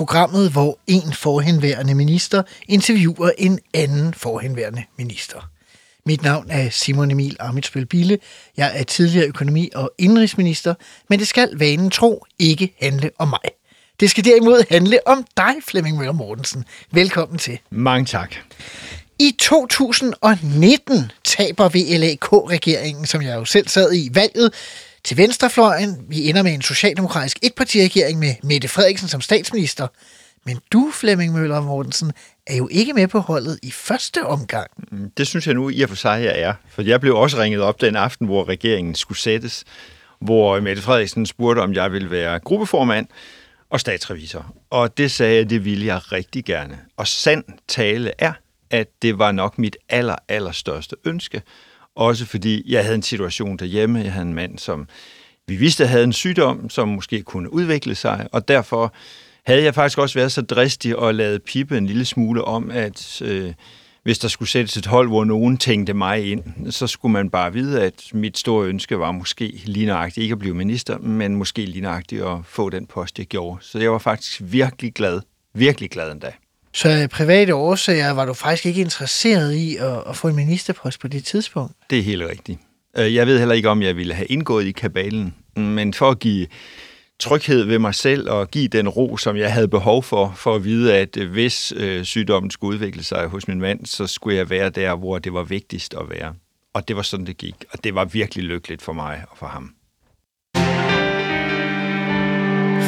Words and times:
programmet, 0.00 0.50
hvor 0.50 0.78
en 0.86 1.12
forhenværende 1.12 1.94
minister 1.94 2.42
interviewer 2.68 3.30
en 3.38 3.58
anden 3.74 4.14
forhenværende 4.14 4.84
minister. 4.98 5.50
Mit 6.06 6.22
navn 6.22 6.46
er 6.50 6.70
Simon 6.70 7.10
Emil 7.10 7.36
Amitsbøl 7.40 7.86
Bille. 7.86 8.18
Jeg 8.56 8.72
er 8.74 8.82
tidligere 8.82 9.26
økonomi- 9.26 9.70
og 9.74 9.90
indrigsminister, 9.98 10.74
men 11.08 11.18
det 11.18 11.28
skal 11.28 11.58
vanen 11.58 11.90
tro 11.90 12.24
ikke 12.38 12.74
handle 12.82 13.10
om 13.18 13.28
mig. 13.28 13.50
Det 14.00 14.10
skal 14.10 14.24
derimod 14.24 14.64
handle 14.70 14.98
om 15.06 15.24
dig, 15.36 15.54
Flemming 15.68 15.96
Møller 15.96 16.12
Mortensen. 16.12 16.64
Velkommen 16.90 17.38
til. 17.38 17.58
Mange 17.70 18.06
tak. 18.06 18.34
I 19.18 19.36
2019 19.38 21.12
taber 21.24 21.68
VLAK-regeringen, 21.68 23.06
som 23.06 23.22
jeg 23.22 23.34
jo 23.36 23.44
selv 23.44 23.68
sad 23.68 23.92
i, 23.92 24.10
valget 24.12 24.52
til 25.04 25.16
venstrefløjen. 25.16 25.96
Vi 26.08 26.28
ender 26.28 26.42
med 26.42 26.54
en 26.54 26.62
socialdemokratisk 26.62 27.38
etpartiregering 27.42 28.18
med 28.18 28.34
Mette 28.42 28.68
Frederiksen 28.68 29.08
som 29.08 29.20
statsminister. 29.20 29.88
Men 30.46 30.58
du, 30.72 30.90
Flemming 30.94 31.32
Møller 31.32 31.60
Mortensen, 31.60 32.12
er 32.46 32.56
jo 32.56 32.68
ikke 32.70 32.92
med 32.92 33.08
på 33.08 33.18
holdet 33.18 33.58
i 33.62 33.70
første 33.70 34.26
omgang. 34.26 34.70
Mm, 34.92 35.10
det 35.10 35.26
synes 35.26 35.46
jeg 35.46 35.54
nu 35.54 35.68
i 35.68 35.82
og 35.82 35.88
for 35.88 35.96
sig, 35.96 36.24
jeg 36.24 36.40
er. 36.40 36.54
For 36.68 36.82
jeg 36.82 37.00
blev 37.00 37.16
også 37.16 37.38
ringet 37.38 37.60
op 37.60 37.80
den 37.80 37.96
aften, 37.96 38.26
hvor 38.26 38.48
regeringen 38.48 38.94
skulle 38.94 39.18
sættes, 39.18 39.64
hvor 40.20 40.60
Mette 40.60 40.82
Frederiksen 40.82 41.26
spurgte, 41.26 41.60
om 41.60 41.74
jeg 41.74 41.92
ville 41.92 42.10
være 42.10 42.38
gruppeformand 42.38 43.06
og 43.70 43.80
statsrevisor. 43.80 44.54
Og 44.70 44.98
det 44.98 45.10
sagde 45.10 45.36
jeg, 45.36 45.50
det 45.50 45.64
ville 45.64 45.86
jeg 45.86 46.12
rigtig 46.12 46.44
gerne. 46.44 46.78
Og 46.96 47.06
sand 47.06 47.44
tale 47.68 48.12
er, 48.18 48.32
at 48.70 48.88
det 49.02 49.18
var 49.18 49.32
nok 49.32 49.58
mit 49.58 49.76
aller, 49.88 50.16
aller 50.28 50.52
største 50.52 50.96
ønske. 51.04 51.42
Også 52.00 52.26
fordi 52.26 52.72
jeg 52.72 52.82
havde 52.82 52.94
en 52.94 53.02
situation 53.02 53.56
derhjemme. 53.56 53.98
Jeg 53.98 54.12
havde 54.12 54.26
en 54.26 54.34
mand, 54.34 54.58
som 54.58 54.88
vi 55.48 55.56
vidste 55.56 55.86
havde 55.86 56.04
en 56.04 56.12
sygdom, 56.12 56.70
som 56.70 56.88
måske 56.88 57.22
kunne 57.22 57.52
udvikle 57.52 57.94
sig, 57.94 58.28
og 58.32 58.48
derfor 58.48 58.94
havde 59.46 59.62
jeg 59.62 59.74
faktisk 59.74 59.98
også 59.98 60.18
været 60.18 60.32
så 60.32 60.42
dristig 60.42 60.96
og 60.96 61.14
lavet 61.14 61.42
pippe 61.42 61.78
en 61.78 61.86
lille 61.86 62.04
smule 62.04 62.44
om, 62.44 62.70
at 62.70 63.22
øh, 63.22 63.52
hvis 64.02 64.18
der 64.18 64.28
skulle 64.28 64.48
sættes 64.48 64.76
et 64.76 64.86
hold, 64.86 65.08
hvor 65.08 65.24
nogen 65.24 65.56
tænkte 65.56 65.94
mig 65.94 66.30
ind, 66.32 66.72
så 66.72 66.86
skulle 66.86 67.12
man 67.12 67.30
bare 67.30 67.52
vide, 67.52 67.82
at 67.82 68.02
mit 68.12 68.38
store 68.38 68.66
ønske 68.66 68.98
var 68.98 69.12
måske 69.12 69.60
lige 69.64 69.86
nøjagtigt 69.86 70.22
ikke 70.22 70.32
at 70.32 70.38
blive 70.38 70.54
minister, 70.54 70.98
men 70.98 71.36
måske 71.36 71.64
lige 71.64 71.82
nøjagtigt 71.82 72.22
at 72.22 72.38
få 72.44 72.70
den 72.70 72.86
post, 72.86 73.18
jeg 73.18 73.26
gjorde. 73.26 73.58
Så 73.64 73.78
jeg 73.78 73.92
var 73.92 73.98
faktisk 73.98 74.40
virkelig 74.44 74.94
glad, 74.94 75.20
virkelig 75.54 75.90
glad 75.90 76.12
endda. 76.12 76.32
Så 76.72 76.88
af 76.88 77.10
private 77.10 77.54
årsager 77.54 78.10
var 78.10 78.24
du 78.26 78.32
faktisk 78.34 78.66
ikke 78.66 78.80
interesseret 78.80 79.54
i 79.54 79.76
at, 79.76 80.02
at 80.08 80.16
få 80.16 80.28
en 80.28 80.36
ministerpost 80.36 81.00
på 81.00 81.08
det 81.08 81.24
tidspunkt? 81.24 81.72
Det 81.90 81.98
er 81.98 82.02
helt 82.02 82.22
rigtigt. 82.30 82.58
Øh, 82.98 83.14
Jeg 83.14 83.26
ved 83.26 83.38
heller 83.38 83.54
ikke, 83.54 83.68
om 83.68 83.82
jeg 83.82 83.96
ville 83.96 84.14
have 84.14 84.26
indgået 84.26 84.64
i 84.66 84.72
kabalen, 84.72 85.34
men 85.56 85.94
for 85.94 86.10
at 86.10 86.18
give 86.18 86.46
tryghed 87.18 87.64
ved 87.64 87.78
mig 87.78 87.94
selv 87.94 88.30
og 88.30 88.50
give 88.50 88.68
den 88.68 88.88
ro, 88.88 89.16
som 89.16 89.36
jeg 89.36 89.52
havde 89.52 89.68
behov 89.68 90.02
for, 90.02 90.32
for 90.36 90.54
at 90.54 90.64
vide, 90.64 90.94
at 90.96 91.16
øh, 91.16 91.30
hvis 91.30 91.72
øh, 91.76 92.04
sygdommen 92.04 92.50
skulle 92.50 92.74
udvikle 92.74 93.04
sig 93.04 93.26
hos 93.26 93.48
min 93.48 93.60
mand, 93.60 93.86
så 93.86 94.06
skulle 94.06 94.36
jeg 94.36 94.50
være 94.50 94.70
der, 94.70 94.94
hvor 94.96 95.18
det 95.18 95.32
var 95.32 95.42
vigtigst 95.42 95.94
at 95.94 96.10
være. 96.10 96.34
Og 96.74 96.88
det 96.88 96.96
var 96.96 97.02
sådan, 97.02 97.26
det 97.26 97.36
gik. 97.36 97.54
Og 97.72 97.84
det 97.84 97.94
var 97.94 98.04
virkelig 98.04 98.44
lykkeligt 98.44 98.82
for 98.82 98.92
mig 98.92 99.24
og 99.30 99.38
for 99.38 99.46
ham. 99.46 99.74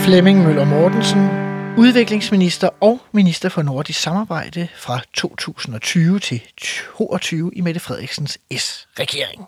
Flemming 0.04 0.42
Møller 0.44 0.64
Mortensen, 0.64 1.28
udviklingsminister 1.78 2.68
og 2.80 3.00
minister 3.12 3.48
for 3.48 3.62
nordisk 3.62 4.00
samarbejde 4.00 4.68
fra 4.76 5.00
2020 5.14 6.18
til 6.18 6.40
2022 6.40 7.50
i 7.54 7.60
Mette 7.60 7.80
Frederiksens 7.80 8.38
S-regering. 8.56 9.44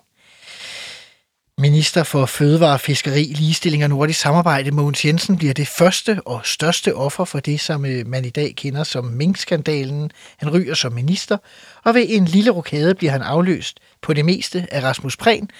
Minister 1.59 2.03
for 2.03 2.27
Fødevare, 2.27 2.79
Fiskeri, 2.79 3.23
Ligestilling 3.23 3.85
og 3.85 3.91
Nordisk 3.91 4.21
Samarbejde, 4.21 4.71
Mogens 4.71 5.05
Jensen, 5.05 5.37
bliver 5.37 5.55
det 5.55 5.69
første 5.69 6.21
og 6.25 6.41
største 6.45 6.95
offer 6.95 7.25
for 7.25 7.41
det, 7.41 7.61
som 7.61 7.87
øh, 7.87 8.07
man 8.07 8.25
i 8.25 8.31
dag 8.31 8.55
kender 8.57 8.85
som 8.85 9.05
minkskandalen. 9.05 10.11
Han 10.37 10.51
ryger 10.51 10.75
som 10.75 10.93
minister, 10.93 11.39
og 11.85 11.95
ved 11.95 12.07
en 12.09 12.25
lille 12.25 12.51
rokade 12.51 12.95
bliver 12.95 13.13
han 13.13 13.23
afløst 13.23 13.81
på 14.03 14.13
det 14.13 14.25
meste 14.25 14.67
af 14.71 14.83
Rasmus 14.83 15.17
Prehn, 15.17 15.51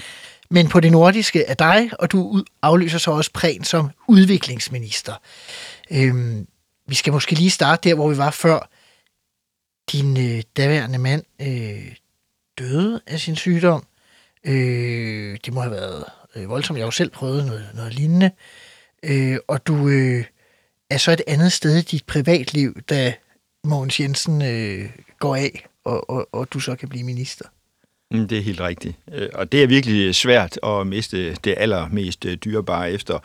men 0.51 0.69
på 0.69 0.81
det 0.81 0.93
nordiske 0.93 1.45
er 1.45 1.55
dig, 1.55 1.91
og 1.99 2.13
du 2.13 2.45
afløser 2.63 2.99
så 2.99 3.11
også 3.11 3.31
Prehn 3.35 3.65
som 3.65 3.91
udviklingsminister. 4.09 5.15
Øhm, 5.91 6.47
vi 6.87 6.95
skal 6.95 7.13
måske 7.13 7.35
lige 7.35 7.51
starte 7.51 7.89
der, 7.89 7.95
hvor 7.95 8.11
vi 8.11 8.17
var 8.17 8.31
før. 8.31 8.69
Din 9.93 10.17
øh, 10.17 10.43
daværende 10.57 10.99
mand 10.99 11.23
øh, 11.41 11.95
døde 12.59 13.01
af 13.07 13.21
sin 13.21 13.37
sygdom. 13.37 13.87
Øh, 14.45 15.39
det 15.45 15.53
må 15.53 15.61
have 15.61 15.73
været 15.73 16.05
øh, 16.37 16.49
voldsomt. 16.49 16.79
Jeg 16.79 16.85
har 16.85 16.87
jo 16.87 16.91
selv 16.91 17.11
prøvet 17.11 17.47
noget, 17.47 17.71
noget 17.75 17.95
lignende. 17.95 18.31
Øh, 19.03 19.39
og 19.49 19.67
du 19.67 19.89
øh, 19.89 20.25
er 20.91 20.99
så 20.99 21.13
et 21.13 21.23
andet 21.27 21.53
sted 21.53 21.77
i 21.77 21.83
dit 21.83 22.07
privatliv, 22.07 22.81
da 22.83 23.15
Mogens 23.65 24.01
Jensen 24.01 24.43
øh, 24.43 24.91
går 25.19 25.37
af, 25.37 25.67
og, 25.85 26.11
og, 26.11 26.29
og 26.33 26.53
du 26.53 26.61
så 26.61 26.77
kan 26.77 26.89
blive 26.89 27.05
minister. 27.05 27.45
Mm, 28.11 28.29
det 28.29 28.39
er 28.39 28.43
helt 28.43 28.61
rigtigt. 28.61 28.97
Øh, 29.13 29.29
og 29.35 29.53
det 29.53 29.63
er 29.63 29.67
virkelig 29.67 30.15
svært 30.15 30.59
at 30.63 30.87
miste 30.87 31.35
det 31.35 31.55
allermest 31.57 32.25
øh, 32.25 32.37
dyrebare 32.37 32.93
efter 32.93 33.19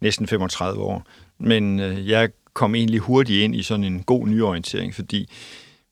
næsten 0.00 0.26
35 0.26 0.82
år. 0.82 1.06
Men 1.38 1.80
øh, 1.80 2.08
jeg 2.08 2.30
kom 2.54 2.74
egentlig 2.74 3.00
hurtigt 3.00 3.42
ind 3.44 3.56
i 3.56 3.62
sådan 3.62 3.84
en 3.84 4.02
god 4.02 4.28
nyorientering, 4.28 4.94
fordi 4.94 5.28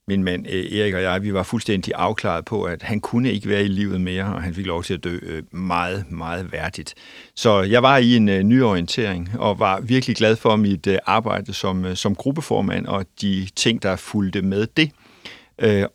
min 0.09 0.25
mand 0.25 0.47
øh, 0.51 0.73
Erik 0.73 0.95
og 0.95 1.03
jeg, 1.03 1.23
vi 1.23 1.35
var 1.35 1.43
fuldstændig 1.43 1.93
afklaret 1.97 2.45
på, 2.45 2.63
at 2.63 2.83
han 2.83 3.01
kunne 3.01 3.33
ikke 3.33 3.49
være 3.49 3.65
i 3.65 3.69
livet 3.69 4.01
mere, 4.01 4.25
og 4.25 4.43
han 4.43 4.55
fik 4.55 4.67
lov 4.67 4.83
til 4.85 4.95
at 4.95 5.05
dø 5.05 5.19
øh, 5.23 5.43
meget, 5.55 6.11
meget 6.11 6.53
værdigt. 6.53 6.95
Så 7.35 7.63
jeg 7.63 7.83
var 7.83 7.97
i 7.97 8.17
en 8.17 8.29
øh, 8.29 8.43
nyorientering, 8.43 9.31
og 9.39 9.59
var 9.59 9.81
virkelig 9.81 10.17
glad 10.17 10.37
for 10.37 10.57
mit 10.57 10.89
arbejde 11.07 11.53
som, 11.53 11.97
som 11.97 12.15
gruppeformand, 12.15 12.87
og 12.87 13.07
de 13.21 13.49
ting, 13.57 13.83
der 13.83 13.97
fulgte 13.97 14.43
med 14.43 14.67
det. 14.77 14.91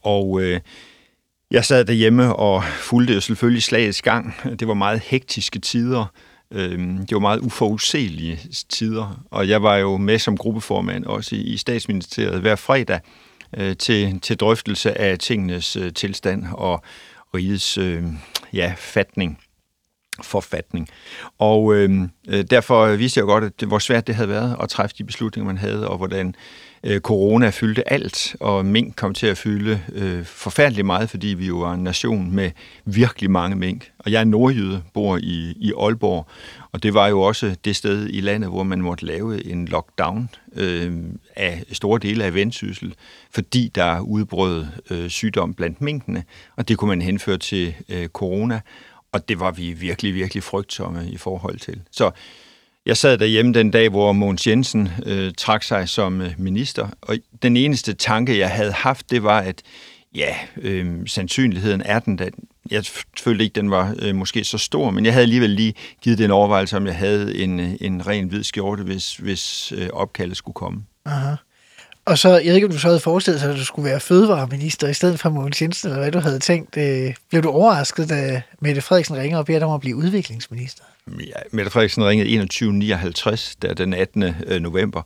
Og 0.03 0.41
jeg 1.51 1.65
sad 1.65 1.85
derhjemme 1.85 2.35
og 2.35 2.63
fulgte 2.63 3.21
selvfølgelig 3.21 3.63
slagets 3.63 4.01
gang. 4.01 4.33
Det 4.59 4.67
var 4.67 4.73
meget 4.73 4.99
hektiske 4.99 5.59
tider. 5.59 6.05
Øh, 6.51 6.79
Det 6.79 7.11
var 7.11 7.19
meget 7.19 7.39
uforudsigelige 7.39 8.39
tider, 8.69 9.23
og 9.31 9.49
jeg 9.49 9.63
var 9.63 9.77
jo 9.77 9.97
med 9.97 10.19
som 10.19 10.37
gruppeformand 10.37 11.05
også 11.05 11.35
i 11.35 11.39
i 11.39 11.57
statsministeriet 11.57 12.41
hver 12.41 12.55
fredag 12.55 12.99
øh, 13.57 13.77
til, 13.77 14.19
til 14.19 14.37
drøftelse 14.37 14.97
af 14.97 15.19
tingenes 15.19 15.75
øh, 15.75 15.93
tilstand 15.93 16.45
og 16.51 16.83
rigets 17.35 17.77
øh, 17.77 18.03
ja, 18.53 18.73
fatning 18.77 19.39
forfatning. 20.23 20.89
Og 21.37 21.75
øhm, 21.75 22.09
øh, 22.27 22.43
derfor 22.49 22.95
vidste 22.95 23.17
jeg 23.17 23.21
jo 23.21 23.27
godt, 23.27 23.43
at 23.43 23.59
det, 23.59 23.67
hvor 23.67 23.79
svært 23.79 24.07
det 24.07 24.15
havde 24.15 24.29
været 24.29 24.55
at 24.61 24.69
træffe 24.69 24.95
de 24.97 25.03
beslutninger, 25.03 25.45
man 25.47 25.57
havde, 25.57 25.89
og 25.89 25.97
hvordan 25.97 26.35
øh, 26.87 27.01
corona 27.01 27.49
fyldte 27.49 27.93
alt, 27.93 28.35
og 28.39 28.65
mink 28.65 28.95
kom 28.95 29.13
til 29.13 29.27
at 29.27 29.37
fylde 29.37 29.81
øh, 29.93 30.25
forfærdeligt 30.25 30.85
meget, 30.85 31.09
fordi 31.09 31.27
vi 31.27 31.47
jo 31.47 31.57
var 31.57 31.73
en 31.73 31.83
nation 31.83 32.31
med 32.31 32.51
virkelig 32.85 33.31
mange 33.31 33.55
mink. 33.55 33.91
Og 33.99 34.11
jeg 34.11 34.19
er 34.19 34.25
nordjyde, 34.25 34.83
bor 34.93 35.17
i, 35.17 35.53
i 35.55 35.73
Aalborg, 35.79 36.27
og 36.71 36.83
det 36.83 36.93
var 36.93 37.07
jo 37.07 37.21
også 37.21 37.55
det 37.65 37.75
sted 37.75 38.09
i 38.09 38.21
landet, 38.21 38.49
hvor 38.49 38.63
man 38.63 38.81
måtte 38.81 39.05
lave 39.05 39.45
en 39.45 39.67
lockdown 39.67 40.29
øh, 40.55 40.93
af 41.35 41.63
store 41.71 41.99
dele 41.99 42.23
af 42.23 42.33
vendsyssel, 42.33 42.93
fordi 43.31 43.71
der 43.75 43.99
udbrød 43.99 44.65
øh, 44.89 45.09
sygdom 45.09 45.53
blandt 45.53 45.81
minkene, 45.81 46.23
og 46.55 46.67
det 46.67 46.77
kunne 46.77 46.89
man 46.89 47.01
henføre 47.01 47.37
til 47.37 47.75
øh, 47.89 48.07
corona, 48.07 48.59
og 49.11 49.29
det 49.29 49.39
var 49.39 49.51
vi 49.51 49.73
virkelig, 49.73 50.13
virkelig 50.15 50.43
frygtsomme 50.43 51.09
i 51.09 51.17
forhold 51.17 51.59
til. 51.59 51.81
Så 51.91 52.11
jeg 52.87 52.97
sad 52.97 53.17
derhjemme 53.17 53.53
den 53.53 53.71
dag, 53.71 53.89
hvor 53.89 54.11
Mogens 54.11 54.47
Jensen 54.47 54.89
øh, 55.05 55.33
trak 55.37 55.63
sig 55.63 55.89
som 55.89 56.21
øh, 56.21 56.33
minister, 56.37 56.87
og 57.01 57.17
den 57.41 57.57
eneste 57.57 57.93
tanke, 57.93 58.37
jeg 58.37 58.49
havde 58.49 58.71
haft, 58.71 59.11
det 59.11 59.23
var, 59.23 59.39
at 59.39 59.61
ja, 60.15 60.35
øh, 60.57 61.07
sandsynligheden 61.07 61.81
er 61.85 61.99
den, 61.99 62.19
at 62.19 62.33
jeg 62.71 62.83
følte 63.19 63.43
ikke, 63.43 63.53
den 63.53 63.71
var 63.71 63.95
øh, 63.99 64.15
måske 64.15 64.43
så 64.43 64.57
stor, 64.57 64.91
men 64.91 65.05
jeg 65.05 65.13
havde 65.13 65.23
alligevel 65.23 65.49
lige 65.49 65.73
givet 66.01 66.17
den 66.17 66.31
overvejelse, 66.31 66.77
om 66.77 66.85
jeg 66.85 66.95
havde 66.95 67.37
en, 67.37 67.59
øh, 67.59 67.71
en 67.81 68.07
ren 68.07 68.27
hvid 68.27 68.43
skjorte, 68.43 68.83
hvis, 68.83 69.15
hvis 69.15 69.71
øh, 69.71 69.89
opkaldet 69.93 70.37
skulle 70.37 70.55
komme. 70.55 70.83
Aha. 71.05 71.35
Og 72.07 72.17
så, 72.17 72.29
jeg 72.29 72.45
ved 72.45 72.55
ikke, 72.55 72.67
om 72.67 72.71
du 72.71 72.79
så 72.79 72.87
havde 72.87 72.99
forestillet 72.99 73.41
sig, 73.41 73.51
at 73.51 73.57
du 73.57 73.65
skulle 73.65 73.89
være 73.89 73.99
fødevareminister 73.99 74.87
i 74.87 74.93
stedet 74.93 75.19
for 75.19 75.29
Mogens 75.29 75.61
Jensen, 75.61 75.89
eller 75.89 76.01
hvad 76.01 76.11
du 76.11 76.19
havde 76.19 76.39
tænkt. 76.39 76.77
Øh, 76.77 77.13
blev 77.29 77.43
du 77.43 77.49
overrasket, 77.49 78.09
da 78.09 78.41
Mette 78.61 78.81
Frederiksen 78.81 79.17
ringer 79.17 79.37
og 79.37 79.45
beder 79.45 79.59
dig 79.59 79.67
om 79.67 79.73
at 79.73 79.81
blive 79.81 79.95
udviklingsminister? 79.95 80.83
Ja, 81.19 81.33
Mette 81.51 81.71
Frederiksen 81.71 82.05
ringede 82.05 82.47
21.59, 83.35 83.55
der 83.61 83.73
den 83.73 83.93
18. 83.93 84.23
Øh, 84.23 84.61
november, 84.61 85.01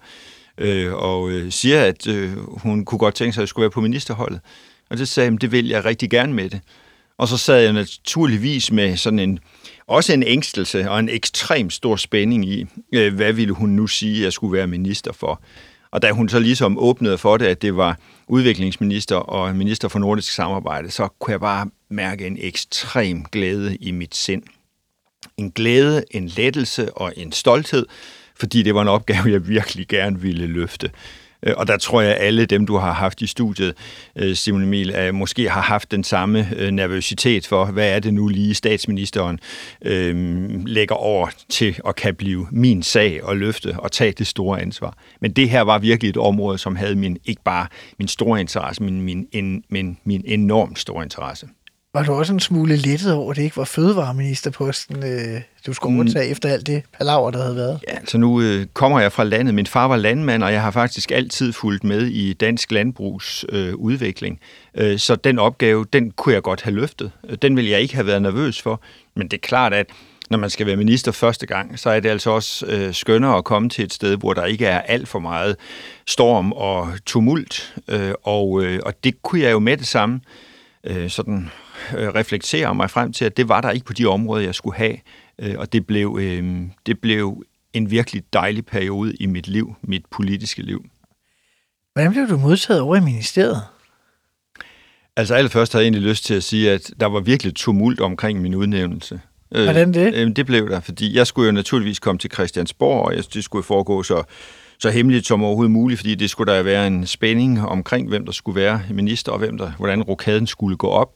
øh, 0.57 0.93
og 0.93 1.29
øh, 1.29 1.51
siger, 1.51 1.81
at 1.81 2.07
øh, 2.07 2.37
hun 2.37 2.85
kunne 2.85 2.99
godt 2.99 3.15
tænke 3.15 3.33
sig, 3.33 3.41
at 3.41 3.43
jeg 3.43 3.49
skulle 3.49 3.63
være 3.63 3.71
på 3.71 3.81
ministerholdet. 3.81 4.39
Og 4.89 4.97
det 4.97 5.07
sagde 5.07 5.31
jeg, 5.31 5.41
det 5.41 5.51
vil 5.51 5.67
jeg 5.67 5.85
rigtig 5.85 6.09
gerne 6.09 6.33
med 6.33 6.49
det. 6.49 6.61
Og 7.17 7.27
så 7.27 7.37
sad 7.37 7.61
jeg 7.61 7.73
naturligvis 7.73 8.71
med 8.71 8.97
sådan 8.97 9.19
en, 9.19 9.39
også 9.87 10.13
en 10.13 10.23
ængstelse 10.23 10.89
og 10.89 10.99
en 10.99 11.09
ekstrem 11.09 11.69
stor 11.69 11.95
spænding 11.95 12.45
i, 12.45 12.65
øh, 12.93 13.15
hvad 13.15 13.33
ville 13.33 13.53
hun 13.53 13.69
nu 13.69 13.87
sige, 13.87 14.17
at 14.17 14.23
jeg 14.23 14.33
skulle 14.33 14.57
være 14.57 14.67
minister 14.67 15.13
for. 15.13 15.41
Og 15.91 16.01
da 16.01 16.11
hun 16.11 16.29
så 16.29 16.39
ligesom 16.39 16.77
åbnede 16.79 17.17
for 17.17 17.37
det, 17.37 17.45
at 17.45 17.61
det 17.61 17.75
var 17.75 17.97
udviklingsminister 18.27 19.15
og 19.15 19.55
minister 19.55 19.87
for 19.87 19.99
nordisk 19.99 20.33
samarbejde, 20.33 20.91
så 20.91 21.07
kunne 21.19 21.31
jeg 21.31 21.39
bare 21.39 21.69
mærke 21.89 22.27
en 22.27 22.37
ekstrem 22.39 23.25
glæde 23.31 23.75
i 23.75 23.91
mit 23.91 24.15
sind. 24.15 24.43
En 25.37 25.51
glæde, 25.51 26.03
en 26.11 26.27
lettelse 26.27 26.93
og 26.93 27.13
en 27.17 27.31
stolthed, 27.31 27.85
fordi 28.35 28.63
det 28.63 28.75
var 28.75 28.81
en 28.81 28.87
opgave, 28.87 29.31
jeg 29.31 29.47
virkelig 29.47 29.87
gerne 29.87 30.19
ville 30.19 30.47
løfte. 30.47 30.91
Øh, 31.43 31.53
og 31.57 31.67
der 31.67 31.77
tror 31.77 32.01
jeg, 32.01 32.15
at 32.15 32.27
alle 32.27 32.45
dem, 32.45 32.65
du 32.65 32.77
har 32.77 32.91
haft 32.91 33.21
i 33.21 33.27
studiet, 33.27 33.73
øh, 34.15 34.35
Simon 34.35 34.63
Emil, 34.63 34.95
øh, 34.95 35.13
måske 35.13 35.49
har 35.49 35.61
haft 35.61 35.91
den 35.91 36.03
samme 36.03 36.47
nervøsitet 36.71 37.47
for, 37.47 37.65
hvad 37.65 37.89
er 37.89 37.99
det 37.99 38.13
nu 38.13 38.27
lige 38.27 38.53
statsministeren 38.53 39.39
øh, 39.85 40.65
lægger 40.65 40.95
over 40.95 41.27
til 41.49 41.79
at 41.87 41.95
kan 41.95 42.15
blive 42.15 42.47
min 42.51 42.83
sag 42.83 43.23
og 43.23 43.37
løfte 43.37 43.75
og 43.79 43.91
tage 43.91 44.11
det 44.11 44.27
store 44.27 44.61
ansvar. 44.61 44.97
Men 45.21 45.31
det 45.31 45.49
her 45.49 45.61
var 45.61 45.79
virkelig 45.79 46.09
et 46.09 46.17
område, 46.17 46.57
som 46.57 46.75
havde 46.75 46.95
min, 46.95 47.17
ikke 47.25 47.41
bare 47.43 47.67
min 47.99 48.07
store 48.07 48.41
interesse, 48.41 48.83
men 48.83 49.01
min, 49.01 49.27
en, 49.31 49.63
min, 49.69 49.97
min 50.03 50.23
enormt 50.25 50.79
store 50.79 51.03
interesse. 51.03 51.47
Var 51.93 52.03
du 52.03 52.13
også 52.13 52.33
en 52.33 52.39
smule 52.39 52.75
lettet 52.75 53.13
over, 53.13 53.31
at 53.31 53.37
det 53.37 53.43
ikke 53.43 53.57
var 53.57 53.63
fødevareministerposten, 53.63 55.03
øh, 55.03 55.41
du 55.65 55.73
skulle 55.73 55.95
overtage 55.97 56.25
mm. 56.25 56.31
efter 56.31 56.49
alt 56.49 56.67
det 56.67 56.83
palaver, 56.97 57.31
der 57.31 57.41
havde 57.41 57.55
været? 57.55 57.79
Ja, 57.87 57.95
altså 57.95 58.17
nu 58.17 58.41
øh, 58.41 58.65
kommer 58.73 58.99
jeg 58.99 59.11
fra 59.11 59.23
landet. 59.23 59.55
Min 59.55 59.65
far 59.65 59.87
var 59.87 59.95
landmand, 59.95 60.43
og 60.43 60.53
jeg 60.53 60.61
har 60.61 60.71
faktisk 60.71 61.11
altid 61.11 61.53
fulgt 61.53 61.83
med 61.83 62.07
i 62.07 62.33
dansk 62.33 62.71
landbrugs 62.71 63.45
øh, 63.49 63.75
udvikling. 63.75 64.39
Øh, 64.75 64.99
så 64.99 65.15
den 65.15 65.39
opgave, 65.39 65.85
den 65.93 66.11
kunne 66.11 66.33
jeg 66.33 66.41
godt 66.41 66.61
have 66.61 66.75
løftet. 66.75 67.11
Den 67.41 67.55
ville 67.55 67.71
jeg 67.71 67.81
ikke 67.81 67.95
have 67.95 68.07
været 68.07 68.21
nervøs 68.21 68.61
for. 68.61 68.81
Men 69.15 69.27
det 69.27 69.37
er 69.37 69.41
klart, 69.47 69.73
at 69.73 69.85
når 70.29 70.37
man 70.37 70.49
skal 70.49 70.65
være 70.65 70.75
minister 70.75 71.11
første 71.11 71.45
gang, 71.45 71.79
så 71.79 71.89
er 71.89 71.99
det 71.99 72.09
altså 72.09 72.29
også 72.29 72.65
øh, 72.65 72.93
skønnere 72.93 73.37
at 73.37 73.43
komme 73.43 73.69
til 73.69 73.83
et 73.83 73.93
sted, 73.93 74.17
hvor 74.17 74.33
der 74.33 74.45
ikke 74.45 74.65
er 74.65 74.81
alt 74.81 75.07
for 75.07 75.19
meget 75.19 75.55
storm 76.07 76.51
og 76.51 76.89
tumult. 77.05 77.75
Øh, 77.87 78.13
og, 78.23 78.63
øh, 78.63 78.79
og 78.85 79.03
det 79.03 79.21
kunne 79.21 79.41
jeg 79.41 79.51
jo 79.51 79.59
med 79.59 79.77
det 79.77 79.87
samme 79.87 80.19
øh, 80.83 81.09
sådan 81.09 81.49
øh, 81.97 82.07
reflektere 82.07 82.75
mig 82.75 82.89
frem 82.89 83.13
til, 83.13 83.25
at 83.25 83.37
det 83.37 83.49
var 83.49 83.61
der 83.61 83.71
ikke 83.71 83.85
på 83.85 83.93
de 83.93 84.05
områder, 84.05 84.43
jeg 84.43 84.55
skulle 84.55 84.77
have. 84.77 84.97
Øh, 85.39 85.55
og 85.57 85.73
det 85.73 85.87
blev, 85.87 86.17
øh, 86.21 86.61
det 86.85 86.99
blev 87.01 87.43
en 87.73 87.91
virkelig 87.91 88.23
dejlig 88.33 88.65
periode 88.65 89.15
i 89.15 89.25
mit 89.25 89.47
liv, 89.47 89.75
mit 89.81 90.05
politiske 90.11 90.61
liv. 90.61 90.85
Hvordan 91.93 92.11
blev 92.11 92.29
du 92.29 92.37
modtaget 92.37 92.81
over 92.81 92.95
i 92.95 92.99
ministeriet? 92.99 93.61
Altså 95.15 95.35
allerførst 95.35 95.73
havde 95.73 95.83
jeg 95.83 95.87
egentlig 95.87 96.09
lyst 96.09 96.25
til 96.25 96.33
at 96.33 96.43
sige, 96.43 96.71
at 96.71 96.91
der 96.99 97.05
var 97.05 97.19
virkelig 97.19 97.55
tumult 97.55 97.99
omkring 97.99 98.41
min 98.41 98.55
udnævnelse. 98.55 99.21
Øh, 99.55 99.63
Hvordan 99.63 99.93
det? 99.93 100.13
Øh, 100.15 100.35
det 100.35 100.45
blev 100.45 100.69
der, 100.69 100.79
fordi 100.79 101.15
jeg 101.15 101.27
skulle 101.27 101.45
jo 101.45 101.51
naturligvis 101.51 101.99
komme 101.99 102.19
til 102.19 102.31
Christiansborg, 102.31 103.05
og 103.05 103.33
det 103.33 103.43
skulle 103.43 103.63
foregå 103.63 104.03
så, 104.03 104.23
så 104.79 104.89
hemmeligt 104.89 105.27
som 105.27 105.43
overhovedet 105.43 105.71
muligt, 105.71 105.99
fordi 105.99 106.15
det 106.15 106.29
skulle 106.29 106.53
der 106.53 106.63
være 106.63 106.87
en 106.87 107.07
spænding 107.07 107.61
omkring, 107.61 108.09
hvem 108.09 108.25
der 108.25 108.31
skulle 108.31 108.61
være 108.61 108.81
minister, 108.89 109.31
og 109.31 109.39
hvem 109.39 109.57
der, 109.57 109.71
hvordan 109.77 110.03
rokaden 110.03 110.47
skulle 110.47 110.77
gå 110.77 110.87
op. 110.87 111.13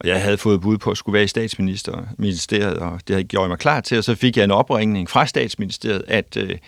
Og 0.00 0.08
jeg 0.08 0.22
havde 0.22 0.38
fået 0.38 0.60
bud 0.60 0.78
på 0.78 0.90
at 0.90 0.96
skulle 0.96 1.14
være 1.14 1.24
i 1.24 1.26
statsministeriet, 1.26 2.78
og 2.78 3.00
det 3.08 3.14
havde 3.14 3.24
gjort 3.24 3.48
mig 3.48 3.58
klar 3.58 3.80
til, 3.80 3.98
og 3.98 4.04
så 4.04 4.14
fik 4.14 4.36
jeg 4.36 4.44
en 4.44 4.50
opringning 4.50 5.10
fra 5.10 5.26
statsministeriet, 5.26 6.04
at 6.08 6.36
øh, 6.36 6.58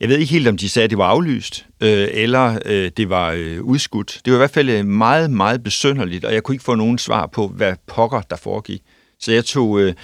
jeg 0.00 0.08
ved 0.08 0.18
ikke 0.18 0.32
helt, 0.32 0.48
om 0.48 0.56
de 0.56 0.68
sagde, 0.68 0.84
at 0.84 0.90
det 0.90 0.98
var 0.98 1.06
aflyst, 1.06 1.66
øh, 1.80 2.08
eller 2.10 2.58
øh, 2.66 2.90
det 2.96 3.10
var 3.10 3.30
øh, 3.30 3.62
udskudt. 3.62 4.20
Det 4.24 4.32
var 4.32 4.36
i 4.36 4.40
hvert 4.40 4.50
fald 4.50 4.68
øh, 4.68 4.86
meget, 4.86 5.30
meget 5.30 5.62
besønderligt, 5.62 6.24
og 6.24 6.34
jeg 6.34 6.42
kunne 6.42 6.54
ikke 6.54 6.64
få 6.64 6.74
nogen 6.74 6.98
svar 6.98 7.26
på, 7.26 7.48
hvad 7.48 7.74
pokker 7.86 8.20
der 8.20 8.36
foregik. 8.36 8.82
Så 9.20 9.32
jeg 9.32 9.44
tog 9.44 9.80
øh, 9.80 9.94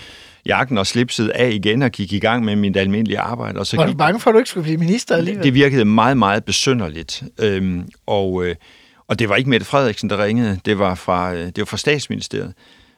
jakken 0.47 0.79
og 0.79 0.87
slipset 0.87 1.29
af 1.29 1.51
igen 1.51 1.83
og 1.83 1.91
gik 1.91 2.13
i 2.13 2.19
gang 2.19 2.45
med 2.45 2.57
mit 2.57 2.77
almindelige 2.77 3.19
arbejde. 3.19 3.59
Og 3.59 3.67
så 3.67 3.77
var 3.77 3.87
du 3.87 3.95
bange 3.95 4.21
for, 4.21 4.31
at 4.31 4.35
du 4.35 4.39
ikke 4.39 4.51
skulle 4.51 4.65
blive 4.65 4.79
minister 4.79 5.17
alligevel? 5.17 5.45
Det 5.45 5.55
virkede 5.55 5.85
meget, 5.85 6.17
meget 6.17 6.45
besønderligt. 6.45 7.23
Øhm, 7.39 7.89
og... 8.07 8.47
Øh, 8.47 8.57
og 9.11 9.19
det 9.19 9.29
var 9.29 9.37
ikke 9.37 9.51
Mette 9.51 9.67
Frederiksen, 9.67 10.11
der 10.11 10.25
ringede, 10.25 10.61
det 10.65 10.79
var 10.79 10.95
fra, 10.95 11.35
øh, 11.35 11.47
det 11.47 11.59
var 11.59 11.65
fra 11.65 11.77
statsministeriet. 11.77 12.55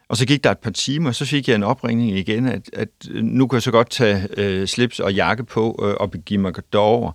Og 0.08 0.16
så 0.16 0.26
gik 0.26 0.44
der 0.44 0.50
et 0.50 0.58
par 0.58 0.70
timer, 0.70 1.08
og 1.08 1.14
så 1.14 1.26
fik 1.26 1.48
jeg 1.48 1.54
en 1.54 1.62
opringning 1.62 2.18
igen, 2.18 2.46
at, 2.46 2.70
at 2.72 2.88
øh, 3.10 3.22
nu 3.22 3.46
kan 3.46 3.56
jeg 3.56 3.62
så 3.62 3.70
godt 3.70 3.90
tage 3.90 4.28
øh, 4.36 4.66
slips 4.66 5.00
og 5.00 5.14
jakke 5.14 5.44
på 5.44 5.84
øh, 5.84 5.94
og 6.00 6.10
begive 6.10 6.40
mig 6.40 6.52
derover. 6.72 7.12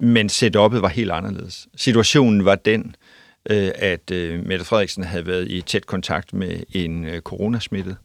Men 0.00 0.26
setup'et 0.26 0.80
var 0.80 0.88
helt 0.88 1.10
anderledes. 1.10 1.68
Situationen 1.76 2.44
var 2.44 2.54
den, 2.54 2.94
øh, 3.50 3.70
at 3.74 4.10
øh, 4.10 4.46
Mette 4.46 4.64
Frederiksen 4.64 5.04
havde 5.04 5.26
været 5.26 5.50
i 5.50 5.60
tæt 5.60 5.86
kontakt 5.86 6.32
med 6.32 6.60
en 6.70 7.04
øh, 7.04 7.20
coronasmittet. 7.20 7.96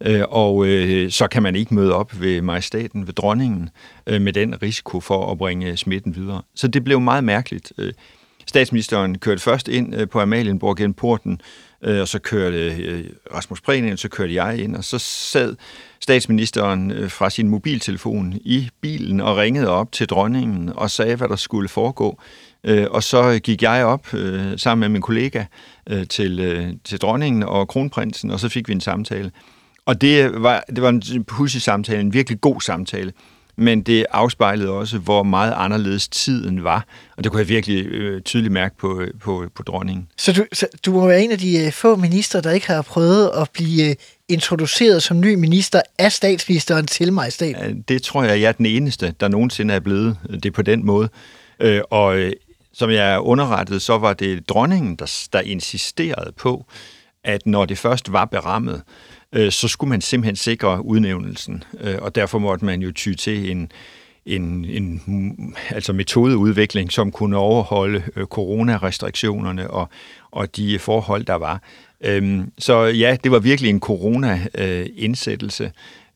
Øh, 0.00 0.22
og 0.28 0.66
øh, 0.66 1.10
så 1.10 1.26
kan 1.26 1.42
man 1.42 1.56
ikke 1.56 1.74
møde 1.74 1.94
op 1.94 2.20
ved 2.20 2.42
majestaten, 2.42 3.06
ved 3.06 3.14
dronningen, 3.14 3.70
øh, 4.06 4.20
med 4.20 4.32
den 4.32 4.62
risiko 4.62 5.00
for 5.00 5.32
at 5.32 5.38
bringe 5.38 5.76
smitten 5.76 6.16
videre. 6.16 6.42
Så 6.54 6.68
det 6.68 6.84
blev 6.84 7.00
meget 7.00 7.24
mærkeligt. 7.24 7.72
Øh, 7.78 7.92
Statsministeren 8.46 9.18
kørte 9.18 9.42
først 9.42 9.68
ind 9.68 9.94
øh, 9.94 10.08
på 10.08 10.20
Amalienborg 10.20 10.76
gennem 10.76 10.94
porten, 10.94 11.40
øh, 11.82 12.00
og 12.00 12.08
så 12.08 12.18
kørte 12.18 12.74
øh, 12.74 13.04
Rasmus 13.34 13.60
Prehn 13.60 13.84
ind, 13.84 13.96
så 13.96 14.08
kørte 14.08 14.34
jeg 14.34 14.58
ind, 14.58 14.76
og 14.76 14.84
så 14.84 14.98
sad 14.98 15.56
statsministeren 16.00 17.10
fra 17.10 17.30
sin 17.30 17.48
mobiltelefon 17.48 18.34
i 18.34 18.68
bilen 18.80 19.20
og 19.20 19.36
ringede 19.36 19.68
op 19.68 19.92
til 19.92 20.08
dronningen 20.08 20.72
og 20.74 20.90
sagde, 20.90 21.16
hvad 21.16 21.28
der 21.28 21.36
skulle 21.36 21.68
foregå. 21.68 22.18
Og 22.90 23.02
så 23.02 23.40
gik 23.42 23.62
jeg 23.62 23.84
op 23.84 24.06
sammen 24.56 24.80
med 24.80 24.88
min 24.88 25.02
kollega 25.02 25.44
til, 26.08 26.78
til 26.84 26.98
dronningen 26.98 27.42
og 27.42 27.68
kronprinsen, 27.68 28.30
og 28.30 28.40
så 28.40 28.48
fik 28.48 28.68
vi 28.68 28.72
en 28.72 28.80
samtale. 28.80 29.30
Og 29.86 30.00
det 30.00 30.42
var, 30.42 30.64
det 30.68 30.82
var 30.82 30.88
en 30.88 31.24
pudsig 31.24 31.62
samtale, 31.62 32.00
en 32.00 32.12
virkelig 32.12 32.40
god 32.40 32.60
samtale 32.60 33.12
men 33.56 33.82
det 33.82 34.06
afspejlede 34.10 34.70
også, 34.70 34.98
hvor 34.98 35.22
meget 35.22 35.54
anderledes 35.56 36.08
tiden 36.08 36.64
var. 36.64 36.86
Og 37.16 37.24
det 37.24 37.32
kunne 37.32 37.40
jeg 37.40 37.48
virkelig 37.48 37.86
øh, 37.86 38.22
tydeligt 38.22 38.52
mærke 38.52 38.76
på, 38.76 39.02
på, 39.20 39.44
på 39.54 39.62
dronningen. 39.62 40.08
Så 40.16 40.32
du, 40.32 40.46
så 40.52 40.66
du 40.86 40.92
må 40.92 41.06
være 41.06 41.22
en 41.22 41.32
af 41.32 41.38
de 41.38 41.66
øh, 41.66 41.72
få 41.72 41.96
minister, 41.96 42.40
der 42.40 42.50
ikke 42.50 42.66
har 42.66 42.82
prøvet 42.82 43.30
at 43.40 43.50
blive 43.50 43.90
øh, 43.90 43.94
introduceret 44.28 45.02
som 45.02 45.20
ny 45.20 45.34
minister 45.34 45.80
af 45.98 46.12
statsministeren 46.12 46.86
til 46.86 47.12
majestæt? 47.12 47.56
Ja, 47.56 47.72
det 47.88 48.02
tror 48.02 48.22
jeg, 48.22 48.40
jeg 48.40 48.48
er 48.48 48.52
den 48.52 48.66
eneste, 48.66 49.14
der 49.20 49.28
nogensinde 49.28 49.74
er 49.74 49.80
blevet 49.80 50.16
det 50.42 50.52
på 50.52 50.62
den 50.62 50.86
måde. 50.86 51.08
Øh, 51.60 51.80
og 51.90 52.18
øh, 52.18 52.32
som 52.72 52.90
jeg 52.90 53.14
er 53.14 53.18
underrettet, 53.18 53.82
så 53.82 53.98
var 53.98 54.12
det 54.12 54.48
dronningen, 54.48 54.96
der, 54.96 55.26
der 55.32 55.40
insisterede 55.40 56.32
på, 56.36 56.66
at 57.24 57.46
når 57.46 57.64
det 57.64 57.78
først 57.78 58.12
var 58.12 58.24
berammet, 58.24 58.82
øh, 59.32 59.52
så 59.52 59.68
skulle 59.68 59.88
man 59.88 60.00
simpelthen 60.00 60.36
sikre 60.36 60.84
udnævnelsen, 60.84 61.64
øh, 61.80 61.94
og 62.00 62.14
derfor 62.14 62.38
måtte 62.38 62.64
man 62.64 62.82
jo 62.82 62.92
ty 62.92 63.12
til 63.12 63.50
en, 63.50 63.72
en, 64.26 64.64
en 64.64 65.02
altså 65.70 65.92
metodeudvikling, 65.92 66.92
som 66.92 67.12
kunne 67.12 67.36
overholde 67.36 68.02
øh, 68.16 68.26
coronarestriktionerne 68.26 69.70
og, 69.70 69.88
og 70.30 70.56
de 70.56 70.78
forhold, 70.78 71.24
der 71.24 71.34
var. 71.34 71.62
Øhm, 72.04 72.52
så 72.58 72.84
ja, 72.84 73.16
det 73.24 73.32
var 73.32 73.38
virkelig 73.38 73.70
en 73.70 73.80
corona-indsættelse. 73.80 75.64
Øh, 75.64 75.70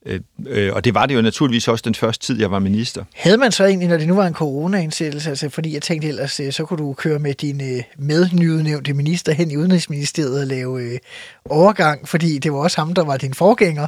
Øh, 0.07 0.19
øh, 0.47 0.73
og 0.73 0.85
det 0.85 0.93
var 0.93 1.05
det 1.05 1.15
jo 1.15 1.21
naturligvis 1.21 1.67
også 1.67 1.81
den 1.85 1.95
første 1.95 2.25
tid, 2.25 2.39
jeg 2.39 2.51
var 2.51 2.59
minister. 2.59 3.03
Havde 3.15 3.37
man 3.37 3.51
så 3.51 3.65
egentlig, 3.65 3.89
når 3.89 3.97
det 3.97 4.07
nu 4.07 4.15
var 4.15 4.27
en 4.27 4.33
corona-indsættelse, 4.33 5.29
altså 5.29 5.49
fordi 5.49 5.73
jeg 5.73 5.81
tænkte 5.81 6.07
ellers, 6.07 6.39
øh, 6.39 6.51
så 6.51 6.65
kunne 6.65 6.77
du 6.77 6.93
køre 6.93 7.19
med 7.19 7.33
din 7.33 7.77
øh, 7.77 7.83
mednyudnævnte 7.97 8.93
minister 8.93 9.31
hen 9.33 9.51
i 9.51 9.57
Udenrigsministeriet 9.57 10.41
og 10.41 10.47
lave 10.47 10.81
øh, 10.81 10.99
overgang, 11.49 12.07
fordi 12.07 12.37
det 12.37 12.53
var 12.53 12.59
også 12.59 12.81
ham, 12.81 12.93
der 12.93 13.03
var 13.03 13.17
din 13.17 13.33
forgænger. 13.33 13.87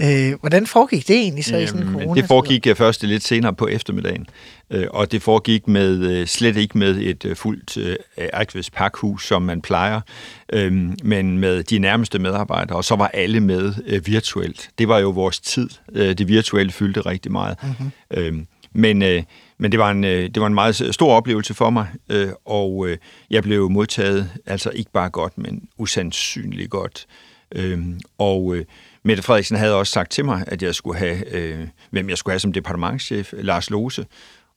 Øh, 0.00 0.34
hvordan 0.40 0.66
foregik 0.66 1.08
det 1.08 1.16
egentlig 1.16 1.44
så 1.44 1.56
i 1.56 1.66
sådan 1.66 1.86
en 1.86 1.92
corona 1.92 2.20
Det 2.20 2.28
foregik 2.28 2.76
først 2.76 3.02
lidt 3.02 3.22
senere 3.22 3.54
på 3.54 3.66
eftermiddagen, 3.66 4.26
øh, 4.70 4.86
og 4.90 5.12
det 5.12 5.22
foregik 5.22 5.68
med 5.68 6.10
øh, 6.10 6.26
slet 6.26 6.56
ikke 6.56 6.78
med 6.78 6.96
et 6.96 7.24
øh, 7.24 7.36
fuldt 7.36 7.76
øh, 7.76 7.96
Arktis 8.32 8.70
pakhus, 8.70 9.26
som 9.26 9.42
man 9.42 9.62
plejer, 9.62 10.00
øh, 10.52 10.72
men 11.04 11.38
med 11.38 11.62
de 11.62 11.78
nærmeste 11.78 12.18
medarbejdere, 12.18 12.76
og 12.76 12.84
så 12.84 12.96
var 12.96 13.08
alle 13.08 13.40
med 13.40 13.74
øh, 13.86 14.06
virtuelt. 14.06 14.70
Det 14.78 14.88
var 14.88 14.98
jo 14.98 15.10
vores 15.10 15.40
tid. 15.40 15.68
Øh, 15.92 16.18
det 16.18 16.28
virtuelle 16.28 16.72
fyldte 16.72 17.00
rigtig 17.00 17.32
meget. 17.32 17.56
Mm-hmm. 17.62 17.90
Øh, 18.10 18.34
men 18.72 19.02
øh, 19.02 19.22
men 19.58 19.72
det 19.72 19.80
var, 19.80 19.90
en, 19.90 20.04
øh, 20.04 20.30
det 20.34 20.40
var 20.40 20.46
en 20.46 20.54
meget 20.54 20.94
stor 20.94 21.14
oplevelse 21.14 21.54
for 21.54 21.70
mig, 21.70 21.86
øh, 22.08 22.28
og 22.44 22.88
øh, 22.88 22.98
jeg 23.30 23.42
blev 23.42 23.70
modtaget, 23.70 24.30
altså 24.46 24.70
ikke 24.70 24.90
bare 24.90 25.10
godt, 25.10 25.38
men 25.38 25.68
usandsynligt 25.78 26.70
godt. 26.70 27.06
Øh, 27.54 27.78
og 28.18 28.56
Mette 29.04 29.22
Frederiksen 29.22 29.56
havde 29.56 29.74
også 29.74 29.92
sagt 29.92 30.10
til 30.10 30.24
mig, 30.24 30.44
at 30.46 30.62
jeg 30.62 30.74
skulle 30.74 30.98
have, 30.98 31.34
øh, 31.34 31.68
hvem 31.90 32.08
jeg 32.08 32.18
skulle 32.18 32.32
have 32.32 32.40
som 32.40 32.52
departementschef, 32.52 33.32
Lars 33.36 33.70
Lose. 33.70 34.06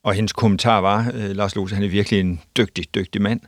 Og 0.04 0.14
hendes 0.14 0.34
kommentar 0.34 0.82
var, 0.82 1.12
øh, 1.14 1.30
Lars 1.30 1.56
Lose, 1.56 1.76
han 1.76 1.84
er 1.84 1.88
virkelig 1.88 2.20
en 2.20 2.42
dygtig, 2.58 2.96
dygtig 2.96 3.22
mand. 3.22 3.42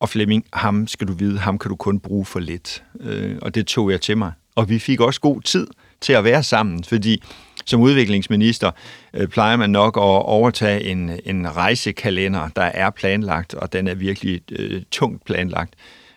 Og 0.00 0.08
Flemming, 0.08 0.44
ham 0.52 0.86
skal 0.86 1.08
du 1.08 1.12
vide, 1.12 1.38
ham 1.38 1.58
kan 1.58 1.68
du 1.68 1.76
kun 1.76 2.00
bruge 2.00 2.24
for 2.24 2.40
lidt. 2.40 2.84
Øh, 3.00 3.38
og 3.42 3.54
det 3.54 3.66
tog 3.66 3.90
jeg 3.90 4.00
til 4.00 4.18
mig. 4.18 4.32
Og 4.54 4.68
vi 4.68 4.78
fik 4.78 5.00
også 5.00 5.20
god 5.20 5.40
tid 5.40 5.66
til 6.00 6.12
at 6.12 6.24
være 6.24 6.42
sammen, 6.42 6.84
fordi 6.84 7.22
som 7.64 7.80
udviklingsminister 7.80 8.70
øh, 9.14 9.28
plejer 9.28 9.56
man 9.56 9.70
nok 9.70 9.96
at 9.96 10.00
overtage 10.02 10.84
en, 10.84 11.10
en 11.24 11.56
rejsekalender, 11.56 12.48
der 12.56 12.62
er 12.62 12.90
planlagt, 12.90 13.54
og 13.54 13.72
den 13.72 13.88
er 13.88 13.94
virkelig 13.94 14.40
øh, 14.52 14.82
tungt 14.90 15.24
planlagt. 15.24 15.74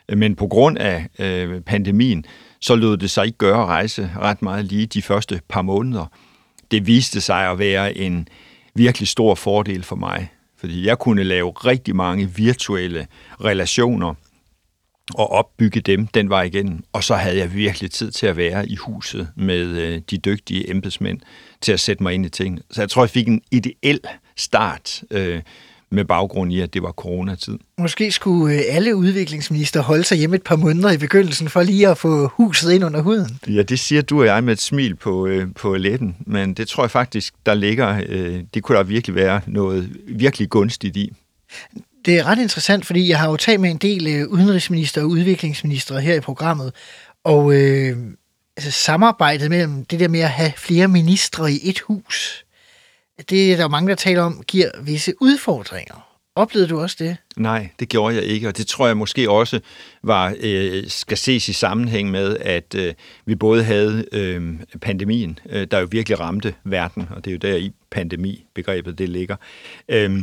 Men 0.10 0.36
på 0.36 0.48
grund 0.48 0.78
af 0.78 1.08
øh, 1.20 1.62
pandemien, 1.62 2.26
så 2.60 2.76
lød 2.76 2.98
det 2.98 3.12
sig 3.12 3.26
ikke 3.26 3.38
gøre 3.38 3.62
at 3.62 3.68
rejse 3.68 4.12
ret 4.20 4.42
meget 4.42 4.66
lige 4.66 4.86
de 4.86 5.02
første 5.02 5.42
par 5.50 5.62
måneder. 5.62 6.06
Det 6.72 6.88
viste 6.88 7.22
sig 7.22 7.52
at 7.52 7.60
være 7.60 7.98
en 7.98 8.28
virkelig 8.76 9.08
stor 9.08 9.36
fordel 9.36 9.84
for 9.84 9.96
mig, 9.96 10.30
fordi 10.58 10.88
jeg 10.88 11.00
kunne 11.00 11.24
lave 11.24 11.52
rigtig 11.52 11.96
mange 11.96 12.36
virtuelle 12.36 13.08
relationer 13.44 14.14
og 15.14 15.32
opbygge 15.32 15.82
dem 15.82 16.08
den 16.08 16.30
vej 16.30 16.44
igen. 16.44 16.84
Og 16.94 17.04
så 17.04 17.16
havde 17.16 17.38
jeg 17.38 17.54
virkelig 17.54 17.92
tid 17.92 18.12
til 18.12 18.28
at 18.28 18.38
være 18.38 18.70
i 18.70 18.76
huset 18.76 19.28
med 19.36 19.66
øh, 19.66 20.02
de 20.10 20.18
dygtige 20.18 20.70
embedsmænd 20.70 21.20
til 21.62 21.72
at 21.72 21.80
sætte 21.80 22.04
mig 22.04 22.14
ind 22.14 22.26
i 22.26 22.30
ting. 22.30 22.60
Så 22.72 22.82
jeg 22.82 22.90
tror, 22.90 23.04
jeg 23.04 23.10
fik 23.10 23.28
en 23.28 23.42
ideel 23.52 24.00
start 24.36 25.04
øh, 25.12 25.42
med 25.90 26.06
baggrund 26.06 26.54
i, 26.54 26.62
at 26.62 26.74
det 26.74 26.82
var 26.82 26.92
coronatid. 26.92 27.58
Måske 27.78 28.12
skulle 28.12 28.56
øh, 28.56 28.62
alle 28.70 28.96
udviklingsminister 28.96 29.82
holde 29.82 30.04
sig 30.04 30.18
hjemme 30.18 30.36
et 30.36 30.44
par 30.44 30.56
måneder 30.56 30.92
i 30.92 30.98
begyndelsen, 30.98 31.50
for 31.50 31.64
lige 31.64 31.88
at 31.88 31.98
få 31.98 32.28
huset 32.28 32.72
ind 32.72 32.86
under 32.86 33.02
huden. 33.02 33.40
Ja, 33.48 33.62
det 33.62 33.80
siger 33.80 34.02
du 34.02 34.20
og 34.20 34.26
jeg 34.26 34.44
med 34.44 34.54
et 34.54 34.62
smil 34.62 34.96
på, 34.96 35.28
øh, 35.28 35.48
på 35.56 35.76
letten, 35.76 36.16
men 36.28 36.54
det 36.54 36.68
tror 36.68 36.84
jeg 36.84 36.92
faktisk, 36.92 37.34
der 37.46 37.54
ligger, 37.54 38.02
øh, 38.08 38.40
det 38.54 38.64
kunne 38.64 38.78
der 38.78 38.84
virkelig 38.84 39.16
være 39.16 39.42
noget 39.48 39.90
virkelig 40.08 40.50
gunstigt 40.50 40.98
i. 40.98 41.14
Det 42.06 42.18
er 42.18 42.24
ret 42.24 42.40
interessant, 42.40 42.86
fordi 42.86 43.10
jeg 43.10 43.20
har 43.20 43.30
jo 43.30 43.36
talt 43.36 43.62
med 43.62 43.72
en 43.72 43.78
del 43.78 44.08
øh, 44.08 44.28
udenrigsminister 44.28 45.02
og 45.02 45.08
udviklingsminister 45.08 46.00
her 46.00 46.16
i 46.16 46.20
programmet, 46.20 46.74
og 47.24 47.54
øh, 47.54 47.98
altså 48.58 48.72
samarbejdet 48.72 49.50
mellem 49.50 49.86
det 49.86 50.00
der 50.00 50.08
med 50.08 50.20
at 50.20 50.30
have 50.30 50.52
flere 50.58 50.88
ministre 50.88 51.52
i 51.52 51.60
et 51.64 51.80
hus, 51.80 52.45
det 53.30 53.52
er 53.52 53.56
der 53.56 53.64
jo 53.64 53.70
mange, 53.70 53.90
der 53.90 53.96
taler 53.96 54.22
om, 54.22 54.44
giver 54.48 54.70
visse 54.82 55.14
udfordringer. 55.22 56.16
Oplevede 56.36 56.70
du 56.70 56.80
også 56.80 56.96
det? 57.00 57.18
Nej, 57.38 57.70
det 57.80 57.90
gjorde 57.90 58.16
jeg 58.16 58.24
ikke, 58.24 58.48
og 58.48 58.58
det 58.58 58.68
tror 58.68 58.88
jeg 58.88 58.98
måske 58.98 59.30
også 59.30 59.60
var 60.04 60.36
øh, 60.40 60.84
skal 60.88 61.18
ses 61.18 61.50
i 61.50 61.54
sammenhæng 61.54 62.12
med, 62.12 62.38
at 62.38 62.76
øh, 62.76 62.94
vi 63.26 63.36
både 63.36 63.64
havde 63.64 64.06
øh, 64.12 64.54
pandemien, 64.82 65.40
øh, 65.50 65.68
der 65.72 65.80
jo 65.80 65.88
virkelig 65.92 66.20
ramte 66.20 66.54
verden, 66.64 67.08
og 67.16 67.26
det 67.26 67.32
er 67.32 67.36
jo 67.36 67.38
der 67.38 67.56
i 67.56 67.72
pandemi-begrebet 67.92 68.98
det 68.98 69.10
ligger. 69.10 69.36
Øh, 69.90 70.20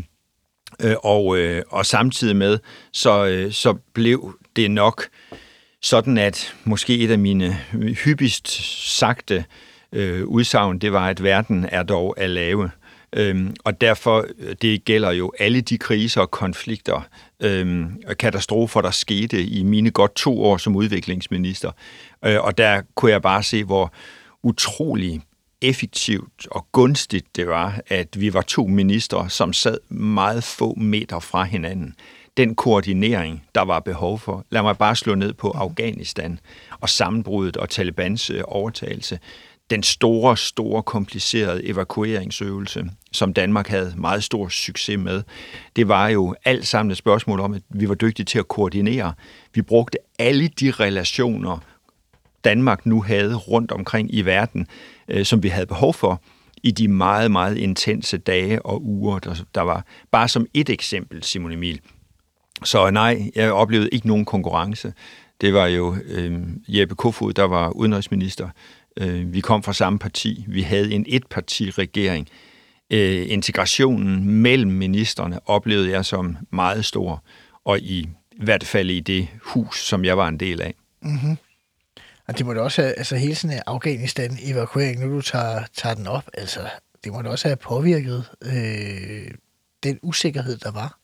øh, 0.83 0.95
og, 1.05 1.39
øh, 1.39 1.63
og 1.69 1.87
samtidig 1.87 2.37
med, 2.37 2.59
så, 2.93 3.27
øh, 3.27 3.53
så 3.53 3.75
blev 3.93 4.39
det 4.57 4.71
nok 4.71 5.09
sådan, 5.83 6.19
at 6.19 6.55
måske 6.65 6.99
et 6.99 7.11
af 7.11 7.19
mine 7.19 7.59
hyppigst 8.05 8.49
sagte 8.99 9.45
øh, 9.93 10.25
udsagn, 10.25 10.79
det 10.79 10.93
var, 10.93 11.09
at 11.09 11.23
verden 11.23 11.67
er 11.73 11.83
dog 11.83 12.15
at 12.21 12.31
lave. 12.31 12.71
Øhm, 13.17 13.55
og 13.65 13.81
derfor, 13.81 14.27
øh, 14.39 14.55
det 14.63 14.85
gælder 14.85 15.11
jo 15.11 15.33
alle 15.39 15.61
de 15.61 15.79
kriser 15.79 16.21
og 16.21 16.31
konflikter 16.31 17.01
øhm, 17.41 18.03
og 18.07 18.17
katastrofer, 18.17 18.81
der 18.81 18.91
skete 18.91 19.45
i 19.45 19.63
mine 19.63 19.91
godt 19.91 20.15
to 20.15 20.45
år 20.45 20.57
som 20.57 20.77
udviklingsminister. 20.77 21.71
Øh, 22.25 22.41
og 22.41 22.59
der 22.59 22.83
kunne 22.95 23.13
jeg 23.13 23.23
bare 23.23 23.43
se, 23.43 23.65
hvor 23.65 23.93
utrolig 24.43 25.23
effektivt 25.63 26.47
og 26.51 26.67
gunstigt 26.73 27.37
det 27.37 27.47
var, 27.47 27.81
at 27.87 28.21
vi 28.21 28.35
var 28.35 28.43
to 28.43 28.67
ministre, 28.67 29.31
som 29.31 29.53
sad 29.53 29.79
meget 29.89 30.45
få 30.45 30.75
meter 30.75 31.21
fra 31.21 31.45
hinanden. 31.45 31.95
Den 32.37 32.55
koordinering, 32.55 33.47
der 33.55 33.61
var 33.61 33.81
behov 33.81 34.19
for. 34.19 34.45
Lad 34.51 34.63
mig 34.63 34.79
bare 34.79 34.97
slå 34.97 35.15
ned 35.15 35.33
på 35.33 35.51
Afghanistan 35.51 36.39
og 36.81 36.89
sammenbruddet 36.89 37.57
og 37.57 37.71
Talibans 37.71 38.31
øh, 38.31 38.43
overtagelse 38.45 39.19
den 39.73 39.83
store, 39.83 40.37
store, 40.37 40.83
komplicerede 40.83 41.65
evakueringsøvelse, 41.65 42.85
som 43.13 43.35
Danmark 43.35 43.69
havde 43.69 43.95
meget 43.97 44.25
stor 44.25 44.49
succes 44.49 44.99
med, 44.99 45.23
det 45.77 45.89
var 45.89 46.09
jo 46.09 46.35
alt 46.45 46.67
sammen 46.67 46.91
et 46.91 46.97
spørgsmål 46.97 47.41
om, 47.41 47.55
at 47.55 47.63
vi 47.69 47.89
var 47.89 47.95
dygtige 47.95 48.27
til 48.27 48.39
at 48.39 48.49
koordinere. 48.49 49.15
Vi 49.55 49.63
brugte 49.63 49.99
alle 50.19 50.49
de 50.49 50.71
relationer, 50.71 51.59
Danmark 52.45 52.87
nu 52.87 53.03
havde 53.03 53.35
rundt 53.35 53.73
omkring 53.73 54.15
i 54.15 54.23
verden, 54.23 54.67
øh, 55.09 55.25
som 55.25 55.43
vi 55.43 55.49
havde 55.49 55.67
behov 55.67 55.95
for 55.95 56.23
i 56.63 56.71
de 56.71 56.89
meget, 56.89 57.31
meget 57.31 57.59
intense 57.59 58.19
dage 58.19 58.67
og 58.67 58.85
uger, 58.85 59.19
der, 59.19 59.35
der 59.55 59.61
var. 59.61 59.85
Bare 60.11 60.29
som 60.29 60.47
et 60.55 60.71
eksempel, 60.71 61.23
Simon 61.23 61.53
Emil. 61.53 61.81
Så 62.65 62.91
nej, 62.91 63.31
jeg 63.35 63.53
oplevede 63.53 63.89
ikke 63.93 64.07
nogen 64.07 64.25
konkurrence. 64.25 64.93
Det 65.41 65.55
var 65.55 65.67
jo 65.67 65.97
øh, 66.05 66.43
Jeppe 66.69 66.95
Kofod, 66.95 67.33
der 67.33 67.45
var 67.45 67.71
udenrigsminister, 67.71 68.49
Øh, 68.97 69.33
vi 69.33 69.41
kom 69.41 69.63
fra 69.63 69.73
samme 69.73 69.99
parti. 69.99 70.45
Vi 70.49 70.63
havde 70.63 70.93
en 70.93 71.07
etparti-regering. 71.09 72.29
Øh, 72.91 73.31
integrationen 73.31 74.25
mellem 74.25 74.71
ministerne 74.71 75.49
oplevede 75.49 75.91
jeg 75.91 76.05
som 76.05 76.37
meget 76.51 76.85
stor, 76.85 77.25
og 77.65 77.79
i 77.79 78.09
hvert 78.43 78.65
fald 78.65 78.91
i 78.91 79.01
det 79.01 79.29
hus, 79.43 79.85
som 79.85 80.05
jeg 80.05 80.19
var 80.19 80.29
en 80.29 80.41
del 80.41 80.63
af. 80.63 80.75
Mm-hmm. 81.03 81.37
Og 82.29 82.39
det 82.39 82.47
må 82.47 82.55
da 82.55 82.61
også 82.61 82.83
have, 82.83 82.95
altså 82.95 83.17
hele 83.17 83.35
sådan 83.35 83.57
en 83.57 83.63
Afghanistan-evakuering, 83.67 85.07
nu 85.07 85.17
du 85.17 85.21
tager, 85.21 85.63
tager 85.75 85.95
den 85.95 86.07
op, 86.07 86.25
altså 86.35 86.61
det 87.05 87.13
må 87.13 87.23
da 87.23 87.29
også 87.29 87.49
have 87.49 87.57
påvirket 87.57 88.25
øh, 88.45 89.31
den 89.83 89.99
usikkerhed, 90.03 90.59
der 90.59 90.71
var 90.71 90.99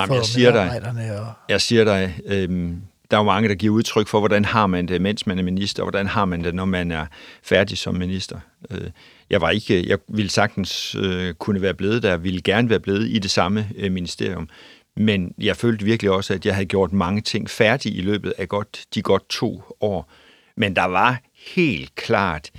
Jamen, 0.00 0.16
jeg 0.16 0.24
siger 0.24 0.52
dig, 0.52 1.20
og... 1.20 1.32
jeg 1.48 1.60
siger 1.60 1.84
dig, 1.84 2.20
øh, 2.24 2.72
der 3.12 3.18
er 3.18 3.22
jo 3.22 3.26
mange, 3.26 3.48
der 3.48 3.54
giver 3.54 3.74
udtryk 3.74 4.08
for, 4.08 4.18
hvordan 4.18 4.44
har 4.44 4.66
man 4.66 4.88
det, 4.88 5.00
mens 5.00 5.26
man 5.26 5.38
er 5.38 5.42
minister, 5.42 5.82
og 5.82 5.84
hvordan 5.84 6.06
har 6.06 6.24
man 6.24 6.44
det, 6.44 6.54
når 6.54 6.64
man 6.64 6.90
er 6.90 7.06
færdig 7.42 7.78
som 7.78 7.94
minister. 7.94 8.40
Øh, 8.70 8.90
jeg 9.30 9.40
var 9.40 9.50
ikke, 9.50 9.88
jeg 9.88 9.98
ville 10.08 10.30
sagtens 10.30 10.94
øh, 10.94 11.34
kunne 11.34 11.62
være 11.62 11.74
blevet 11.74 12.02
der, 12.02 12.16
ville 12.16 12.42
gerne 12.42 12.70
være 12.70 12.80
blevet 12.80 13.08
i 13.08 13.18
det 13.18 13.30
samme 13.30 13.68
øh, 13.76 13.92
ministerium, 13.92 14.48
men 14.96 15.34
jeg 15.38 15.56
følte 15.56 15.84
virkelig 15.84 16.10
også, 16.10 16.34
at 16.34 16.46
jeg 16.46 16.54
havde 16.54 16.66
gjort 16.66 16.92
mange 16.92 17.20
ting 17.20 17.50
færdige 17.50 17.94
i 17.94 18.02
løbet 18.02 18.34
af 18.38 18.48
godt, 18.48 18.84
de 18.94 19.02
godt 19.02 19.28
to 19.28 19.62
år. 19.80 20.12
Men 20.56 20.76
der 20.76 20.84
var 20.84 21.20
helt 21.54 21.94
klart 21.94 22.50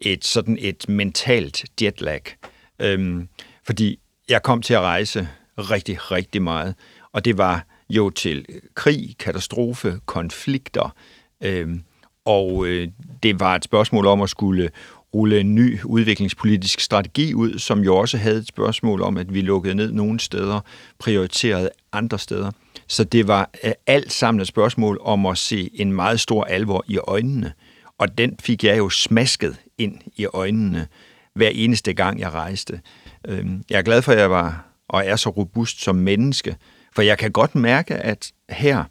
et 0.00 0.24
sådan 0.24 0.58
et 0.60 0.88
mentalt 0.88 1.64
jetlag, 1.82 2.22
øhm, 2.78 3.28
fordi 3.66 3.98
jeg 4.28 4.42
kom 4.42 4.62
til 4.62 4.74
at 4.74 4.80
rejse 4.80 5.28
rigtig, 5.58 6.10
rigtig 6.10 6.42
meget, 6.42 6.74
og 7.12 7.24
det 7.24 7.38
var 7.38 7.66
jo 7.96 8.10
til 8.10 8.46
krig, 8.74 9.14
katastrofe, 9.18 10.00
konflikter, 10.06 10.94
øh, 11.42 11.68
og 12.24 12.66
øh, 12.66 12.88
det 13.22 13.40
var 13.40 13.54
et 13.54 13.64
spørgsmål 13.64 14.06
om 14.06 14.22
at 14.22 14.30
skulle 14.30 14.70
rulle 15.14 15.40
en 15.40 15.54
ny 15.54 15.78
udviklingspolitisk 15.84 16.80
strategi 16.80 17.34
ud, 17.34 17.58
som 17.58 17.80
jo 17.80 17.96
også 17.96 18.18
havde 18.18 18.38
et 18.38 18.48
spørgsmål 18.48 19.02
om, 19.02 19.16
at 19.16 19.34
vi 19.34 19.40
lukkede 19.40 19.74
ned 19.74 19.92
nogle 19.92 20.20
steder, 20.20 20.60
prioriterede 20.98 21.70
andre 21.92 22.18
steder. 22.18 22.50
Så 22.88 23.04
det 23.04 23.28
var 23.28 23.50
øh, 23.64 23.72
alt 23.86 24.12
sammen 24.12 24.40
et 24.40 24.46
spørgsmål 24.46 24.98
om 25.00 25.26
at 25.26 25.38
se 25.38 25.70
en 25.74 25.92
meget 25.92 26.20
stor 26.20 26.44
alvor 26.44 26.84
i 26.88 26.98
øjnene. 26.98 27.52
Og 27.98 28.18
den 28.18 28.36
fik 28.40 28.64
jeg 28.64 28.78
jo 28.78 28.88
smasket 28.88 29.56
ind 29.78 29.98
i 30.16 30.26
øjnene 30.26 30.86
hver 31.34 31.48
eneste 31.48 31.92
gang, 31.92 32.20
jeg 32.20 32.32
rejste. 32.32 32.80
Øhm, 33.28 33.62
jeg 33.70 33.78
er 33.78 33.82
glad 33.82 34.02
for, 34.02 34.12
at 34.12 34.18
jeg 34.18 34.30
var 34.30 34.66
og 34.88 35.06
er 35.06 35.16
så 35.16 35.30
robust 35.30 35.82
som 35.82 35.96
menneske, 35.96 36.56
for 36.94 37.02
jeg 37.02 37.18
kan 37.18 37.32
godt 37.32 37.54
mærke, 37.54 37.94
at 37.94 38.32
her, 38.50 38.84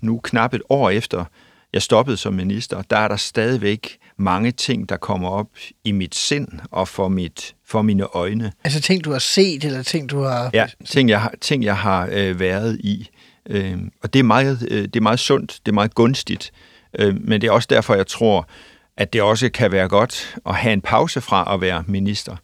nu 0.00 0.20
knap 0.22 0.54
et 0.54 0.62
år 0.68 0.90
efter 0.90 1.24
jeg 1.72 1.82
stoppede 1.82 2.16
som 2.16 2.34
minister, 2.34 2.82
der 2.82 2.96
er 2.96 3.08
der 3.08 3.16
stadigvæk 3.16 3.98
mange 4.16 4.50
ting, 4.50 4.88
der 4.88 4.96
kommer 4.96 5.28
op 5.28 5.48
i 5.84 5.92
mit 5.92 6.14
sind 6.14 6.48
og 6.70 6.88
for, 6.88 7.08
mit, 7.08 7.54
for 7.66 7.82
mine 7.82 8.04
øjne. 8.04 8.52
Altså 8.64 8.80
ting, 8.80 9.04
du 9.04 9.12
har 9.12 9.18
set, 9.18 9.64
eller 9.64 9.82
ting, 9.82 10.10
du 10.10 10.20
har... 10.20 10.50
Ja, 10.52 10.66
ting, 10.86 11.08
jeg 11.08 11.20
har, 11.20 11.34
ting, 11.40 11.64
jeg 11.64 11.76
har 11.76 12.08
øh, 12.12 12.40
været 12.40 12.80
i. 12.80 13.08
Øh, 13.48 13.78
og 14.02 14.12
det 14.12 14.18
er, 14.18 14.24
meget, 14.24 14.68
øh, 14.70 14.82
det 14.82 14.96
er 14.96 15.00
meget 15.00 15.20
sundt, 15.20 15.60
det 15.66 15.72
er 15.72 15.74
meget 15.74 15.94
gunstigt. 15.94 16.52
Øh, 16.98 17.16
men 17.20 17.40
det 17.40 17.46
er 17.46 17.52
også 17.52 17.68
derfor, 17.70 17.94
jeg 17.94 18.06
tror, 18.06 18.48
at 18.96 19.12
det 19.12 19.22
også 19.22 19.48
kan 19.48 19.72
være 19.72 19.88
godt 19.88 20.36
at 20.46 20.54
have 20.54 20.72
en 20.72 20.80
pause 20.80 21.20
fra 21.20 21.54
at 21.54 21.60
være 21.60 21.84
minister. 21.86 22.36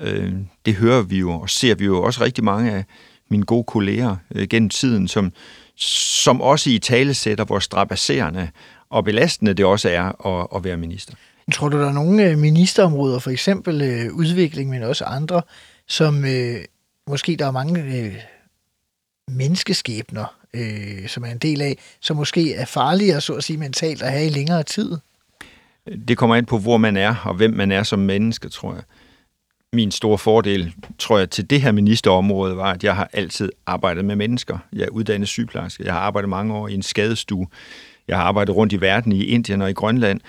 Øh, 0.00 0.32
det 0.66 0.74
hører 0.74 1.02
vi 1.02 1.18
jo, 1.18 1.32
og 1.32 1.50
ser 1.50 1.74
vi 1.74 1.84
jo 1.84 2.02
også 2.02 2.24
rigtig 2.24 2.44
mange 2.44 2.72
af 2.72 2.84
mine 3.30 3.44
gode 3.44 3.64
kolleger 3.64 4.16
øh, 4.34 4.48
gennem 4.48 4.68
tiden, 4.68 5.08
som, 5.08 5.32
som 5.76 6.40
også 6.40 6.70
i 6.70 6.78
tale 6.78 7.14
sætter, 7.14 7.44
hvor 7.44 7.58
strapasserende 7.58 8.48
og 8.90 9.04
belastende 9.04 9.54
det 9.54 9.64
også 9.64 9.88
er 9.88 10.26
at, 10.26 10.46
at 10.56 10.64
være 10.64 10.76
minister. 10.76 11.14
Tror 11.52 11.68
du, 11.68 11.78
der 11.78 11.88
er 11.88 11.92
nogle 11.92 12.24
øh, 12.24 12.38
ministerområder, 12.38 13.18
for 13.18 13.30
eksempel 13.30 13.82
øh, 13.82 14.12
udvikling, 14.12 14.70
men 14.70 14.82
også 14.82 15.04
andre, 15.04 15.42
som 15.88 16.24
øh, 16.24 16.64
måske 17.08 17.36
der 17.36 17.46
er 17.46 17.50
mange 17.50 17.82
øh, 17.82 18.14
menneskeskæbner, 19.28 20.36
øh, 20.54 21.08
som 21.08 21.24
er 21.24 21.30
en 21.30 21.38
del 21.38 21.62
af, 21.62 21.78
som 22.00 22.16
måske 22.16 22.54
er 22.54 22.64
farligere, 22.64 23.20
så 23.20 23.32
at 23.32 23.44
sige, 23.44 23.56
mentalt 23.56 24.02
at 24.02 24.12
have 24.12 24.26
i 24.26 24.30
længere 24.30 24.62
tid? 24.62 24.96
Det 26.08 26.18
kommer 26.18 26.36
ind 26.36 26.46
på, 26.46 26.58
hvor 26.58 26.76
man 26.76 26.96
er, 26.96 27.14
og 27.24 27.34
hvem 27.34 27.52
man 27.52 27.72
er 27.72 27.82
som 27.82 27.98
menneske, 27.98 28.48
tror 28.48 28.74
jeg 28.74 28.82
min 29.72 29.90
store 29.90 30.18
fordel, 30.18 30.74
tror 30.98 31.18
jeg, 31.18 31.30
til 31.30 31.50
det 31.50 31.62
her 31.62 31.72
ministerområde 31.72 32.56
var, 32.56 32.72
at 32.72 32.84
jeg 32.84 32.96
har 32.96 33.10
altid 33.12 33.52
arbejdet 33.66 34.04
med 34.04 34.16
mennesker. 34.16 34.58
Jeg 34.72 34.82
er 34.82 34.88
uddannet 34.88 35.28
sygeplejerske. 35.28 35.84
Jeg 35.84 35.92
har 35.92 36.00
arbejdet 36.00 36.28
mange 36.28 36.54
år 36.54 36.68
i 36.68 36.74
en 36.74 36.82
skadestue. 36.82 37.46
Jeg 38.08 38.16
har 38.16 38.24
arbejdet 38.24 38.56
rundt 38.56 38.72
i 38.72 38.80
verden, 38.80 39.12
i 39.12 39.24
Indien 39.24 39.62
og 39.62 39.70
i 39.70 39.72
Grønland. 39.72 40.20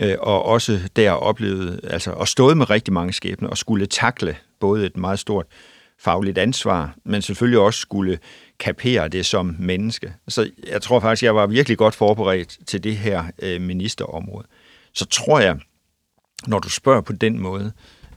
Øh, 0.00 0.14
og 0.20 0.44
også 0.44 0.80
der 0.96 1.10
oplevet, 1.10 1.80
altså 1.84 2.10
og 2.10 2.28
stået 2.28 2.56
med 2.56 2.70
rigtig 2.70 2.94
mange 2.94 3.12
skæbner 3.12 3.48
og 3.48 3.58
skulle 3.58 3.86
takle 3.86 4.36
både 4.60 4.86
et 4.86 4.96
meget 4.96 5.18
stort 5.18 5.46
fagligt 5.98 6.38
ansvar, 6.38 6.94
men 7.04 7.22
selvfølgelig 7.22 7.60
også 7.60 7.80
skulle 7.80 8.18
kapere 8.58 9.08
det 9.08 9.26
som 9.26 9.56
menneske. 9.58 10.12
Så 10.28 10.50
jeg 10.70 10.82
tror 10.82 11.00
faktisk, 11.00 11.22
jeg 11.22 11.34
var 11.34 11.46
virkelig 11.46 11.78
godt 11.78 11.94
forberedt 11.94 12.58
til 12.66 12.84
det 12.84 12.96
her 12.96 13.24
øh, 13.42 13.60
ministerområde. 13.60 14.46
Så 14.92 15.04
tror 15.04 15.40
jeg, 15.40 15.58
når 16.46 16.58
du 16.58 16.68
spørger 16.68 17.00
på 17.00 17.12
den 17.12 17.38
måde, 17.38 17.72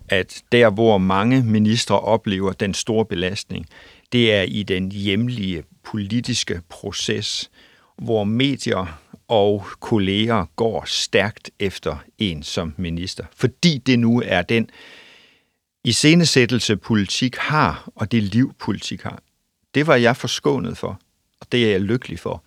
at 0.10 0.44
der, 0.52 0.70
hvor 0.70 0.98
mange 0.98 1.44
ministre 1.44 2.00
oplever 2.00 2.52
den 2.52 2.74
store 2.74 3.06
belastning, 3.06 3.66
det 4.12 4.34
er 4.34 4.42
i 4.42 4.64
den 4.64 4.92
hjemlige 4.92 5.64
politiske 5.84 6.62
proces, 6.70 7.52
hvor 7.98 8.24
medier 8.24 9.00
og 9.28 9.66
kolleger 9.80 10.46
går 10.56 10.84
stærkt 10.88 11.52
efter 11.60 11.98
en 12.18 12.44
som 12.44 12.74
minister. 12.78 13.26
Fordi 13.36 13.78
det 13.78 14.00
nu 14.00 14.22
er 14.26 14.42
den 14.42 14.70
iscenesættelse, 15.84 16.78
politik 16.78 17.36
har, 17.36 17.92
og 17.96 18.12
det 18.12 18.24
liv, 18.24 18.54
politik 18.60 19.02
har. 19.02 19.22
Det 19.76 19.88
var 19.88 19.96
jeg 19.96 20.18
forskånet 20.18 20.78
for, 20.78 21.00
og 21.42 21.48
det 21.52 21.66
er 21.66 21.72
jeg 21.72 21.82
lykkelig 21.82 22.20
for. 22.20 22.44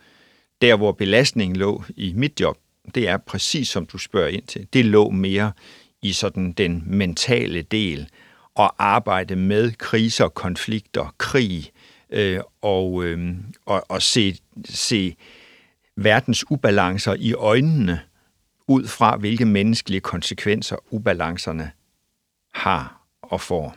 Der, 0.62 0.76
hvor 0.76 0.92
belastningen 0.92 1.56
lå 1.56 1.84
i 1.96 2.12
mit 2.12 2.40
job, 2.40 2.58
det 2.94 3.08
er 3.08 3.16
præcis 3.16 3.68
som 3.68 3.86
du 3.86 3.98
spørger 3.98 4.28
ind 4.28 4.42
til. 4.42 4.66
Det 4.72 4.84
lå 4.84 5.10
mere 5.10 5.52
i 6.02 6.12
sådan 6.12 6.52
den 6.52 6.82
mentale 6.86 7.62
del 7.62 8.08
og 8.54 8.74
arbejde 8.78 9.36
med 9.36 9.72
kriser, 9.72 10.28
konflikter, 10.28 11.14
krig 11.18 11.72
øh, 12.10 12.40
og, 12.62 13.04
øh, 13.04 13.34
og, 13.66 13.84
og 13.88 14.02
se, 14.02 14.36
se 14.64 15.16
verdens 15.96 16.50
ubalancer 16.50 17.14
i 17.18 17.32
øjnene 17.34 18.00
ud 18.68 18.86
fra, 18.86 19.16
hvilke 19.16 19.44
menneskelige 19.44 20.00
konsekvenser 20.00 20.76
ubalancerne 20.90 21.70
har 22.54 23.02
og 23.22 23.40
får. 23.40 23.76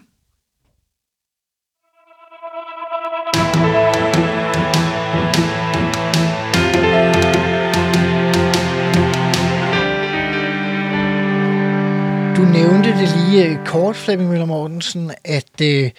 Du 12.38 12.42
nævnte 12.42 12.90
det 12.90 13.10
lige 13.18 13.46
øh, 13.46 13.66
kort, 13.66 13.96
Flemming 13.96 14.30
Møller 14.30 14.46
Mortensen, 14.46 15.12
at 15.24 15.62
øh, 15.62 15.92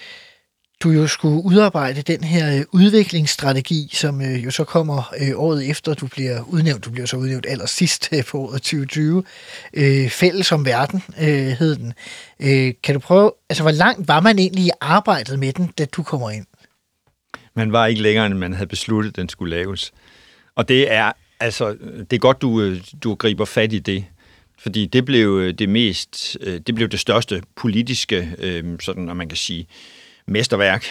du 0.82 0.90
jo 0.90 1.06
skulle 1.06 1.44
udarbejde 1.44 2.02
den 2.02 2.24
her 2.24 2.56
øh, 2.56 2.64
udviklingsstrategi, 2.72 3.90
som 3.92 4.22
øh, 4.22 4.44
jo 4.44 4.50
så 4.50 4.64
kommer 4.64 5.14
øh, 5.20 5.30
året 5.34 5.70
efter, 5.70 5.94
du 5.94 6.06
bliver 6.06 6.42
udnævnt. 6.42 6.84
Du 6.84 6.90
bliver 6.90 7.06
så 7.06 7.16
udnævnt 7.16 7.46
allersidst 7.48 8.08
øh, 8.12 8.24
på 8.24 8.38
året 8.38 8.62
2020. 8.62 9.24
Øh, 9.74 10.10
Fælles 10.10 10.52
om 10.52 10.64
verden 10.64 11.02
øh, 11.20 11.28
hed 11.28 11.76
den. 11.76 11.92
Øh, 12.40 12.74
kan 12.82 12.94
du 12.94 13.00
prøve, 13.00 13.32
altså 13.50 13.62
hvor 13.62 13.72
langt 13.72 14.08
var 14.08 14.20
man 14.20 14.38
egentlig 14.38 14.64
i 14.64 14.70
arbejdet 14.80 15.38
med 15.38 15.52
den, 15.52 15.72
da 15.78 15.84
du 15.84 16.02
kommer 16.02 16.30
ind? 16.30 16.46
Man 17.54 17.72
var 17.72 17.86
ikke 17.86 18.02
længere, 18.02 18.26
end 18.26 18.34
man 18.34 18.52
havde 18.52 18.68
besluttet, 18.68 19.16
den 19.16 19.28
skulle 19.28 19.56
laves. 19.56 19.92
Og 20.54 20.68
det 20.68 20.92
er, 20.92 21.12
altså, 21.40 21.76
det 22.10 22.12
er 22.12 22.18
godt, 22.18 22.42
du, 22.42 22.60
øh, 22.60 22.80
du 23.04 23.14
griber 23.14 23.44
fat 23.44 23.72
i 23.72 23.78
det. 23.78 24.04
Fordi 24.58 24.86
det 24.86 25.04
blev 25.04 25.28
øh, 25.28 25.54
det 25.54 25.68
mest, 25.68 26.36
øh, 26.40 26.60
det 26.66 26.74
blev 26.74 26.88
det 26.88 27.00
største 27.00 27.42
politiske, 27.56 28.32
øh, 28.38 28.64
sådan, 28.80 29.08
at 29.08 29.16
man 29.16 29.28
kan 29.28 29.36
sige, 29.36 29.66
mesterværk, 30.26 30.84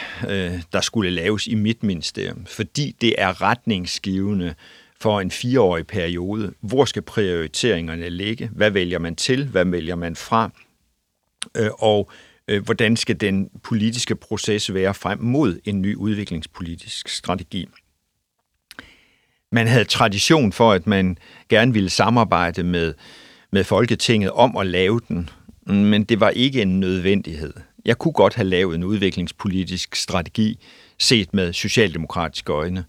der 0.74 0.82
skulle 0.82 1.10
laves 1.10 1.48
i 1.48 1.56
mit 1.56 1.84
ministerium, 1.84 2.46
fordi 2.46 2.96
det 3.02 3.16
er 3.18 3.42
retningsgivende 3.42 4.56
for 5.00 5.22
en 5.22 5.32
fireårig 5.32 5.88
periode. 5.88 6.54
Hvor 6.62 6.86
skal 6.86 7.02
prioriteringerne 7.02 8.10
ligge? 8.10 8.50
Hvad 8.54 8.72
vælger 8.72 9.00
man 9.00 9.16
til? 9.16 9.48
Hvad 9.48 9.66
vælger 9.66 9.96
man 9.96 10.16
fra? 10.16 10.50
Og 11.80 12.12
hvordan 12.64 12.98
skal 12.98 13.20
den 13.20 13.50
politiske 13.64 14.16
proces 14.16 14.74
være 14.74 14.94
frem 14.94 15.20
mod 15.20 15.60
en 15.66 15.82
ny 15.82 15.96
udviklingspolitisk 15.96 17.10
strategi? 17.10 17.68
Man 19.52 19.68
havde 19.68 19.86
tradition 19.86 20.52
for, 20.52 20.72
at 20.72 20.88
man 20.88 21.18
gerne 21.50 21.74
ville 21.74 21.90
samarbejde 21.90 22.64
med, 22.64 22.94
med 23.56 23.64
Folketinget 23.64 24.32
om 24.32 24.58
at 24.58 24.68
lave 24.68 25.02
den, 25.08 25.30
men 25.66 26.04
det 26.04 26.20
var 26.20 26.30
ikke 26.30 26.62
en 26.62 26.80
nødvendighed. 26.80 27.54
Jeg 27.86 27.98
kunne 27.98 28.12
godt 28.12 28.34
have 28.34 28.48
lavet 28.48 28.76
en 28.76 28.84
udviklingspolitisk 28.84 29.96
strategi, 29.96 30.60
set 31.00 31.34
med 31.34 31.54
socialdemokratiske 31.54 32.52
øjne. 32.52 32.84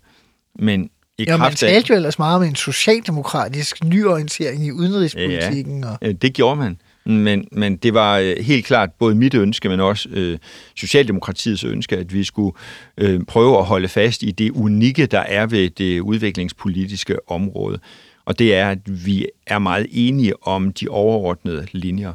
Men 0.58 0.90
i 1.18 1.24
ja, 1.24 1.36
man 1.36 1.54
talte 1.54 1.90
jo 1.90 1.96
ellers 1.96 2.18
meget 2.18 2.36
om 2.36 2.42
en 2.42 2.54
socialdemokratisk 2.54 3.84
nyorientering 3.84 4.66
i 4.66 4.72
udenrigspolitikken. 4.72 5.84
Ja, 5.84 6.08
og... 6.08 6.22
det 6.22 6.34
gjorde 6.34 6.56
man. 6.56 6.78
Men, 7.04 7.48
men 7.52 7.76
det 7.76 7.94
var 7.94 8.18
øh, 8.18 8.36
helt 8.40 8.66
klart 8.66 8.92
både 8.92 9.14
mit 9.14 9.34
ønske, 9.34 9.68
men 9.68 9.80
også 9.80 10.08
øh, 10.08 10.38
Socialdemokratiets 10.74 11.64
ønske, 11.64 11.96
at 11.96 12.12
vi 12.12 12.24
skulle 12.24 12.56
øh, 12.98 13.20
prøve 13.24 13.58
at 13.58 13.64
holde 13.64 13.88
fast 13.88 14.22
i 14.22 14.30
det 14.30 14.50
unikke, 14.50 15.06
der 15.06 15.20
er 15.20 15.46
ved 15.46 15.70
det 15.70 16.00
udviklingspolitiske 16.00 17.30
område. 17.30 17.78
Og 18.26 18.38
det 18.38 18.54
er, 18.54 18.70
at 18.70 19.06
vi 19.06 19.26
er 19.46 19.58
meget 19.58 19.86
enige 19.90 20.42
om 20.42 20.72
de 20.72 20.88
overordnede 20.88 21.66
linjer. 21.72 22.14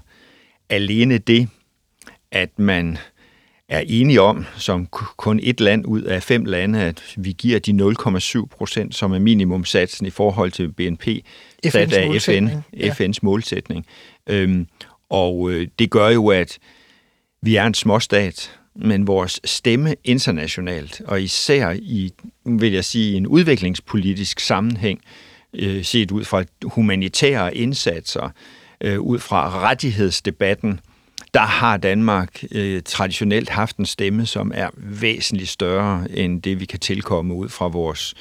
Alene 0.69 1.17
det, 1.17 1.49
at 2.31 2.59
man 2.59 2.97
er 3.69 3.83
enige 3.87 4.21
om, 4.21 4.45
som 4.57 4.87
kun 5.17 5.39
et 5.43 5.59
land 5.59 5.85
ud 5.85 6.01
af 6.01 6.23
fem 6.23 6.45
lande, 6.45 6.81
at 6.81 7.03
vi 7.17 7.31
giver 7.31 7.59
de 7.59 7.71
0,7 8.41 8.45
procent, 8.45 8.95
som 8.95 9.11
er 9.11 9.19
minimumsatsen 9.19 10.05
i 10.05 10.09
forhold 10.09 10.51
til 10.51 10.71
BNP, 10.71 11.07
FN's 11.07 11.69
sat 11.69 11.93
af 11.93 12.21
FN, 12.21 12.47
ja. 12.77 12.93
FN's 12.93 13.19
målsætning. 13.21 13.85
Øhm, 14.27 14.67
og 15.09 15.51
øh, 15.51 15.67
det 15.79 15.89
gør 15.89 16.09
jo, 16.09 16.27
at 16.27 16.59
vi 17.41 17.55
er 17.55 17.65
en 17.65 17.73
småstat, 17.73 18.59
men 18.75 19.07
vores 19.07 19.39
stemme 19.45 19.95
internationalt, 20.03 21.01
og 21.05 21.21
især 21.21 21.71
i, 21.71 22.11
vil 22.45 22.73
jeg 22.73 22.85
sige, 22.85 23.17
en 23.17 23.27
udviklingspolitisk 23.27 24.39
sammenhæng, 24.39 24.99
øh, 24.99 25.30
Øh, 25.53 25.85
set 25.85 26.11
ud 26.11 26.23
fra 26.23 26.43
humanitære 26.63 27.55
indsatser, 27.55 28.29
øh, 28.81 28.99
ud 28.99 29.19
fra 29.19 29.59
rettighedsdebatten, 29.69 30.79
der 31.33 31.41
har 31.41 31.77
Danmark 31.77 32.43
øh, 32.51 32.81
traditionelt 32.85 33.49
haft 33.49 33.77
en 33.77 33.85
stemme, 33.85 34.25
som 34.25 34.51
er 34.55 34.69
væsentligt 34.77 35.49
større 35.49 36.11
end 36.11 36.41
det, 36.41 36.59
vi 36.59 36.65
kan 36.65 36.79
tilkomme 36.79 37.33
ud 37.33 37.49
fra 37.49 37.67
vores, 37.67 38.13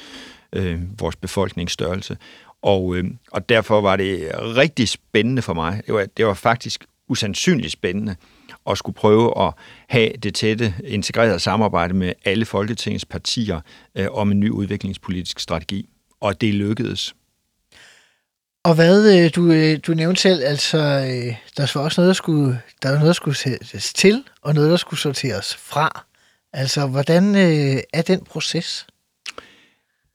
øh, 0.53 0.79
vores 0.99 1.15
befolkningsstørrelse. 1.15 2.17
Og, 2.61 2.95
øh, 2.95 3.03
og 3.31 3.49
derfor 3.49 3.81
var 3.81 3.95
det 3.95 4.31
rigtig 4.33 4.89
spændende 4.89 5.41
for 5.41 5.53
mig. 5.53 5.81
Det 5.85 5.93
var, 5.93 6.05
det 6.17 6.25
var 6.25 6.33
faktisk 6.33 6.85
usandsynligt 7.07 7.71
spændende 7.71 8.15
at 8.69 8.77
skulle 8.77 8.95
prøve 8.95 9.47
at 9.47 9.53
have 9.87 10.09
det 10.23 10.35
tætte 10.35 10.73
integrerede 10.83 11.39
samarbejde 11.39 11.93
med 11.93 12.13
alle 12.25 12.45
Folketingets 12.45 13.05
partier 13.05 13.61
øh, 13.95 14.07
om 14.11 14.31
en 14.31 14.39
ny 14.39 14.49
udviklingspolitisk 14.49 15.39
strategi. 15.39 15.89
Og 16.21 16.41
det 16.41 16.53
lykkedes. 16.53 17.15
Og 18.63 18.75
hvad, 18.75 19.23
øh, 19.23 19.31
du, 19.35 19.51
øh, 19.51 19.79
du 19.87 19.93
nævnte 19.93 20.21
selv, 20.21 20.43
altså, 20.43 20.77
øh, 20.77 21.35
der 21.57 21.71
var 21.75 21.83
også 21.83 22.01
noget, 22.01 22.07
der 22.07 22.13
skulle, 22.13 22.61
der 22.81 22.89
var 22.89 22.95
noget, 22.95 23.07
der 23.07 23.13
skulle 23.13 23.37
sættes 23.37 23.93
til, 23.93 24.23
og 24.41 24.53
noget, 24.53 24.71
der 24.71 24.77
skulle 24.77 24.99
sorteres 24.99 25.55
fra. 25.55 26.05
Altså, 26.53 26.87
hvordan 26.87 27.35
er 27.93 28.01
den 28.07 28.23
proces? 28.23 28.87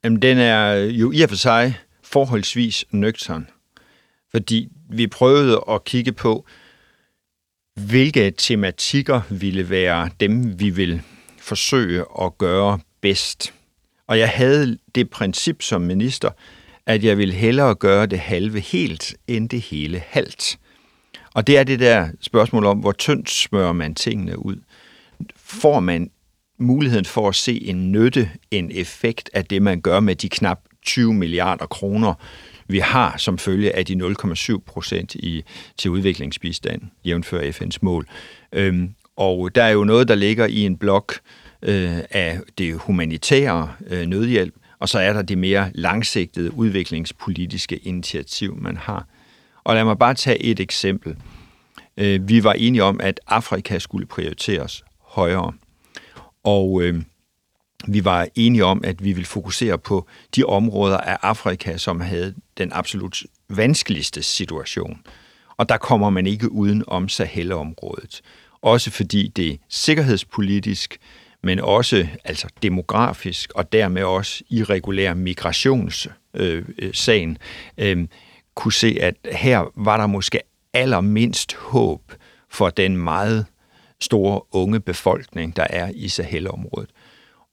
Jamen, 0.03 0.21
den 0.21 0.37
er 0.37 0.73
jo 0.73 1.11
i 1.11 1.21
og 1.21 1.29
for 1.29 1.35
sig 1.35 1.79
forholdsvis 2.03 2.85
nøgtern. 2.91 3.49
Fordi 4.31 4.69
vi 4.89 5.07
prøvede 5.07 5.63
at 5.69 5.83
kigge 5.83 6.11
på, 6.11 6.45
hvilke 7.75 8.31
tematikker 8.31 9.21
ville 9.29 9.69
være 9.69 10.09
dem, 10.19 10.59
vi 10.59 10.69
vil 10.69 11.01
forsøge 11.39 12.05
at 12.21 12.37
gøre 12.37 12.79
bedst. 13.01 13.53
Og 14.07 14.19
jeg 14.19 14.29
havde 14.29 14.77
det 14.95 15.09
princip 15.09 15.61
som 15.61 15.81
minister, 15.81 16.29
at 16.87 17.03
jeg 17.03 17.17
vil 17.17 17.33
hellere 17.33 17.75
gøre 17.75 18.05
det 18.05 18.19
halve 18.19 18.59
helt, 18.59 19.15
end 19.27 19.49
det 19.49 19.61
hele 19.61 20.03
halvt. 20.07 20.57
Og 21.33 21.47
det 21.47 21.57
er 21.57 21.63
det 21.63 21.79
der 21.79 22.09
spørgsmål 22.21 22.65
om, 22.65 22.77
hvor 22.77 22.91
tyndt 22.91 23.29
smører 23.29 23.73
man 23.73 23.95
tingene 23.95 24.45
ud. 24.45 24.55
Får 25.35 25.79
man 25.79 26.09
muligheden 26.59 27.05
for 27.05 27.29
at 27.29 27.35
se 27.35 27.63
en 27.63 27.91
nytte, 27.91 28.31
en 28.51 28.71
effekt 28.71 29.29
af 29.33 29.45
det, 29.45 29.61
man 29.61 29.81
gør 29.81 29.99
med 29.99 30.15
de 30.15 30.29
knap 30.29 30.59
20 30.85 31.13
milliarder 31.13 31.65
kroner, 31.65 32.13
vi 32.67 32.79
har 32.79 33.17
som 33.17 33.37
følge 33.37 33.75
af 33.75 33.85
de 33.85 33.93
0,7 33.93 34.57
procent 34.65 35.15
i, 35.15 35.43
til 35.77 35.91
udviklingsbistand, 35.91 36.81
jævnfør 37.05 37.41
FN's 37.41 37.77
mål. 37.81 38.07
Øhm, 38.53 38.89
og 39.15 39.55
der 39.55 39.63
er 39.63 39.69
jo 39.69 39.83
noget, 39.83 40.07
der 40.07 40.15
ligger 40.15 40.45
i 40.45 40.59
en 40.59 40.77
blok 40.77 41.19
øh, 41.61 41.97
af 42.11 42.39
det 42.57 42.73
humanitære 42.73 43.73
øh, 43.87 44.05
nødhjælp, 44.05 44.53
og 44.79 44.89
så 44.89 44.99
er 44.99 45.13
der 45.13 45.21
det 45.21 45.37
mere 45.37 45.71
langsigtede 45.73 46.53
udviklingspolitiske 46.53 47.77
initiativ, 47.77 48.57
man 48.61 48.77
har. 48.77 49.07
Og 49.63 49.75
lad 49.75 49.85
mig 49.85 49.97
bare 49.97 50.13
tage 50.13 50.43
et 50.43 50.59
eksempel. 50.59 51.15
Øh, 51.97 52.29
vi 52.29 52.43
var 52.43 52.53
enige 52.53 52.83
om, 52.83 52.99
at 52.99 53.19
Afrika 53.27 53.79
skulle 53.79 54.05
prioriteres 54.05 54.83
højere. 55.01 55.53
Og 56.43 56.83
øh, 56.83 57.03
vi 57.87 58.05
var 58.05 58.27
enige 58.35 58.65
om, 58.65 58.81
at 58.83 59.03
vi 59.03 59.11
ville 59.13 59.25
fokusere 59.25 59.77
på 59.77 60.07
de 60.35 60.43
områder 60.43 60.97
af 60.97 61.17
Afrika, 61.21 61.77
som 61.77 62.01
havde 62.01 62.35
den 62.57 62.71
absolut 62.73 63.23
vanskeligste 63.49 64.23
situation. 64.23 65.01
Og 65.57 65.69
der 65.69 65.77
kommer 65.77 66.09
man 66.09 66.27
ikke 66.27 66.51
uden 66.51 66.83
om 66.87 67.09
Sahel-området. 67.09 68.21
Også 68.61 68.91
fordi 68.91 69.27
det 69.27 69.59
sikkerhedspolitisk, 69.69 70.97
men 71.47 71.59
også 71.59 72.07
altså 72.23 72.47
demografisk 72.61 73.51
og 73.55 73.71
dermed 73.71 74.03
også 74.03 74.43
irregulær 74.49 75.13
migrationssagen, 75.13 77.37
øh, 77.77 77.77
øh, 77.77 78.01
øh, 78.01 78.07
kunne 78.55 78.73
se, 78.73 78.97
at 79.01 79.15
her 79.31 79.71
var 79.75 79.97
der 79.97 80.07
måske 80.07 80.39
allermindst 80.73 81.55
håb 81.55 82.01
for 82.49 82.69
den 82.69 82.97
meget 82.97 83.45
store 84.01 84.41
unge 84.51 84.79
befolkning, 84.79 85.55
der 85.55 85.67
er 85.69 85.91
i 85.93 86.07
Sahelområdet. 86.07 86.89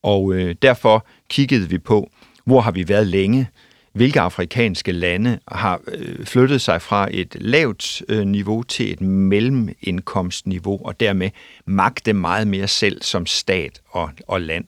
Og 0.03 0.35
øh, 0.35 0.55
derfor 0.63 1.07
kiggede 1.31 1.69
vi 1.69 1.79
på, 1.79 2.11
hvor 2.45 2.61
har 2.61 2.71
vi 2.71 2.89
været 2.89 3.07
længe, 3.07 3.49
hvilke 3.95 4.21
afrikanske 4.21 4.93
lande 4.93 5.39
har 5.49 5.81
øh, 5.89 6.27
flyttet 6.27 6.61
sig 6.61 6.83
fra 6.83 7.09
et 7.11 7.37
lavt 7.41 8.03
øh, 8.09 8.27
niveau 8.27 8.63
til 8.63 8.93
et 8.93 9.01
mellemindkomstniveau, 9.01 10.81
og 10.85 11.01
dermed 11.01 11.31
magte 11.67 12.13
meget 12.13 12.47
mere 12.47 12.69
selv 12.69 13.03
som 13.03 13.27
stat 13.27 13.81
og, 13.89 14.11
og 14.29 14.41
land. 14.41 14.65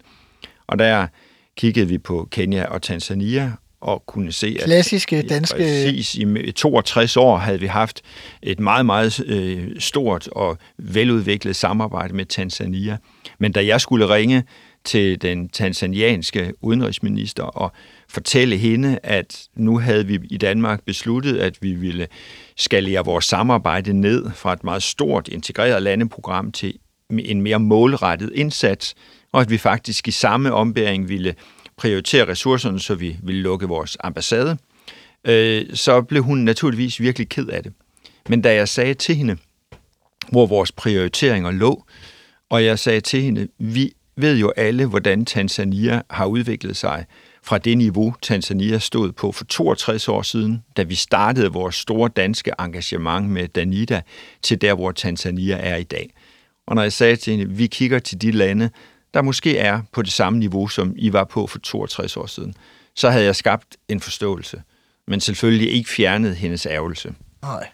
Og 0.67 0.79
der 0.79 1.07
kiggede 1.57 1.89
vi 1.89 1.99
på 1.99 2.29
Kenya 2.31 2.65
og 2.65 2.83
Tanzania, 2.83 3.53
og 3.81 4.07
kunne 4.07 4.33
se, 4.33 4.57
at 4.59 4.65
klassiske 4.65 5.23
danske... 5.23 5.57
Præcis, 5.57 6.15
i 6.15 6.53
62 6.53 7.17
år 7.17 7.37
havde 7.37 7.61
vi 7.61 7.67
haft 7.67 8.03
et 8.43 8.61
meget, 8.61 8.87
meget 8.87 9.21
øh, 9.27 9.69
stort 9.79 10.29
og 10.29 10.59
veludviklet 10.79 11.57
samarbejde 11.57 12.15
med 12.15 12.27
Tanzania. 12.27 12.97
Men 13.39 13.53
da 13.53 13.67
jeg 13.67 13.81
skulle 13.81 14.09
ringe 14.09 14.45
til 14.85 15.23
den 15.23 15.49
tanzanianske 15.49 16.53
udenrigsminister 16.61 17.43
og 17.43 17.73
fortælle 18.09 18.57
hende, 18.57 18.99
at 19.03 19.49
nu 19.57 19.79
havde 19.79 20.07
vi 20.07 20.19
i 20.31 20.37
Danmark 20.37 20.85
besluttet, 20.85 21.39
at 21.39 21.59
vi 21.61 21.73
ville 21.75 22.07
skalere 22.57 23.05
vores 23.05 23.25
samarbejde 23.25 23.93
ned 23.93 24.31
fra 24.35 24.53
et 24.53 24.65
meget 24.65 24.83
stort 24.83 25.29
integreret 25.29 25.83
landeprogram 25.83 26.53
til 26.53 26.79
en 27.11 27.43
mere 27.43 27.61
målrettet 27.61 28.33
indsats, 28.35 28.95
og 29.33 29.41
at 29.41 29.51
vi 29.51 29.59
faktisk 29.59 30.09
i 30.09 30.11
samme 30.11 30.53
ombæring 30.53 31.09
ville 31.09 31.35
prioritere 31.77 32.29
ressourcerne, 32.29 32.81
så 32.81 32.95
vi 32.95 33.17
ville 33.23 33.43
lukke 33.43 33.67
vores 33.67 33.97
ambassade, 34.01 34.59
øh, 35.25 35.65
så 35.75 36.03
blev 36.03 36.23
hun 36.23 36.39
naturligvis 36.39 37.01
virkelig 37.01 37.29
ked 37.29 37.47
af 37.47 37.63
det. 37.63 37.73
Men 38.29 38.43
da 38.43 38.55
jeg 38.55 38.69
sagde 38.69 38.95
til 38.95 39.15
hende, 39.15 39.37
hvor 40.31 40.47
vores 40.47 40.73
prioriteringer 40.73 41.51
lå, 41.51 41.85
og 42.51 42.65
jeg 42.65 42.79
sagde 42.79 43.01
til 43.01 43.23
hende, 43.23 43.49
vi 43.59 43.93
ved 44.17 44.39
jo 44.39 44.53
alle, 44.57 44.87
hvordan 44.87 45.25
Tanzania 45.25 46.03
har 46.11 46.27
udviklet 46.27 46.77
sig 46.77 47.05
fra 47.47 47.59
det 47.59 47.79
niveau, 47.79 48.15
Tanzania 48.23 48.79
stod 48.79 49.13
på 49.13 49.33
for 49.33 49.45
62 49.45 50.09
år 50.09 50.23
siden, 50.23 50.65
da 50.77 50.83
vi 50.83 50.95
startede 50.95 51.53
vores 51.53 51.75
store 51.75 52.11
danske 52.17 52.53
engagement 52.59 53.29
med 53.29 53.49
Danida, 53.49 54.03
til 54.43 54.61
der, 54.61 54.75
hvor 54.75 54.93
Tanzania 54.93 55.57
er 55.57 55.77
i 55.77 55.83
dag. 55.83 56.11
Og 56.67 56.75
når 56.75 56.83
jeg 56.83 56.93
sagde 56.93 57.17
til 57.17 57.37
hende, 57.37 57.55
vi 57.55 57.67
kigger 57.67 57.99
til 57.99 58.23
de 58.23 58.31
lande, 58.31 58.71
der 59.15 59.23
måske 59.23 59.59
er 59.59 59.81
på 59.93 60.03
det 60.03 60.13
samme 60.13 60.39
niveau, 60.39 60.69
som 60.69 60.95
I 60.97 61.13
var 61.13 61.25
på 61.25 61.47
for 61.47 61.59
62 61.59 62.17
år 62.17 62.27
siden, 62.27 62.55
så 62.97 63.11
havde 63.11 63.25
jeg 63.25 63.37
skabt 63.37 63.77
en 63.89 64.01
forståelse, 64.01 64.63
men 65.07 65.21
selvfølgelig 65.21 65.73
ikke 65.73 65.91
fjernet 65.91 66.37
hendes 66.37 66.67
ærgelse. 66.67 67.15
Nej. 67.43 67.69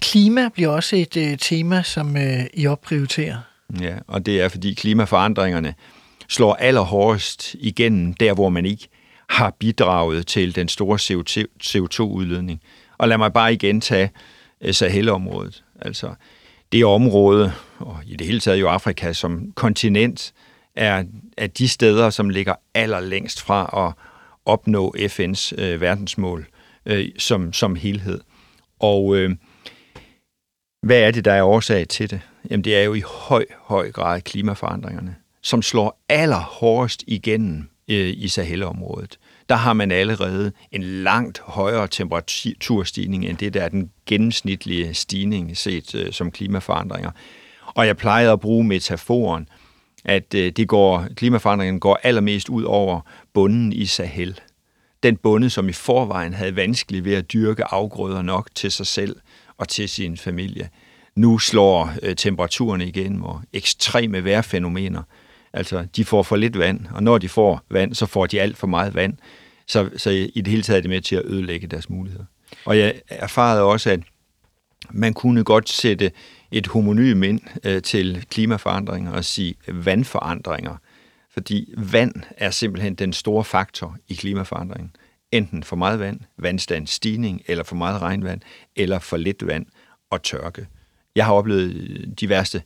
Klima 0.00 0.48
bliver 0.48 0.68
også 0.68 0.96
et 0.96 1.16
øh, 1.16 1.38
tema, 1.38 1.82
som 1.82 2.16
øh, 2.16 2.44
I 2.54 2.66
opprioriterer. 2.66 3.38
Ja, 3.80 3.98
og 4.06 4.26
det 4.26 4.40
er, 4.40 4.48
fordi 4.48 4.74
klimaforandringerne 4.74 5.74
slår 6.28 6.54
allerhårdest 6.54 7.54
igennem 7.54 8.14
der, 8.14 8.34
hvor 8.34 8.48
man 8.48 8.66
ikke 8.66 8.88
har 9.28 9.56
bidraget 9.58 10.26
til 10.26 10.54
den 10.54 10.68
store 10.68 10.98
CO2-udledning. 11.62 12.62
Og 12.98 13.08
lad 13.08 13.18
mig 13.18 13.32
bare 13.32 13.52
igen 13.52 13.80
tage 13.80 14.10
øh, 14.60 14.74
Sahel-området. 14.74 15.64
Altså, 15.80 16.14
det 16.72 16.84
område, 16.84 17.52
og 17.78 17.98
i 18.06 18.16
det 18.16 18.26
hele 18.26 18.40
taget 18.40 18.60
jo 18.60 18.68
Afrika 18.68 19.12
som 19.12 19.52
kontinent, 19.52 20.32
er, 20.76 21.04
er 21.36 21.46
de 21.46 21.68
steder, 21.68 22.10
som 22.10 22.30
ligger 22.30 22.54
allerlængst 22.74 23.42
fra 23.42 23.86
at 23.86 24.04
opnå 24.44 24.94
FN's 24.98 25.60
øh, 25.62 25.80
verdensmål 25.80 26.46
øh, 26.86 27.08
som, 27.18 27.52
som 27.52 27.74
helhed. 27.74 28.20
Og 28.80 29.16
øh, 29.16 29.30
hvad 30.82 31.00
er 31.00 31.10
det, 31.10 31.24
der 31.24 31.32
er 31.32 31.42
årsag 31.42 31.88
til 31.88 32.10
det? 32.10 32.20
Jamen 32.50 32.64
det 32.64 32.76
er 32.76 32.82
jo 32.82 32.94
i 32.94 33.02
høj, 33.06 33.44
høj 33.62 33.92
grad 33.92 34.20
klimaforandringerne, 34.20 35.16
som 35.42 35.62
slår 35.62 36.04
allerhårdest 36.08 37.04
igennem 37.06 37.68
øh, 37.88 38.14
i 38.16 38.28
Sahelområdet, 38.28 39.18
Der 39.48 39.54
har 39.54 39.72
man 39.72 39.90
allerede 39.90 40.52
en 40.72 40.82
langt 40.82 41.38
højere 41.38 41.88
temperaturstigning 41.88 43.24
end 43.24 43.36
det, 43.36 43.54
der 43.54 43.62
er 43.62 43.68
den 43.68 43.90
gennemsnitlige 44.06 44.94
stigning 44.94 45.56
set 45.56 45.94
øh, 45.94 46.12
som 46.12 46.30
klimaforandringer. 46.30 47.10
Og 47.66 47.86
jeg 47.86 47.96
plejede 47.96 48.32
at 48.32 48.40
bruge 48.40 48.64
metaforen, 48.64 49.48
at 50.04 50.34
øh, 50.34 50.52
det 50.52 50.68
går, 50.68 51.06
klimaforandringen 51.16 51.80
går 51.80 51.98
allermest 52.02 52.48
ud 52.48 52.62
over 52.62 53.00
bunden 53.34 53.72
i 53.72 53.86
Sahel. 53.86 54.40
Den 55.02 55.16
bunde, 55.16 55.50
som 55.50 55.68
i 55.68 55.72
forvejen 55.72 56.34
havde 56.34 56.56
vanskeligt 56.56 57.04
ved 57.04 57.14
at 57.14 57.32
dyrke 57.32 57.64
afgrøder 57.64 58.22
nok 58.22 58.48
til 58.54 58.70
sig 58.70 58.86
selv 58.86 59.16
og 59.58 59.68
til 59.68 59.88
sin 59.88 60.16
familie 60.16 60.68
nu 61.18 61.38
slår 61.38 61.92
øh, 62.02 62.16
temperaturerne 62.16 62.86
igen 62.86 63.22
og 63.22 63.42
ekstreme 63.52 64.24
vejrfænomener. 64.24 65.02
Altså, 65.58 65.86
de 65.96 66.04
får 66.04 66.22
for 66.22 66.36
lidt 66.36 66.58
vand, 66.58 66.86
og 66.94 67.02
når 67.02 67.18
de 67.18 67.28
får 67.28 67.62
vand, 67.70 67.94
så 67.94 68.06
får 68.06 68.26
de 68.26 68.40
alt 68.40 68.56
for 68.56 68.66
meget 68.66 68.94
vand. 68.94 69.16
Så, 69.66 69.90
så 69.96 70.10
i 70.10 70.30
det 70.34 70.46
hele 70.46 70.62
taget 70.62 70.76
er 70.76 70.80
det 70.80 70.90
med 70.90 71.00
til 71.00 71.16
at 71.16 71.24
ødelægge 71.24 71.66
deres 71.66 71.90
muligheder. 71.90 72.24
Og 72.64 72.78
jeg 72.78 73.00
erfarede 73.08 73.62
også, 73.62 73.90
at 73.90 74.00
man 74.90 75.14
kunne 75.14 75.44
godt 75.44 75.68
sætte 75.68 76.10
et 76.50 76.66
homonym 76.66 77.22
ind 77.22 77.40
øh, 77.64 77.82
til 77.82 78.24
klimaforandringer 78.30 79.12
og 79.12 79.24
sige 79.24 79.54
vandforandringer, 79.68 80.76
fordi 81.30 81.74
vand 81.76 82.14
er 82.36 82.50
simpelthen 82.50 82.94
den 82.94 83.12
store 83.12 83.44
faktor 83.44 83.96
i 84.08 84.14
klimaforandringen. 84.14 84.96
Enten 85.32 85.62
for 85.62 85.76
meget 85.76 86.00
vand, 86.00 86.20
vandstandsstigning, 86.38 87.42
eller 87.46 87.64
for 87.64 87.76
meget 87.76 88.02
regnvand, 88.02 88.40
eller 88.76 88.98
for 88.98 89.16
lidt 89.16 89.46
vand 89.46 89.66
og 90.10 90.22
tørke. 90.22 90.66
Jeg 91.14 91.24
har 91.24 91.32
oplevet 91.32 92.14
de 92.20 92.28
værste 92.28 92.62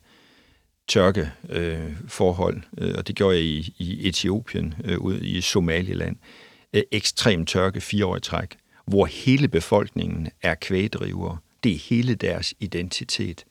tørkeforhold, 0.92 2.62
øh, 2.78 2.88
øh, 2.88 2.94
og 2.98 3.09
det 3.09 3.16
gjorde 3.16 3.37
jeg 3.37 3.44
i, 3.44 3.74
i 3.78 4.09
Etiopien, 4.09 4.74
øh, 4.85 4.98
ude 4.98 5.26
i 5.26 5.40
Somaliland. 5.40 6.16
Øh, 6.72 6.83
ekstrem 6.90 7.46
tørke, 7.46 7.81
fire 7.81 8.07
år 8.07 8.16
i 8.16 8.20
træk, 8.20 8.57
hvor 8.87 9.07
hele 9.07 9.48
befolkningen 9.48 10.28
er 10.42 10.55
kvægdrivere. 10.55 11.38
Det 11.64 11.72
er 11.72 11.78
hele 11.78 12.14
deres 12.14 12.55
identitet. 12.61 13.44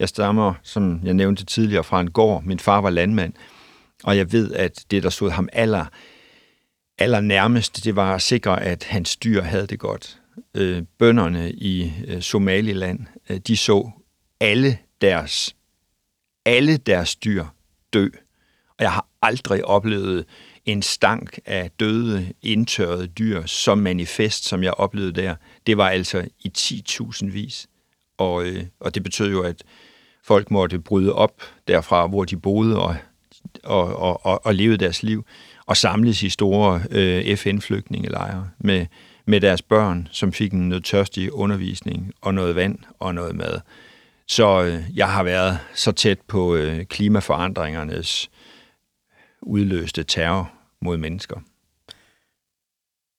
Jeg 0.00 0.08
stammer, 0.08 0.54
som 0.62 1.00
jeg 1.04 1.14
nævnte 1.14 1.44
tidligere, 1.44 1.84
fra 1.84 2.00
en 2.00 2.10
gård. 2.10 2.44
Min 2.44 2.58
far 2.58 2.80
var 2.80 2.90
landmand, 2.90 3.32
og 4.04 4.16
jeg 4.16 4.32
ved, 4.32 4.52
at 4.52 4.84
det, 4.90 5.02
der 5.02 5.10
stod 5.10 5.30
ham 5.30 5.48
aller, 5.52 5.86
aller 6.98 7.20
nærmest, 7.20 7.84
det 7.84 7.96
var 7.96 8.14
at 8.14 8.22
sikre, 8.22 8.62
at 8.62 8.84
hans 8.84 9.16
dyr 9.16 9.42
havde 9.42 9.66
det 9.66 9.78
godt. 9.78 10.20
Øh, 10.54 10.82
bønderne 10.98 11.52
i 11.52 11.92
øh, 12.06 12.22
Somaliland, 12.22 13.00
øh, 13.30 13.36
de 13.36 13.56
så 13.56 13.90
alle 14.40 14.78
deres, 15.00 15.55
alle 16.46 16.76
deres 16.76 17.16
dyr 17.16 17.44
dø. 17.92 18.08
Og 18.68 18.82
jeg 18.82 18.92
har 18.92 19.06
aldrig 19.22 19.64
oplevet 19.64 20.24
en 20.64 20.82
stank 20.82 21.38
af 21.46 21.70
døde, 21.80 22.32
indtørrede 22.42 23.06
dyr 23.06 23.46
som 23.46 23.78
manifest, 23.78 24.44
som 24.44 24.62
jeg 24.62 24.74
oplevede 24.74 25.12
der. 25.12 25.34
Det 25.66 25.76
var 25.76 25.88
altså 25.88 26.28
i 26.40 26.52
10.000 26.58 27.30
vis. 27.30 27.66
Og, 28.18 28.46
øh, 28.46 28.64
og 28.80 28.94
det 28.94 29.02
betød 29.02 29.30
jo, 29.30 29.42
at 29.42 29.62
folk 30.24 30.50
måtte 30.50 30.78
bryde 30.78 31.12
op 31.12 31.42
derfra, 31.68 32.06
hvor 32.06 32.24
de 32.24 32.36
boede 32.36 32.78
og, 32.78 32.96
og, 33.64 33.96
og, 33.96 34.26
og, 34.26 34.46
og 34.46 34.54
levede 34.54 34.78
deres 34.78 35.02
liv, 35.02 35.24
og 35.66 35.76
samles 35.76 36.22
i 36.22 36.28
store 36.28 36.82
øh, 36.90 37.36
FN-flygtningelejre 37.36 38.50
med, 38.58 38.86
med 39.24 39.40
deres 39.40 39.62
børn, 39.62 40.08
som 40.10 40.32
fik 40.32 40.52
en 40.52 40.68
noget 40.68 40.84
tørstig 40.84 41.32
undervisning 41.32 42.12
og 42.20 42.34
noget 42.34 42.56
vand 42.56 42.78
og 42.98 43.14
noget 43.14 43.36
mad. 43.36 43.60
Så 44.28 44.62
øh, 44.62 44.82
jeg 44.94 45.08
har 45.08 45.22
været 45.22 45.58
så 45.74 45.92
tæt 45.92 46.18
på 46.28 46.56
øh, 46.56 46.84
klimaforandringernes 46.84 48.30
udløste 49.42 50.04
terror 50.04 50.52
mod 50.82 50.96
mennesker. 50.96 51.36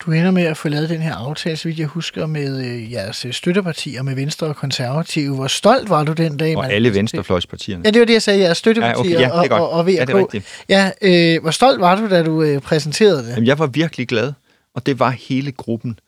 Du 0.05 0.11
ender 0.11 0.31
med 0.31 0.43
at 0.43 0.57
få 0.57 0.69
lavet 0.69 0.89
den 0.89 1.01
her 1.01 1.15
aftale, 1.15 1.57
så 1.57 1.67
vidt 1.67 1.79
jeg 1.79 1.87
husker, 1.87 2.25
med 2.25 2.65
øh, 2.65 2.91
jeres 2.91 3.27
støttepartier, 3.31 4.01
med 4.01 4.15
Venstre 4.15 4.47
og 4.47 4.55
Konservative. 4.55 5.35
Hvor 5.35 5.47
stolt 5.47 5.89
var 5.89 6.03
du 6.03 6.13
den 6.13 6.37
dag? 6.37 6.57
Og 6.57 6.63
man 6.63 6.71
alle 6.71 6.93
venstrefløjspartierne. 6.93 7.81
Ja, 7.85 7.91
det 7.91 7.99
var 7.99 8.05
det, 8.05 8.13
jeg 8.13 8.21
sagde, 8.21 8.39
jeres 8.39 8.57
støttepartier 8.57 9.19
ja, 9.19 9.39
okay. 9.39 9.49
ja, 9.49 9.55
og, 9.55 9.69
og, 9.69 9.71
og 9.71 9.85
VRK. 9.85 9.95
Ja, 9.95 10.05
det 10.05 10.09
er 10.09 10.19
rigtigt. 10.19 10.45
Ja, 10.69 10.91
øh, 11.01 11.41
hvor 11.41 11.51
stolt 11.51 11.81
var 11.81 11.95
du, 11.95 12.09
da 12.09 12.23
du 12.23 12.41
øh, 12.41 12.61
præsenterede 12.61 13.23
det? 13.23 13.29
Jamen, 13.29 13.47
jeg 13.47 13.59
var 13.59 13.67
virkelig 13.67 14.07
glad, 14.07 14.33
og 14.73 14.85
det 14.85 14.99
var 14.99 15.09
hele 15.09 15.51
gruppen. 15.51 15.99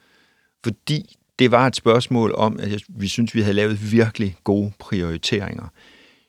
Fordi 0.63 1.15
det 1.39 1.51
var 1.51 1.67
et 1.67 1.75
spørgsmål 1.75 2.33
om, 2.37 2.59
at 2.59 2.81
vi 2.89 3.07
synes, 3.07 3.35
vi 3.35 3.41
havde 3.41 3.53
lavet 3.53 3.91
virkelig 3.91 4.35
gode 4.43 4.71
prioriteringer. 4.79 5.67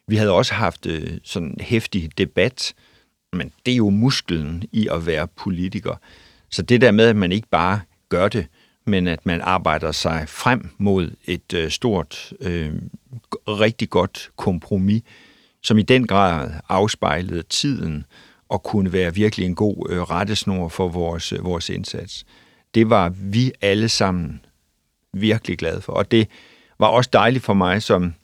Vi 0.09 0.16
havde 0.16 0.31
også 0.31 0.55
haft 0.55 0.87
øh, 0.87 1.18
sådan 1.25 1.49
en 1.49 1.61
hæftig 1.61 2.18
debat, 2.18 2.75
men 3.33 3.53
det 3.66 3.73
er 3.73 3.77
jo 3.77 3.90
musklen 3.90 4.64
i 4.73 4.88
at 4.90 5.07
være 5.07 5.29
politiker. 5.29 5.94
Så 6.51 6.62
det 6.62 6.81
der 6.81 6.90
med, 6.90 7.07
at 7.07 7.16
man 7.16 7.33
ikke 7.33 7.49
bare 7.49 7.81
gør 8.09 8.29
det, 8.29 8.46
men 8.87 9.07
at 9.07 9.27
man 9.27 9.40
arbejder 9.40 9.92
sig 9.92 10.25
frem 10.29 10.70
mod 10.79 11.11
et 11.25 11.55
øh, 11.55 11.70
stort, 11.70 12.33
øh, 12.40 12.73
rigtig 13.49 13.90
godt 13.90 14.31
kompromis, 14.37 15.03
som 15.62 15.79
i 15.79 15.83
den 15.83 16.07
grad 16.07 16.51
afspejlede 16.68 17.42
tiden 17.42 18.05
og 18.49 18.62
kunne 18.62 18.92
være 18.92 19.14
virkelig 19.14 19.46
en 19.46 19.55
god 19.55 19.87
øh, 19.90 20.03
rettesnor 20.03 20.68
for 20.68 20.88
vores, 20.88 21.33
øh, 21.33 21.44
vores 21.44 21.70
indsats. 21.70 22.27
Det 22.75 22.90
var 22.90 23.09
vi 23.09 23.53
alle 23.61 23.88
sammen 23.88 24.40
virkelig 25.12 25.59
glad 25.59 25.81
for, 25.81 25.92
og 25.92 26.11
det 26.11 26.29
var 26.79 26.87
også 26.87 27.11
dejligt 27.12 27.44
for 27.44 27.55
mig 27.55 27.83
som 27.83 28.14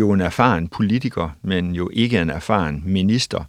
jo 0.00 0.12
en 0.12 0.20
erfaren 0.20 0.68
politiker, 0.68 1.30
men 1.42 1.74
jo 1.74 1.90
ikke 1.92 2.18
en 2.20 2.30
erfaren 2.30 2.82
minister, 2.86 3.44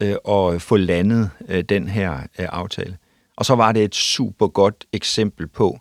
øh, 0.00 0.14
at 0.28 0.62
få 0.62 0.76
landet 0.76 1.30
øh, 1.48 1.64
den 1.64 1.88
her 1.88 2.12
øh, 2.14 2.46
aftale. 2.50 2.96
Og 3.36 3.46
så 3.46 3.54
var 3.54 3.72
det 3.72 3.84
et 3.84 3.94
super 3.94 4.46
godt 4.46 4.84
eksempel 4.92 5.46
på, 5.46 5.80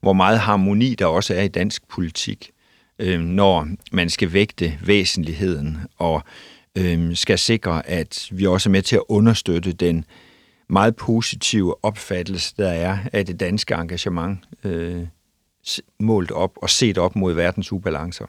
hvor 0.00 0.12
meget 0.12 0.38
harmoni 0.38 0.94
der 0.94 1.06
også 1.06 1.34
er 1.34 1.42
i 1.42 1.48
dansk 1.48 1.88
politik, 1.88 2.50
øh, 2.98 3.20
når 3.20 3.68
man 3.92 4.10
skal 4.10 4.32
vægte 4.32 4.78
væsentligheden 4.86 5.78
og 5.98 6.22
øh, 6.78 7.16
skal 7.16 7.38
sikre, 7.38 7.88
at 7.88 8.28
vi 8.32 8.46
også 8.46 8.68
er 8.68 8.70
med 8.70 8.82
til 8.82 8.96
at 8.96 9.02
understøtte 9.08 9.72
den 9.72 10.04
meget 10.68 10.96
positive 10.96 11.84
opfattelse, 11.84 12.54
der 12.58 12.68
er 12.68 12.98
af 13.12 13.26
det 13.26 13.40
danske 13.40 13.74
engagement 13.74 14.38
øh, 14.64 15.06
målt 16.00 16.30
op 16.30 16.52
og 16.56 16.70
set 16.70 16.98
op 16.98 17.16
mod 17.16 17.32
verdens 17.34 17.72
ubalancer. 17.72 18.26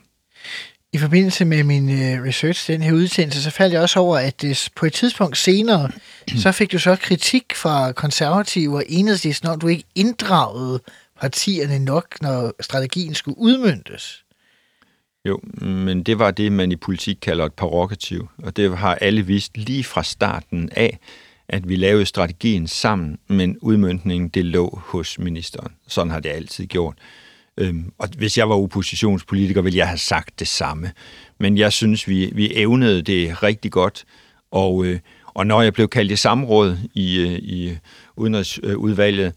I 0.94 0.98
forbindelse 0.98 1.46
med 1.46 1.64
min 1.64 1.90
øh, 1.90 2.24
research, 2.24 2.72
den 2.72 2.82
her 2.82 2.94
udsendelse, 2.94 3.44
så 3.44 3.52
faldt 3.52 3.74
jeg 3.74 3.82
også 3.82 4.00
over, 4.00 4.18
at 4.18 4.42
det, 4.42 4.70
på 4.76 4.86
et 4.86 4.94
tidspunkt 4.94 5.38
senere, 5.38 5.92
så 6.44 6.52
fik 6.52 6.72
du 6.72 6.80
så 6.80 6.96
kritik 6.96 7.56
fra 7.56 7.92
konservative 7.92 8.76
og 8.76 8.84
enhedslisten 8.88 9.50
om, 9.50 9.60
du 9.60 9.68
ikke 9.68 9.84
inddragede 9.96 10.82
partierne 11.22 11.80
nok, 11.80 12.22
når 12.22 12.54
strategien 12.62 13.16
skulle 13.16 13.38
udmyndtes. 13.38 14.26
Jo, 15.26 15.40
men 15.62 16.04
det 16.04 16.20
var 16.20 16.32
det, 16.32 16.52
man 16.52 16.72
i 16.72 16.76
politik 16.76 17.18
kalder 17.22 17.46
et 17.46 17.54
prerogativ, 17.54 18.28
og 18.38 18.56
det 18.56 18.78
har 18.78 18.96
alle 18.96 19.22
vist 19.22 19.58
lige 19.58 19.84
fra 19.84 20.04
starten 20.04 20.70
af, 20.72 21.00
at 21.50 21.70
vi 21.70 21.76
lavede 21.76 22.06
strategien 22.06 22.68
sammen, 22.68 23.20
men 23.28 23.58
udmyndningen 23.62 24.30
det 24.30 24.46
lå 24.46 24.82
hos 24.86 25.20
ministeren. 25.20 25.74
Sådan 25.88 26.12
har 26.12 26.20
det 26.20 26.30
altid 26.30 26.66
gjort. 26.66 26.98
Øhm, 27.58 27.92
og 27.98 28.10
hvis 28.18 28.38
jeg 28.38 28.50
var 28.50 28.56
oppositionspolitiker, 28.56 29.62
ville 29.62 29.78
jeg 29.78 29.88
have 29.88 29.98
sagt 29.98 30.40
det 30.40 30.48
samme. 30.48 30.92
Men 31.40 31.58
jeg 31.58 31.74
synes, 31.74 32.08
vi, 32.08 32.32
vi 32.36 32.52
evnede 32.56 33.02
det 33.02 33.44
rigtig 33.44 33.72
godt, 33.72 34.06
og, 34.52 34.86
øh, 34.86 35.00
og 35.26 35.48
når 35.48 35.62
jeg 35.62 35.74
blev 35.74 35.88
kaldt 35.88 36.12
i 36.12 36.16
samråd 36.16 36.78
i, 36.94 37.20
øh, 37.20 37.32
i 37.32 37.78
udenrigsudvalget, 38.16 39.34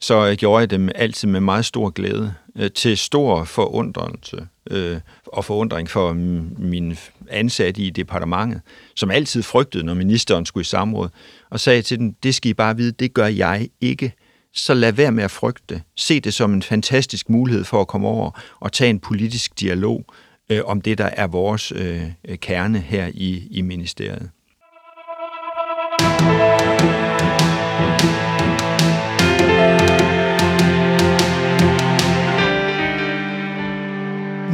så 0.00 0.36
gjorde 0.38 0.60
jeg 0.60 0.70
dem 0.70 0.88
altid 0.94 1.28
med 1.28 1.40
meget 1.40 1.64
stor 1.64 1.90
glæde, 1.90 2.34
øh, 2.56 2.70
til 2.70 2.98
stor 2.98 3.44
forundrelse 3.44 4.46
øh, 4.70 5.00
og 5.26 5.44
forundring 5.44 5.90
for 5.90 6.12
min 6.58 6.96
ansatte 7.30 7.82
i 7.82 7.90
departementet, 7.90 8.60
som 8.96 9.10
altid 9.10 9.42
frygtede, 9.42 9.84
når 9.84 9.94
ministeren 9.94 10.46
skulle 10.46 10.62
i 10.62 10.64
samråd, 10.64 11.08
og 11.50 11.60
sagde 11.60 11.82
til 11.82 11.98
dem, 11.98 12.14
det 12.14 12.34
skal 12.34 12.50
I 12.50 12.54
bare 12.54 12.76
vide, 12.76 12.92
det 12.92 13.14
gør 13.14 13.26
jeg 13.26 13.68
ikke 13.80 14.12
så 14.54 14.74
lad 14.74 14.92
være 14.92 15.12
med 15.12 15.24
at 15.24 15.30
frygte. 15.30 15.82
Se 15.96 16.20
det 16.20 16.34
som 16.34 16.54
en 16.54 16.62
fantastisk 16.62 17.30
mulighed 17.30 17.64
for 17.64 17.80
at 17.80 17.88
komme 17.88 18.08
over 18.08 18.30
og 18.60 18.72
tage 18.72 18.90
en 18.90 19.00
politisk 19.00 19.60
dialog 19.60 20.04
øh, 20.50 20.60
om 20.64 20.80
det, 20.80 20.98
der 20.98 21.10
er 21.12 21.26
vores 21.26 21.72
øh, 21.72 22.02
kerne 22.36 22.78
her 22.78 23.10
i, 23.14 23.48
i 23.50 23.60
ministeriet. 23.60 24.30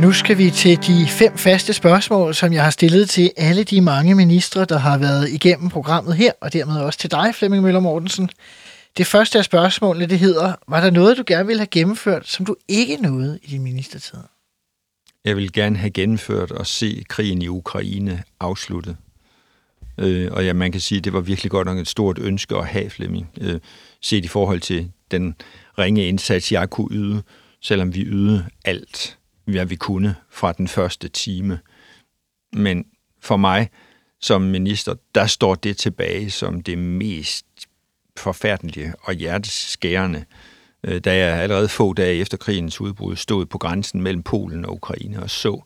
Nu 0.00 0.12
skal 0.12 0.38
vi 0.38 0.50
til 0.50 0.78
de 0.86 1.06
fem 1.08 1.36
faste 1.36 1.72
spørgsmål, 1.72 2.34
som 2.34 2.52
jeg 2.52 2.62
har 2.64 2.70
stillet 2.70 3.08
til 3.10 3.30
alle 3.36 3.64
de 3.64 3.80
mange 3.80 4.14
ministre, 4.14 4.64
der 4.64 4.78
har 4.78 4.98
været 4.98 5.28
igennem 5.28 5.68
programmet 5.68 6.16
her, 6.16 6.32
og 6.40 6.52
dermed 6.52 6.80
også 6.80 6.98
til 6.98 7.10
dig, 7.10 7.34
Flemming 7.34 7.62
Møller 7.62 7.80
Mortensen. 7.80 8.30
Det 8.96 9.06
første 9.06 9.38
af 9.38 9.44
spørgsmålene, 9.44 10.06
det 10.06 10.18
hedder, 10.18 10.54
var 10.68 10.80
der 10.80 10.90
noget, 10.90 11.16
du 11.16 11.24
gerne 11.26 11.46
ville 11.46 11.60
have 11.60 11.66
gennemført, 11.66 12.28
som 12.28 12.46
du 12.46 12.56
ikke 12.68 12.96
nåede 12.96 13.38
i 13.42 13.46
din 13.46 13.62
ministertid? 13.62 14.18
Jeg 15.24 15.36
vil 15.36 15.52
gerne 15.52 15.76
have 15.76 15.90
gennemført 15.90 16.50
og 16.50 16.66
se 16.66 17.04
krigen 17.08 17.42
i 17.42 17.48
Ukraine 17.48 18.22
afsluttet. 18.40 18.96
Øh, 19.98 20.32
og 20.32 20.44
ja, 20.44 20.52
man 20.52 20.72
kan 20.72 20.80
sige, 20.80 20.98
at 20.98 21.04
det 21.04 21.12
var 21.12 21.20
virkelig 21.20 21.50
godt 21.50 21.66
nok 21.66 21.78
et 21.78 21.88
stort 21.88 22.18
ønske 22.18 22.56
at 22.56 22.66
have, 22.66 22.90
Flemming, 22.90 23.30
øh, 23.40 23.60
set 24.00 24.24
i 24.24 24.28
forhold 24.28 24.60
til 24.60 24.90
den 25.10 25.34
ringe 25.78 26.08
indsats, 26.08 26.52
jeg 26.52 26.70
kunne 26.70 26.88
yde, 26.90 27.22
selvom 27.60 27.94
vi 27.94 28.02
ydede 28.02 28.46
alt, 28.64 29.18
hvad 29.44 29.66
vi 29.66 29.76
kunne 29.76 30.14
fra 30.30 30.52
den 30.52 30.68
første 30.68 31.08
time. 31.08 31.58
Men 32.52 32.84
for 33.20 33.36
mig 33.36 33.68
som 34.20 34.42
minister, 34.42 34.94
der 35.14 35.26
står 35.26 35.54
det 35.54 35.76
tilbage 35.76 36.30
som 36.30 36.62
det 36.62 36.78
mest 36.78 37.46
forfærdelige 38.18 38.92
og 39.02 39.14
hjerteskærende, 39.14 40.24
øh, 40.84 41.00
da 41.00 41.16
jeg 41.16 41.42
allerede 41.42 41.68
få 41.68 41.92
dage 41.92 42.16
efter 42.16 42.36
krigens 42.36 42.80
udbrud 42.80 43.16
stod 43.16 43.46
på 43.46 43.58
grænsen 43.58 44.02
mellem 44.02 44.22
Polen 44.22 44.64
og 44.64 44.74
Ukraine 44.74 45.22
og 45.22 45.30
så 45.30 45.62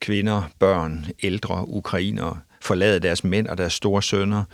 kvinder, 0.00 0.42
børn, 0.58 1.06
ældre 1.22 1.68
ukrainere 1.68 2.38
forlade 2.60 3.00
deres 3.00 3.24
mænd 3.24 3.46
og 3.46 3.58
deres 3.58 3.72
store 3.72 4.02
sønner 4.02 4.44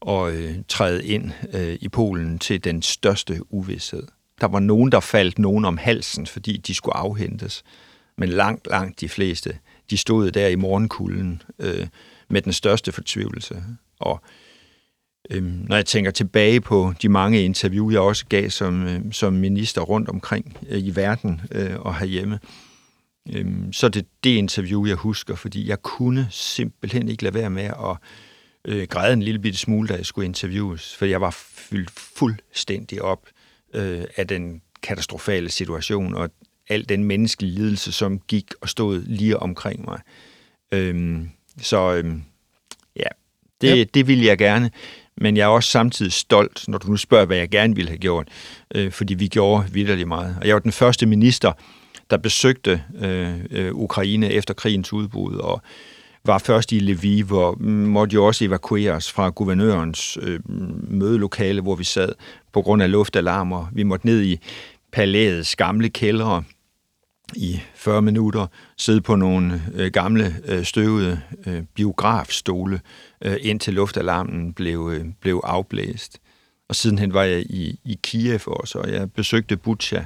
og 0.00 0.32
øh, 0.32 0.54
træde 0.68 1.06
ind 1.06 1.30
øh, 1.54 1.78
i 1.80 1.88
Polen 1.88 2.38
til 2.38 2.64
den 2.64 2.82
største 2.82 3.40
uvidshed. 3.52 4.02
Der 4.40 4.48
var 4.48 4.60
nogen, 4.60 4.92
der 4.92 5.00
faldt 5.00 5.38
nogen 5.38 5.64
om 5.64 5.76
halsen, 5.76 6.26
fordi 6.26 6.56
de 6.56 6.74
skulle 6.74 6.96
afhentes. 6.96 7.64
Men 8.18 8.28
langt, 8.28 8.66
langt 8.66 9.00
de 9.00 9.08
fleste, 9.08 9.58
de 9.90 9.96
stod 9.96 10.30
der 10.30 10.48
i 10.48 10.54
morgenkulden 10.54 11.42
øh, 11.58 11.86
med 12.28 12.42
den 12.42 12.52
største 12.52 12.92
fortvivlelse. 12.92 13.62
Og 13.98 14.22
Øhm, 15.30 15.64
når 15.68 15.76
jeg 15.76 15.86
tænker 15.86 16.10
tilbage 16.10 16.60
på 16.60 16.92
de 17.02 17.08
mange 17.08 17.44
interview, 17.44 17.90
jeg 17.90 18.00
også 18.00 18.26
gav 18.26 18.50
som, 18.50 18.86
øh, 18.86 19.00
som 19.12 19.32
minister 19.32 19.80
rundt 19.80 20.08
omkring 20.08 20.56
øh, 20.68 20.78
i 20.78 20.96
verden 20.96 21.40
øh, 21.52 21.80
og 21.80 21.96
herhjemme, 21.96 22.38
øh, 23.32 23.46
så 23.72 23.86
er 23.86 23.90
det 23.90 24.06
det 24.24 24.30
interview, 24.30 24.86
jeg 24.86 24.96
husker, 24.96 25.34
fordi 25.34 25.68
jeg 25.68 25.82
kunne 25.82 26.26
simpelthen 26.30 27.08
ikke 27.08 27.22
lade 27.22 27.34
være 27.34 27.50
med 27.50 27.64
at 27.64 27.96
øh, 28.64 28.86
græde 28.88 29.12
en 29.12 29.22
lille 29.22 29.40
bitte 29.40 29.58
smule, 29.58 29.88
da 29.88 29.94
jeg 29.94 30.06
skulle 30.06 30.24
interviews, 30.24 30.96
for 30.96 31.04
jeg 31.04 31.20
var 31.20 31.30
fyldt 31.30 31.90
fuldstændig 31.90 33.02
op 33.02 33.26
øh, 33.74 34.04
af 34.16 34.28
den 34.28 34.62
katastrofale 34.82 35.50
situation 35.50 36.14
og 36.14 36.30
al 36.68 36.88
den 36.88 37.04
menneskelige 37.04 37.54
lidelse, 37.54 37.92
som 37.92 38.18
gik 38.18 38.50
og 38.60 38.68
stod 38.68 39.02
lige 39.06 39.38
omkring 39.38 39.84
mig. 39.84 40.00
Øh, 40.72 41.20
så 41.58 41.94
øh, 41.94 42.14
ja, 42.96 43.08
det, 43.60 43.78
ja. 43.78 43.84
det 43.84 44.06
ville 44.06 44.26
jeg 44.26 44.38
gerne 44.38 44.70
men 45.16 45.36
jeg 45.36 45.42
er 45.42 45.48
også 45.48 45.70
samtidig 45.70 46.12
stolt, 46.12 46.68
når 46.68 46.78
du 46.78 46.88
nu 46.88 46.96
spørger, 46.96 47.26
hvad 47.26 47.36
jeg 47.36 47.48
gerne 47.50 47.76
ville 47.76 47.88
have 47.88 47.98
gjort, 47.98 48.28
øh, 48.74 48.92
fordi 48.92 49.14
vi 49.14 49.28
gjorde 49.28 49.64
vidderligt 49.72 50.08
meget. 50.08 50.36
Og 50.40 50.46
jeg 50.46 50.54
var 50.54 50.60
den 50.60 50.72
første 50.72 51.06
minister, 51.06 51.52
der 52.10 52.16
besøgte 52.16 52.82
øh, 53.00 53.34
øh, 53.50 53.74
Ukraine 53.74 54.30
efter 54.30 54.54
krigens 54.54 54.92
udbrud, 54.92 55.34
og 55.34 55.62
var 56.24 56.38
først 56.38 56.72
i 56.72 56.78
Lviv, 56.78 57.24
hvor 57.26 57.56
mm, 57.60 57.66
måtte 57.68 58.14
jo 58.14 58.26
også 58.26 58.44
evakueres 58.44 59.12
fra 59.12 59.28
guvernørens 59.28 60.18
øh, 60.22 60.40
mødelokale, 60.90 61.60
hvor 61.60 61.74
vi 61.74 61.84
sad 61.84 62.12
på 62.52 62.62
grund 62.62 62.82
af 62.82 62.90
luftalarmer. 62.90 63.66
Vi 63.72 63.82
måtte 63.82 64.06
ned 64.06 64.22
i 64.22 64.38
palæets 64.92 65.56
gamle 65.56 65.88
kældre, 65.88 66.42
i 67.36 67.60
40 67.74 68.02
minutter 68.02 68.46
sidde 68.76 69.00
på 69.00 69.16
nogle 69.16 69.62
øh, 69.74 69.90
gamle 69.90 70.36
øh, 70.44 70.64
støvede 70.64 71.20
øh, 71.46 71.62
biografstole, 71.74 72.80
øh, 73.24 73.36
indtil 73.40 73.74
luftalarmen 73.74 74.52
blev, 74.52 74.90
øh, 74.92 75.04
blev 75.20 75.40
afblæst. 75.44 76.18
Og 76.68 76.76
sidenhen 76.76 77.14
var 77.14 77.22
jeg 77.22 77.40
i, 77.40 77.80
i 77.84 77.98
Kiev 78.02 78.40
også, 78.46 78.78
og 78.78 78.92
jeg 78.92 79.12
besøgte 79.12 79.56
Bucha, 79.56 80.04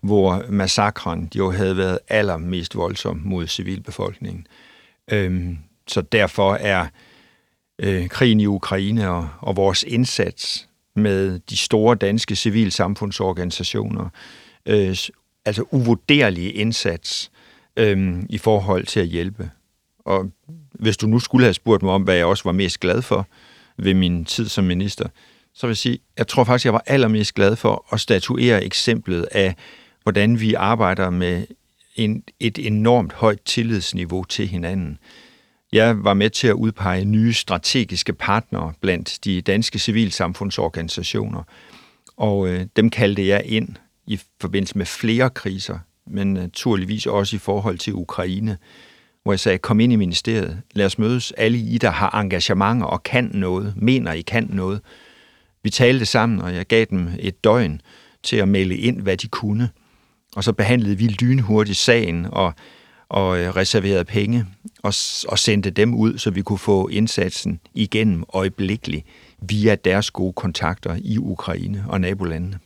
hvor 0.00 0.44
massakren 0.48 1.30
jo 1.34 1.50
havde 1.50 1.76
været 1.76 1.98
allermest 2.08 2.76
voldsom 2.76 3.20
mod 3.24 3.46
civilbefolkningen. 3.46 4.46
Øhm, 5.12 5.58
så 5.86 6.00
derfor 6.00 6.54
er 6.54 6.86
øh, 7.78 8.08
krigen 8.08 8.40
i 8.40 8.46
Ukraine 8.46 9.10
og, 9.10 9.28
og 9.40 9.56
vores 9.56 9.82
indsats 9.82 10.68
med 10.94 11.38
de 11.38 11.56
store 11.56 11.94
danske 11.94 12.36
civilsamfundsorganisationer 12.36 14.08
øh, 14.66 14.96
altså 15.44 15.64
uvurderlige 15.70 16.50
indsats 16.52 17.30
øhm, 17.76 18.26
i 18.30 18.38
forhold 18.38 18.86
til 18.86 19.00
at 19.00 19.06
hjælpe. 19.06 19.50
Og 19.98 20.30
hvis 20.72 20.96
du 20.96 21.06
nu 21.06 21.18
skulle 21.18 21.44
have 21.44 21.54
spurgt 21.54 21.82
mig 21.82 21.92
om, 21.92 22.02
hvad 22.02 22.14
jeg 22.14 22.26
også 22.26 22.44
var 22.44 22.52
mest 22.52 22.80
glad 22.80 23.02
for 23.02 23.28
ved 23.76 23.94
min 23.94 24.24
tid 24.24 24.48
som 24.48 24.64
minister, 24.64 25.08
så 25.54 25.66
vil 25.66 25.70
jeg 25.70 25.76
sige, 25.76 25.98
jeg 26.18 26.28
tror 26.28 26.44
faktisk, 26.44 26.64
jeg 26.64 26.72
var 26.72 26.82
allermest 26.86 27.34
glad 27.34 27.56
for 27.56 27.86
at 27.92 28.00
statuere 28.00 28.64
eksemplet 28.64 29.22
af, 29.32 29.54
hvordan 30.02 30.40
vi 30.40 30.54
arbejder 30.54 31.10
med 31.10 31.46
en, 31.96 32.22
et 32.40 32.58
enormt 32.66 33.12
højt 33.12 33.40
tillidsniveau 33.44 34.24
til 34.24 34.48
hinanden. 34.48 34.98
Jeg 35.72 36.04
var 36.04 36.14
med 36.14 36.30
til 36.30 36.48
at 36.48 36.54
udpege 36.54 37.04
nye 37.04 37.32
strategiske 37.32 38.12
partnere 38.12 38.72
blandt 38.80 39.18
de 39.24 39.40
danske 39.40 39.78
civilsamfundsorganisationer, 39.78 41.42
og 42.16 42.48
øh, 42.48 42.66
dem 42.76 42.90
kaldte 42.90 43.26
jeg 43.26 43.42
ind 43.44 43.68
i 44.08 44.20
forbindelse 44.40 44.78
med 44.78 44.86
flere 44.86 45.30
kriser, 45.30 45.78
men 46.06 46.34
naturligvis 46.34 47.06
også 47.06 47.36
i 47.36 47.38
forhold 47.38 47.78
til 47.78 47.94
Ukraine, 47.94 48.58
hvor 49.22 49.32
jeg 49.32 49.40
sagde, 49.40 49.58
kom 49.58 49.80
ind 49.80 49.92
i 49.92 49.96
ministeriet, 49.96 50.62
lad 50.72 50.86
os 50.86 50.98
mødes, 50.98 51.32
alle 51.32 51.58
I, 51.58 51.78
der 51.78 51.90
har 51.90 52.20
engagementer 52.20 52.86
og 52.86 53.02
kan 53.02 53.30
noget, 53.34 53.74
mener 53.76 54.12
I 54.12 54.20
kan 54.20 54.48
noget. 54.50 54.80
Vi 55.62 55.70
talte 55.70 56.06
sammen, 56.06 56.40
og 56.40 56.54
jeg 56.54 56.66
gav 56.66 56.84
dem 56.90 57.08
et 57.18 57.44
døgn 57.44 57.80
til 58.22 58.36
at 58.36 58.48
melde 58.48 58.76
ind, 58.76 59.00
hvad 59.00 59.16
de 59.16 59.28
kunne. 59.28 59.70
Og 60.36 60.44
så 60.44 60.52
behandlede 60.52 60.98
vi 60.98 61.06
lynhurtigt 61.06 61.78
sagen 61.78 62.26
og, 62.32 62.52
og 63.08 63.38
øh, 63.38 63.56
reserverede 63.56 64.04
penge 64.04 64.46
og, 64.82 64.94
og 65.28 65.38
sendte 65.38 65.70
dem 65.70 65.94
ud, 65.94 66.18
så 66.18 66.30
vi 66.30 66.42
kunne 66.42 66.58
få 66.58 66.88
indsatsen 66.88 67.60
igennem 67.74 68.24
øjeblikkeligt 68.34 69.06
via 69.42 69.74
deres 69.74 70.10
gode 70.10 70.32
kontakter 70.32 70.98
i 71.02 71.18
Ukraine 71.18 71.84
og 71.88 72.00
nabolandene. 72.00 72.58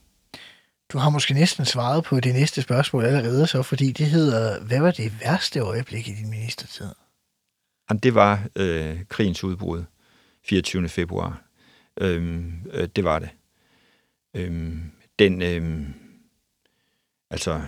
Du 0.93 0.99
har 0.99 1.11
måske 1.11 1.35
næsten 1.35 1.65
svaret 1.65 2.05
på 2.05 2.21
det 2.21 2.35
næste 2.35 2.63
spørgsmål 2.63 3.05
allerede 3.05 3.47
så, 3.47 3.63
fordi 3.63 3.93
det 3.93 4.07
hedder, 4.07 4.61
hvad 4.61 4.81
var 4.81 4.91
det 4.91 5.21
værste 5.21 5.61
øjeblik 5.61 6.09
i 6.09 6.13
din 6.13 6.31
ministertid? 6.31 6.87
Jamen, 7.91 8.01
det 8.01 8.15
var 8.15 8.49
øh, 8.57 9.05
krigens 9.09 9.45
udbrud 9.45 9.85
24. 10.45 10.89
februar. 10.89 11.43
Øhm, 12.01 12.53
øh, 12.73 12.89
det 12.97 13.05
var 13.05 13.19
det. 13.19 13.29
Øhm, 14.37 14.81
den, 15.19 15.43
øhm, 15.43 15.95
altså, 17.31 17.61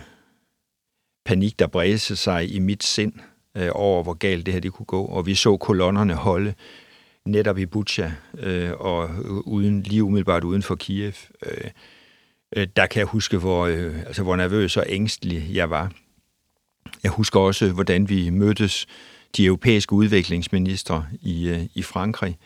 panik, 1.25 1.59
der 1.59 1.67
bredte 1.67 2.15
sig 2.15 2.53
i 2.55 2.59
mit 2.59 2.83
sind 2.83 3.13
øh, 3.57 3.69
over, 3.71 4.03
hvor 4.03 4.13
galt 4.13 4.45
det 4.45 4.53
her 4.53 4.61
det 4.61 4.73
kunne 4.73 4.85
gå, 4.85 5.05
og 5.05 5.25
vi 5.25 5.35
så 5.35 5.57
kolonnerne 5.57 6.13
holde 6.13 6.53
netop 7.25 7.57
i 7.57 7.65
Bucha, 7.65 8.11
øh, 8.37 8.71
og 8.71 9.09
øh, 9.09 9.31
uden, 9.31 9.81
lige 9.81 10.03
umiddelbart 10.03 10.43
uden 10.43 10.63
for 10.63 10.75
Kiev. 10.75 11.13
Øh, 11.45 11.71
øh, 12.55 12.67
der 12.75 12.85
kan 12.85 12.99
jeg 12.99 13.07
huske, 13.07 13.37
hvor, 13.37 13.65
øh, 13.65 13.99
altså, 13.99 14.23
hvor 14.23 14.35
nervøs 14.35 14.77
og 14.77 14.85
ængstelig 14.89 15.55
jeg 15.55 15.69
var. 15.69 15.91
Jeg 17.03 17.11
husker 17.11 17.39
også, 17.39 17.71
hvordan 17.71 18.09
vi 18.09 18.29
mødtes, 18.29 18.87
de 19.37 19.45
europæiske 19.45 19.93
udviklingsministre 19.93 21.05
i, 21.21 21.47
øh, 21.47 21.61
i 21.73 21.81
Frankrig, 21.81 22.37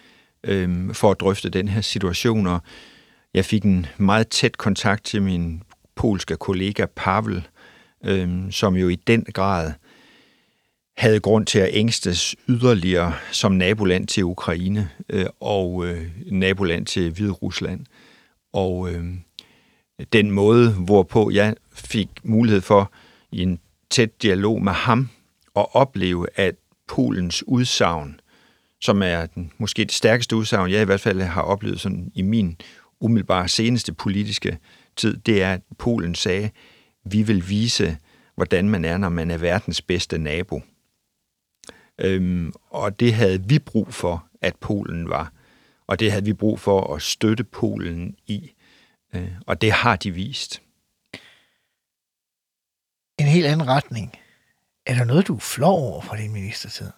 øh, 0.43 0.93
for 0.93 1.12
at 1.12 1.19
drøfte 1.19 1.49
den 1.49 1.67
her 1.67 1.81
situation, 1.81 2.47
og 2.47 2.59
jeg 3.33 3.45
fik 3.45 3.63
en 3.63 3.85
meget 3.97 4.27
tæt 4.27 4.57
kontakt 4.57 5.03
til 5.05 5.21
min 5.21 5.63
polske 5.95 6.35
kollega 6.35 6.85
Pavel, 6.95 7.47
øh, 8.05 8.51
som 8.51 8.75
jo 8.75 8.89
i 8.89 8.95
den 8.95 9.25
grad 9.33 9.73
havde 10.97 11.19
grund 11.19 11.45
til 11.45 11.59
at 11.59 11.69
ængstes 11.71 12.35
yderligere 12.49 13.13
som 13.31 13.51
naboland 13.51 14.07
til 14.07 14.23
Ukraine 14.23 14.89
øh, 15.09 15.25
og 15.39 15.85
øh, 15.85 16.07
naboland 16.31 16.85
til 16.85 17.12
Hvide 17.12 17.31
Rusland. 17.31 17.85
Og 18.53 18.91
øh, 18.91 19.05
den 20.13 20.31
måde, 20.31 20.71
hvorpå 20.71 21.29
jeg 21.29 21.55
fik 21.73 22.09
mulighed 22.23 22.62
for 22.62 22.91
i 23.31 23.41
en 23.41 23.59
tæt 23.89 24.23
dialog 24.23 24.62
med 24.62 24.73
ham 24.73 25.09
at 25.55 25.65
opleve, 25.75 26.27
at 26.35 26.55
Polens 26.88 27.43
udsagn, 27.47 28.19
som 28.81 29.01
er 29.01 29.25
den, 29.25 29.51
måske 29.57 29.85
det 29.85 29.91
stærkeste 29.91 30.35
udsagn, 30.35 30.71
jeg 30.71 30.81
i 30.81 30.85
hvert 30.85 31.01
fald 31.01 31.21
har 31.21 31.41
oplevet 31.41 31.79
sådan 31.79 32.12
i 32.15 32.21
min 32.21 32.57
umiddelbare 32.99 33.47
seneste 33.47 33.93
politiske 33.93 34.57
tid, 34.95 35.17
det 35.17 35.43
er, 35.43 35.53
at 35.53 35.62
Polen 35.77 36.15
sagde, 36.15 36.49
vi 37.03 37.23
vil 37.23 37.49
vise, 37.49 37.97
hvordan 38.35 38.69
man 38.69 38.85
er, 38.85 38.97
når 38.97 39.09
man 39.09 39.31
er 39.31 39.38
verdens 39.38 39.81
bedste 39.81 40.17
nabo. 40.17 40.62
Øhm, 42.01 42.53
og 42.69 42.99
det 42.99 43.13
havde 43.13 43.43
vi 43.47 43.59
brug 43.59 43.93
for, 43.93 44.25
at 44.41 44.55
Polen 44.55 45.09
var. 45.09 45.33
Og 45.88 45.99
det 45.99 46.12
havde 46.12 46.25
vi 46.25 46.33
brug 46.33 46.59
for 46.59 46.95
at 46.95 47.01
støtte 47.01 47.43
Polen 47.43 48.15
i. 48.27 48.51
Øh, 49.13 49.32
og 49.48 49.62
det 49.62 49.72
har 49.72 49.95
de 49.95 50.12
vist. 50.12 50.62
En 53.19 53.26
helt 53.26 53.45
anden 53.45 53.67
retning. 53.67 54.13
Er 54.86 54.95
der 54.95 55.04
noget, 55.04 55.28
du 55.28 55.36
er 55.36 55.39
flov 55.39 55.80
over 55.80 56.02
fra 56.02 56.17
din 56.17 56.34
ministertid? 56.34 56.89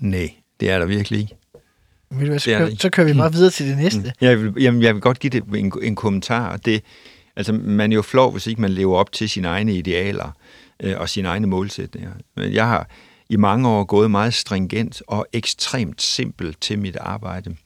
Nej, 0.00 0.34
det 0.60 0.70
er 0.70 0.78
der 0.78 0.86
virkelig 0.86 1.20
ikke. 1.20 1.36
Du 2.10 2.16
hvad, 2.16 2.38
så, 2.38 2.50
kører, 2.50 2.70
så 2.78 2.90
kører 2.90 3.06
vi 3.06 3.14
bare 3.14 3.32
videre 3.32 3.50
til 3.50 3.68
det 3.68 3.76
næste. 3.76 4.00
Mm. 4.00 4.10
Jeg 4.20 4.42
vil, 4.42 4.62
jamen, 4.62 4.82
jeg 4.82 4.94
vil 4.94 5.02
godt 5.02 5.18
give 5.18 5.30
det 5.30 5.44
en, 5.54 5.72
en 5.82 5.96
kommentar. 5.96 6.56
Det, 6.56 6.84
altså, 7.36 7.52
man 7.52 7.92
er 7.92 7.96
jo 7.96 8.02
flov, 8.02 8.32
hvis 8.32 8.46
ikke 8.46 8.60
man 8.60 8.70
lever 8.70 8.98
op 8.98 9.12
til 9.12 9.28
sine 9.28 9.48
egne 9.48 9.74
idealer 9.74 10.30
øh, 10.82 11.00
og 11.00 11.08
sine 11.08 11.28
egne 11.28 11.46
målsætninger. 11.46 12.12
Men 12.36 12.52
jeg 12.52 12.68
har 12.68 12.88
i 13.28 13.36
mange 13.36 13.68
år 13.68 13.84
gået 13.84 14.10
meget 14.10 14.34
stringent 14.34 15.02
og 15.06 15.26
ekstremt 15.32 16.02
simpelt 16.02 16.60
til 16.60 16.78
mit 16.78 16.96
arbejde. 16.96 17.56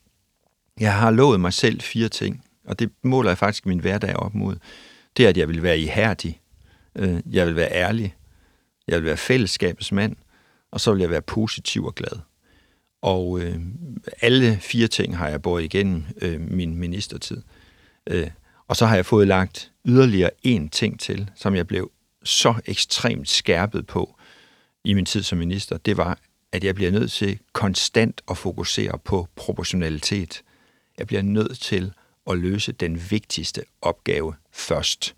Jeg 0.80 0.94
har 0.94 1.10
lovet 1.10 1.40
mig 1.40 1.52
selv 1.52 1.80
fire 1.80 2.08
ting, 2.08 2.44
og 2.66 2.78
det 2.78 2.90
måler 3.02 3.30
jeg 3.30 3.38
faktisk 3.38 3.66
min 3.66 3.80
hverdag 3.80 4.16
op 4.16 4.34
mod. 4.34 4.56
Det 5.16 5.24
er, 5.24 5.28
at 5.28 5.36
jeg 5.36 5.48
vil 5.48 5.62
være 5.62 5.78
ihærdig, 5.78 6.40
øh, 6.94 7.20
jeg 7.30 7.46
vil 7.46 7.56
være 7.56 7.72
ærlig, 7.72 8.14
jeg 8.88 8.98
vil 8.98 9.04
være 9.04 9.16
fællesskabets 9.16 9.92
mand, 9.92 10.16
og 10.70 10.80
så 10.80 10.92
vil 10.92 11.00
jeg 11.00 11.10
være 11.10 11.22
positiv 11.22 11.84
og 11.84 11.94
glad. 11.94 12.18
Og 13.02 13.40
øh, 13.40 13.60
alle 14.20 14.58
fire 14.60 14.88
ting 14.88 15.16
har 15.16 15.28
jeg 15.28 15.42
båret 15.42 15.64
igennem 15.64 16.04
øh, 16.22 16.40
min 16.40 16.74
ministertid. 16.74 17.42
Øh, 18.06 18.30
og 18.68 18.76
så 18.76 18.86
har 18.86 18.94
jeg 18.94 19.06
fået 19.06 19.28
lagt 19.28 19.72
yderligere 19.84 20.30
en 20.42 20.68
ting 20.68 21.00
til, 21.00 21.30
som 21.34 21.54
jeg 21.54 21.66
blev 21.66 21.90
så 22.24 22.54
ekstremt 22.66 23.28
skærpet 23.28 23.86
på 23.86 24.16
i 24.84 24.94
min 24.94 25.04
tid 25.04 25.22
som 25.22 25.38
minister. 25.38 25.76
Det 25.76 25.96
var, 25.96 26.18
at 26.52 26.64
jeg 26.64 26.74
bliver 26.74 26.90
nødt 26.90 27.12
til 27.12 27.38
konstant 27.52 28.20
at 28.30 28.38
fokusere 28.38 28.98
på 29.04 29.28
proportionalitet. 29.36 30.42
Jeg 30.98 31.06
bliver 31.06 31.22
nødt 31.22 31.58
til 31.60 31.92
at 32.30 32.38
løse 32.38 32.72
den 32.72 33.10
vigtigste 33.10 33.62
opgave 33.82 34.34
først. 34.52 35.14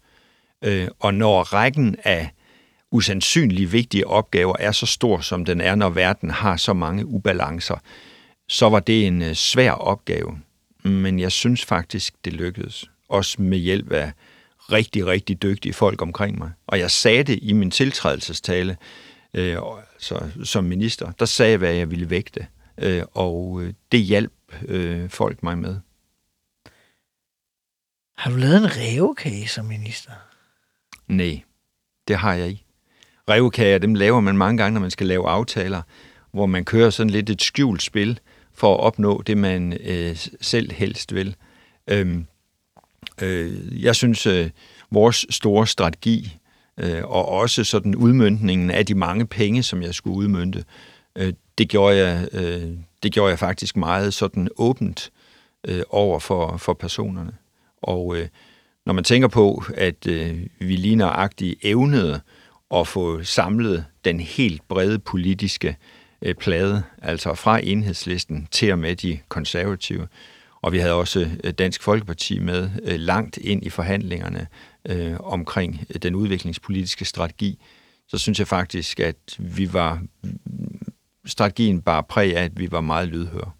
Øh, 0.63 0.89
og 0.99 1.15
når 1.15 1.43
rækken 1.43 1.97
af 2.05 2.31
usandsynligt 2.91 3.73
vigtige 3.73 4.07
opgaver 4.07 4.57
er 4.59 4.73
så 4.73 4.87
stor, 4.87 5.21
som 5.21 5.45
den 5.45 5.61
er, 5.61 5.75
når 5.75 5.89
verden 5.89 6.31
har 6.31 6.57
så 6.57 6.73
mange 6.73 7.07
ubalancer, 7.07 7.77
så 8.49 8.69
var 8.69 8.81
det 8.81 9.07
en 9.07 9.23
øh, 9.23 9.35
svær 9.35 9.71
opgave. 9.71 10.39
Men 10.83 11.19
jeg 11.19 11.33
synes 11.33 11.65
faktisk, 11.65 12.15
det 12.25 12.33
lykkedes. 12.33 12.91
Også 13.09 13.43
med 13.43 13.59
hjælp 13.59 13.93
af 13.93 14.13
rigtig, 14.73 15.07
rigtig 15.07 15.43
dygtige 15.43 15.73
folk 15.73 16.03
omkring 16.03 16.39
mig. 16.39 16.51
Og 16.67 16.79
jeg 16.79 16.91
sagde 16.91 17.23
det 17.23 17.39
i 17.43 17.53
min 17.53 17.71
tiltrædelsestale 17.71 18.77
øh, 19.35 19.57
altså, 19.95 20.31
som 20.45 20.65
minister. 20.65 21.13
Der 21.19 21.25
sagde 21.25 21.51
jeg, 21.51 21.59
hvad 21.59 21.73
jeg 21.73 21.91
ville 21.91 22.11
vægte. 22.11 22.47
Øh, 22.79 23.03
og 23.13 23.63
øh, 23.63 23.73
det 23.93 24.01
hjalp 24.01 24.33
øh, 24.69 25.09
folk 25.09 25.43
mig 25.43 25.59
med. 25.59 25.77
Har 28.19 28.31
du 28.31 28.37
lavet 28.37 28.57
en 28.57 28.77
revkage 28.77 29.49
som 29.49 29.65
minister? 29.65 30.11
Nej, 31.09 31.41
det 32.09 32.17
har 32.17 32.35
jeg 32.35 32.49
ikke. 32.49 32.65
Revkager, 33.31 33.79
dem 33.79 33.95
laver 33.95 34.21
man 34.21 34.37
mange 34.37 34.57
gange, 34.57 34.75
når 34.75 34.81
man 34.81 34.91
skal 34.91 35.07
lave 35.07 35.29
aftaler, 35.29 35.83
hvor 36.33 36.47
man 36.47 36.65
kører 36.65 36.91
sådan 36.91 37.11
lidt 37.11 37.31
et 37.31 37.43
skjult 37.43 37.83
spil 37.83 38.21
for 38.55 38.75
at 38.75 38.81
opnå 38.81 39.23
det, 39.23 39.39
man 39.39 39.73
øh, 39.73 40.17
selv 40.41 40.73
helst 40.73 41.15
vil. 41.15 41.37
Øhm, 41.91 42.27
øh, 43.23 43.83
jeg 43.85 43.97
synes, 43.97 44.27
øh, 44.27 44.51
vores 44.91 45.27
store 45.31 45.67
strategi, 45.67 46.39
øh, 46.79 47.05
og 47.05 47.29
også 47.29 47.65
sådan 47.65 47.95
udmyndningen 47.95 48.71
af 48.71 48.87
de 48.87 48.95
mange 48.95 49.27
penge, 49.27 49.63
som 49.63 49.83
jeg 49.83 49.95
skulle 49.95 50.17
udmynde, 50.17 50.65
øh, 51.17 51.33
det, 51.59 51.69
gjorde 51.69 51.97
jeg, 51.97 52.29
øh, 52.33 52.71
det 53.03 53.13
gjorde 53.13 53.31
jeg 53.31 53.39
faktisk 53.39 53.77
meget 53.77 54.15
sådan 54.15 54.49
åbent 54.57 55.11
øh, 55.69 55.83
over 55.91 56.19
for, 56.19 56.57
for 56.57 56.75
personerne. 56.75 57.33
Og 57.83 58.17
øh, 58.17 58.29
når 58.87 58.93
man 58.93 59.05
tænker 59.05 59.29
på, 59.29 59.63
at 59.75 60.07
øh, 60.07 60.47
vi 60.61 60.77
lige 60.77 60.97
nøjagtigt 60.97 61.59
evnede 61.63 62.21
at 62.75 62.89
få 62.89 63.23
samlet 63.23 63.85
den 64.05 64.21
helt 64.21 64.69
brede 64.69 64.99
politiske 64.99 65.77
øh, 66.23 66.35
plade, 66.35 66.83
altså 67.03 67.35
fra 67.35 67.61
enhedslisten 67.63 68.49
til 68.51 68.73
og 68.73 68.79
med 68.79 68.97
de 68.97 69.19
konservative, 69.29 70.09
og 70.63 70.73
vi 70.73 70.79
havde 70.79 70.95
også 70.95 71.31
øh, 71.45 71.53
Dansk 71.53 71.83
Folkeparti 71.83 72.39
med 72.39 72.71
øh, 72.83 73.01
langt 73.01 73.37
ind 73.37 73.67
i 73.67 73.71
forhandlingerne 73.71 74.47
øh, 74.89 75.17
omkring 75.21 75.87
den 76.03 76.15
udviklingspolitiske 76.15 77.05
strategi, 77.05 77.59
så 78.09 78.19
synes 78.19 78.39
jeg 78.39 78.49
faktisk, 78.49 79.01
at 79.01 79.17
vi 79.39 79.73
var 79.73 80.03
strategien 81.27 81.83
bare 81.83 82.03
præg 82.03 82.37
af, 82.37 82.45
at 82.45 82.59
vi 82.59 82.73
var 82.73 82.81
meget 82.81 83.09
lydhøre 83.09 83.51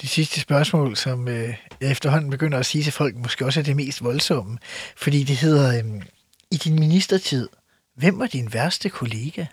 det 0.00 0.08
sidste 0.08 0.40
spørgsmål, 0.40 0.96
som 0.96 1.28
øh, 1.28 1.54
jeg 1.80 1.90
efterhånden 1.90 2.30
begynder 2.30 2.58
at 2.58 2.66
sige 2.66 2.84
til 2.84 2.92
folk, 2.92 3.16
måske 3.16 3.44
også 3.44 3.60
er 3.60 3.64
det 3.64 3.76
mest 3.76 4.04
voldsomme. 4.04 4.58
Fordi 4.96 5.24
det 5.24 5.36
hedder, 5.36 5.78
øh, 5.78 6.02
i 6.50 6.56
din 6.56 6.74
ministertid, 6.74 7.48
hvem 7.94 8.18
var 8.18 8.26
din 8.26 8.52
værste 8.52 8.88
kollega? 8.88 9.46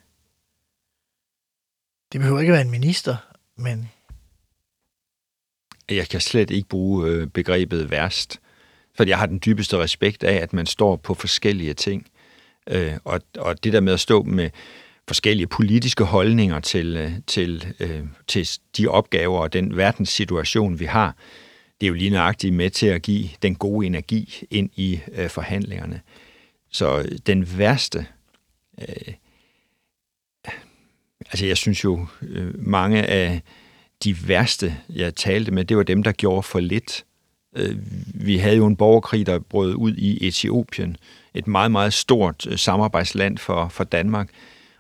Det 2.12 2.22
behøver 2.22 2.40
ikke 2.40 2.52
at 2.52 2.54
være 2.54 2.66
en 2.66 2.72
minister, 2.72 3.16
men... 3.58 3.90
Jeg 5.90 6.08
kan 6.08 6.22
slet 6.22 6.50
ikke 6.50 6.70
bruge 6.70 7.08
øh, 7.10 7.28
begrebet 7.28 7.92
værst, 7.92 8.40
for 8.96 9.04
jeg 9.04 9.20
har 9.20 9.26
den 9.26 9.42
dybeste 9.46 9.78
respekt 9.78 10.24
af, 10.24 10.34
at 10.34 10.54
man 10.54 10.66
står 10.66 10.96
på 10.96 11.14
forskellige 11.14 11.74
ting. 11.74 12.08
Øh, 12.68 12.94
og, 13.04 13.22
og 13.38 13.64
det 13.64 13.74
der 13.74 13.80
med 13.80 13.94
at 13.94 14.00
stå 14.00 14.24
med 14.24 14.50
forskellige 15.08 15.48
politiske 15.48 16.04
holdninger 16.04 16.60
til, 16.60 16.98
øh, 16.98 17.12
til, 17.28 17.74
øh, 17.80 18.04
til 18.28 18.50
de 18.78 18.88
opgaver 18.88 19.40
og 19.40 19.54
den 19.54 19.78
verdenssituation, 19.78 20.80
vi 20.80 20.86
har, 20.86 21.16
det 21.82 21.88
er 21.88 21.90
jo 21.90 21.94
lige 21.94 22.10
nøjagtigt 22.10 22.54
med 22.54 22.70
til 22.70 22.88
at 22.88 23.02
give 23.02 23.30
den 23.42 23.56
gode 23.56 23.88
energi 23.88 24.44
ind 24.52 24.70
i 24.76 25.00
øh, 25.12 25.30
forhandlingerne. 25.30 26.02
Så 26.72 27.00
øh, 27.00 27.18
den 27.28 27.58
værste, 27.58 28.06
øh, 28.82 29.14
altså 31.20 31.46
jeg 31.46 31.58
synes 31.58 31.84
jo, 31.84 32.08
øh, 32.22 32.68
mange 32.68 33.04
af 33.04 33.42
de 34.04 34.28
værste, 34.28 34.78
jeg 34.90 35.16
talte 35.16 35.52
med, 35.52 35.66
det 35.66 35.78
var 35.78 35.84
dem, 35.84 36.04
der 36.04 36.12
gjorde 36.12 36.44
for 36.44 36.60
lidt. 36.60 37.06
Øh, 37.56 37.78
vi 38.14 38.38
havde 38.38 38.58
jo 38.58 38.66
en 38.68 38.76
borgerkrig, 38.76 39.26
der 39.26 39.40
brød 39.40 39.74
ud 39.74 39.96
i 39.96 40.28
Etiopien, 40.28 40.98
et 41.34 41.48
meget, 41.48 41.72
meget 41.72 41.94
stort 41.94 42.48
øh, 42.50 42.58
samarbejdsland 42.58 43.38
for, 43.38 43.68
for 43.68 43.84
Danmark. 43.84 44.30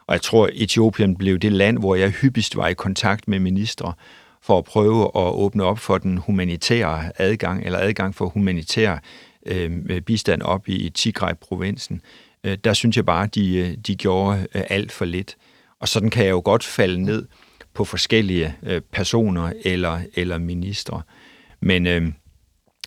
Og 0.07 0.13
jeg 0.13 0.21
tror, 0.21 0.49
Etiopien 0.53 1.15
blev 1.17 1.37
det 1.37 1.51
land, 1.51 1.77
hvor 1.77 1.95
jeg 1.95 2.09
hyppigst 2.09 2.55
var 2.55 2.67
i 2.67 2.73
kontakt 2.73 3.27
med 3.27 3.39
ministre, 3.39 3.93
for 4.41 4.57
at 4.57 4.63
prøve 4.63 5.03
at 5.03 5.33
åbne 5.33 5.63
op 5.63 5.79
for 5.79 5.97
den 5.97 6.17
humanitære 6.17 7.11
adgang, 7.17 7.65
eller 7.65 7.79
adgang 7.79 8.15
for 8.15 8.25
humanitær 8.25 8.97
øh, 9.45 10.01
bistand 10.01 10.41
op 10.41 10.69
i 10.69 10.89
Tigray-provinsen. 10.89 12.01
Øh, 12.43 12.57
der 12.63 12.73
synes 12.73 12.97
jeg 12.97 13.05
bare, 13.05 13.27
de, 13.27 13.57
øh, 13.57 13.77
de 13.87 13.95
gjorde 13.95 14.47
øh, 14.55 14.61
alt 14.69 14.91
for 14.91 15.05
lidt. 15.05 15.35
Og 15.79 15.87
sådan 15.87 16.09
kan 16.09 16.25
jeg 16.25 16.31
jo 16.31 16.41
godt 16.45 16.63
falde 16.63 17.03
ned 17.03 17.27
på 17.73 17.85
forskellige 17.85 18.55
øh, 18.63 18.81
personer 18.91 19.53
eller, 19.63 19.99
eller 20.13 20.37
ministre. 20.37 21.01
Men, 21.59 21.87
øh, 21.87 22.07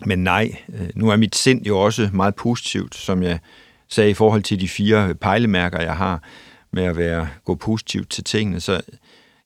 men 0.07 0.25
nej, 0.25 0.57
øh, 0.69 0.89
nu 0.95 1.11
er 1.11 1.17
mit 1.17 1.37
sind 1.37 1.67
jo 1.67 1.79
også 1.79 2.11
meget 2.13 2.35
positivt, 2.35 2.95
som 2.95 3.23
jeg 3.23 3.39
sagde 3.89 4.11
i 4.11 4.15
forhold 4.15 4.43
til 4.43 4.61
de 4.61 4.69
fire 4.69 5.15
pejlemærker, 5.15 5.83
jeg 5.83 5.97
har 5.97 6.23
med 6.73 6.85
at 6.85 6.97
være 6.97 7.29
gå 7.45 7.55
positivt 7.55 8.11
til 8.11 8.25
tingene. 8.25 8.61
Så 8.61 8.81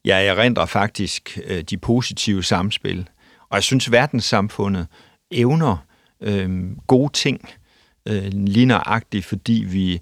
jeg 0.04 0.26
erindrer 0.26 0.66
faktisk 0.66 1.38
øh, 1.44 1.62
de 1.62 1.78
positive 1.78 2.44
samspil. 2.44 3.08
Og 3.50 3.56
jeg 3.56 3.62
synes, 3.62 3.92
verdenssamfundet 3.92 4.86
evner 5.30 5.76
øh, 6.20 6.76
gode 6.86 7.12
ting 7.12 7.48
øh, 8.08 8.24
lige 8.32 8.66
nøjagtigt, 8.66 9.24
fordi 9.24 9.64
vi, 9.68 10.00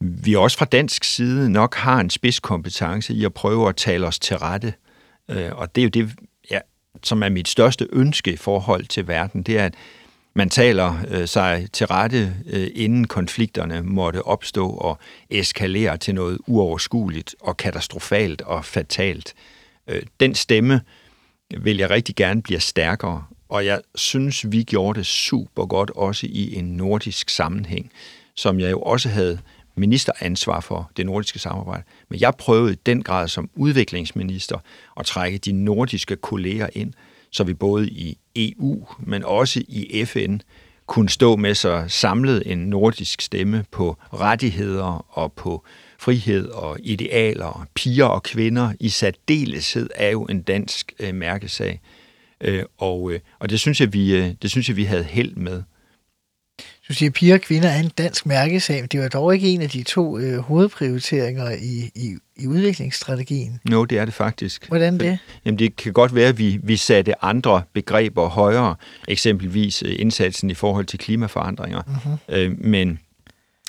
vi 0.00 0.34
også 0.34 0.58
fra 0.58 0.64
dansk 0.64 1.04
side 1.04 1.50
nok 1.50 1.74
har 1.74 2.00
en 2.00 2.10
spidskompetence 2.10 3.14
i 3.14 3.24
at 3.24 3.34
prøve 3.34 3.68
at 3.68 3.76
tale 3.76 4.06
os 4.06 4.18
til 4.18 4.38
rette. 4.38 4.74
Øh, 5.30 5.50
og 5.52 5.74
det 5.74 5.80
er 5.80 5.84
jo 5.84 5.90
det, 5.90 6.12
ja, 6.50 6.58
som 7.02 7.22
er 7.22 7.28
mit 7.28 7.48
største 7.48 7.88
ønske 7.92 8.32
i 8.32 8.36
forhold 8.36 8.86
til 8.86 9.08
verden, 9.08 9.42
det 9.42 9.58
er, 9.58 9.64
at 9.66 9.74
man 10.34 10.50
taler 10.50 10.94
øh, 11.08 11.28
sig 11.28 11.68
til 11.72 11.86
rette, 11.86 12.36
øh, 12.46 12.70
inden 12.74 13.06
konflikterne 13.06 13.82
måtte 13.82 14.22
opstå 14.22 14.68
og 14.70 14.98
eskalere 15.30 15.96
til 15.96 16.14
noget 16.14 16.38
uoverskueligt 16.46 17.34
og 17.40 17.56
katastrofalt 17.56 18.42
og 18.42 18.64
fatalt. 18.64 19.34
Øh, 19.88 20.02
den 20.20 20.34
stemme 20.34 20.80
vil 21.58 21.76
jeg 21.76 21.90
rigtig 21.90 22.16
gerne 22.16 22.42
blive 22.42 22.60
stærkere, 22.60 23.24
og 23.48 23.66
jeg 23.66 23.80
synes, 23.94 24.52
vi 24.52 24.62
gjorde 24.62 24.98
det 24.98 25.06
super 25.06 25.66
godt 25.66 25.90
også 25.90 26.26
i 26.30 26.54
en 26.54 26.64
nordisk 26.64 27.30
sammenhæng, 27.30 27.90
som 28.36 28.60
jeg 28.60 28.70
jo 28.70 28.80
også 28.80 29.08
havde 29.08 29.38
ministeransvar 29.76 30.60
for 30.60 30.90
det 30.96 31.06
nordiske 31.06 31.38
samarbejde. 31.38 31.82
Men 32.08 32.20
jeg 32.20 32.34
prøvede 32.38 32.72
i 32.72 32.78
den 32.86 33.02
grad 33.02 33.28
som 33.28 33.50
udviklingsminister 33.54 34.58
at 35.00 35.06
trække 35.06 35.38
de 35.38 35.52
nordiske 35.52 36.16
kolleger 36.16 36.68
ind, 36.72 36.92
så 37.30 37.44
vi 37.44 37.54
både 37.54 37.88
i 37.88 38.18
EU, 38.36 38.86
men 38.98 39.24
også 39.24 39.62
i 39.68 40.04
FN 40.04 40.36
kunne 40.86 41.08
stå 41.08 41.36
med 41.36 41.54
så 41.54 41.84
samlet 41.88 42.42
en 42.46 42.58
nordisk 42.58 43.20
stemme 43.20 43.64
på 43.70 43.96
rettigheder 44.12 45.06
og 45.18 45.32
på 45.32 45.64
frihed 45.98 46.48
og 46.48 46.78
idealer, 46.82 47.66
piger 47.74 48.04
og 48.04 48.22
kvinder 48.22 48.72
i 48.80 48.88
særdeleshed 48.88 49.90
er 49.94 50.10
jo 50.10 50.24
en 50.24 50.42
dansk 50.42 50.92
øh, 50.98 51.14
mærkesag. 51.14 51.80
Øh, 52.40 52.62
og, 52.78 53.12
øh, 53.12 53.20
og 53.38 53.50
det 53.50 53.60
synes 53.60 53.80
jeg, 53.80 53.92
vi, 53.92 54.16
øh, 54.16 54.30
det 54.42 54.50
synes 54.50 54.68
jeg, 54.68 54.76
vi 54.76 54.84
havde 54.84 55.04
held 55.04 55.34
med. 55.34 55.62
Du 56.88 56.94
siger, 56.94 57.10
at 57.10 57.14
piger 57.14 57.34
og 57.34 57.40
kvinder 57.40 57.68
er 57.68 57.80
en 57.80 57.90
dansk 57.98 58.26
mærkesag, 58.26 58.80
men 58.80 58.88
det 58.88 59.00
var 59.00 59.08
dog 59.08 59.34
ikke 59.34 59.48
en 59.48 59.62
af 59.62 59.70
de 59.70 59.82
to 59.82 60.18
øh, 60.18 60.38
hovedprioriteringer 60.38 61.50
i, 61.50 61.90
i, 61.94 62.16
i 62.36 62.46
udviklingsstrategien. 62.46 63.60
No, 63.64 63.84
det 63.84 63.98
er 63.98 64.04
det 64.04 64.14
faktisk. 64.14 64.68
Hvordan 64.68 65.00
det? 65.00 65.18
Jamen, 65.44 65.58
det 65.58 65.76
kan 65.76 65.92
godt 65.92 66.14
være, 66.14 66.28
at 66.28 66.38
vi, 66.38 66.60
vi 66.62 66.76
satte 66.76 67.24
andre 67.24 67.62
begreber 67.72 68.28
højere, 68.28 68.74
eksempelvis 69.08 69.82
øh, 69.82 69.96
indsatsen 69.98 70.50
i 70.50 70.54
forhold 70.54 70.86
til 70.86 70.98
klimaforandringer. 70.98 71.82
Uh-huh. 71.82 72.34
Øh, 72.34 72.58
men 72.58 72.98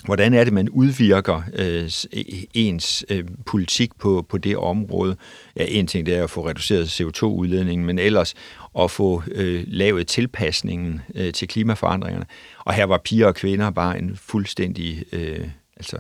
hvordan 0.05 0.33
er 0.33 0.43
det, 0.43 0.53
man 0.53 0.69
udvirker 0.69 1.41
øh, 1.53 1.89
e, 2.13 2.45
ens 2.53 3.05
øh, 3.09 3.23
politik 3.45 3.95
på, 3.99 4.25
på 4.29 4.37
det 4.37 4.57
område? 4.57 5.17
Ja, 5.55 5.65
en 5.67 5.87
ting 5.87 6.05
det 6.05 6.15
er 6.15 6.23
at 6.23 6.29
få 6.29 6.47
reduceret 6.47 7.01
CO2-udledningen, 7.01 7.85
men 7.85 7.99
ellers 7.99 8.33
at 8.79 8.91
få 8.91 9.23
øh, 9.31 9.63
lavet 9.67 10.07
tilpasningen 10.07 11.01
øh, 11.15 11.33
til 11.33 11.47
klimaforandringerne. 11.47 12.25
Og 12.65 12.73
her 12.73 12.85
var 12.85 12.97
piger 12.97 13.27
og 13.27 13.35
kvinder 13.35 13.69
bare 13.69 13.99
en 13.99 14.15
fuldstændig 14.15 15.03
øh, 15.11 15.47
altså, 15.77 15.97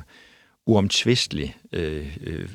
uomtvistelig 0.65 1.55
øh, 1.73 2.17
øh, 2.23 2.49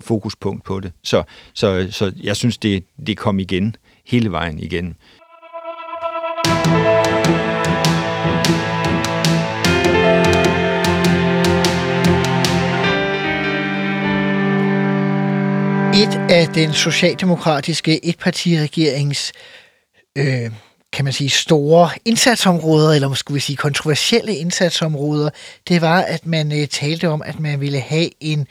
fokuspunkt 0.00 0.64
på 0.64 0.80
det. 0.80 0.92
Så, 1.02 1.22
så, 1.54 1.88
så 1.90 2.12
jeg 2.22 2.36
synes, 2.36 2.58
det, 2.58 2.84
det 3.06 3.16
kom 3.16 3.38
igen 3.38 3.76
hele 4.06 4.30
vejen 4.30 4.58
igen. 4.58 4.96
Et 16.00 16.30
af 16.30 16.48
den 16.54 16.72
socialdemokratiske 16.72 18.04
etpartiregerings 18.04 19.32
øh, 20.18 20.50
kan 20.92 21.04
man 21.04 21.12
sige, 21.12 21.30
store 21.30 21.90
indsatsområder, 22.04 22.92
eller 22.92 23.08
måske 23.08 23.32
vi 23.34 23.40
sige 23.40 23.56
kontroversielle 23.56 24.36
indsatsområder, 24.36 25.30
det 25.68 25.80
var, 25.80 26.00
at 26.00 26.26
man 26.26 26.60
øh, 26.60 26.68
talte 26.68 27.08
om, 27.08 27.22
at 27.22 27.40
man 27.40 27.60
ville 27.60 27.80
have 27.80 28.10
en 28.20 28.46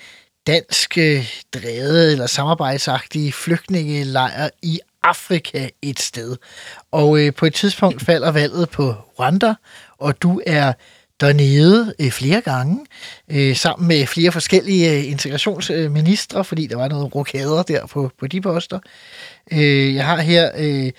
dansk 0.47 0.97
øh, 0.97 1.25
drevet 1.53 2.11
eller 2.11 2.27
samarbejdsagtig 2.27 3.33
flygtningelejr 3.33 4.49
i 4.63 4.79
Afrika 5.03 5.69
et 5.81 5.99
sted. 5.99 6.37
Og 6.91 7.19
øh, 7.19 7.33
på 7.33 7.45
et 7.45 7.53
tidspunkt 7.53 8.05
falder 8.05 8.31
valget 8.31 8.69
på 8.69 8.95
Rwanda, 9.19 9.53
og 9.97 10.21
du 10.21 10.41
er 10.45 10.73
dernede 11.19 11.93
øh, 11.99 12.11
flere 12.11 12.41
gange, 12.41 12.85
øh, 13.31 13.55
sammen 13.55 13.87
med 13.87 14.07
flere 14.07 14.31
forskellige 14.31 14.97
øh, 14.97 15.11
integrationsministre, 15.11 16.43
fordi 16.43 16.67
der 16.67 16.75
var 16.75 16.87
noget 16.87 17.15
rokader 17.15 17.63
der 17.63 17.85
på, 17.85 18.11
på 18.19 18.27
de 18.27 18.41
poster. 18.41 18.79
Øh, 19.51 19.95
jeg 19.95 20.05
har 20.05 20.21
her 20.21 20.51
øh, 20.57 20.91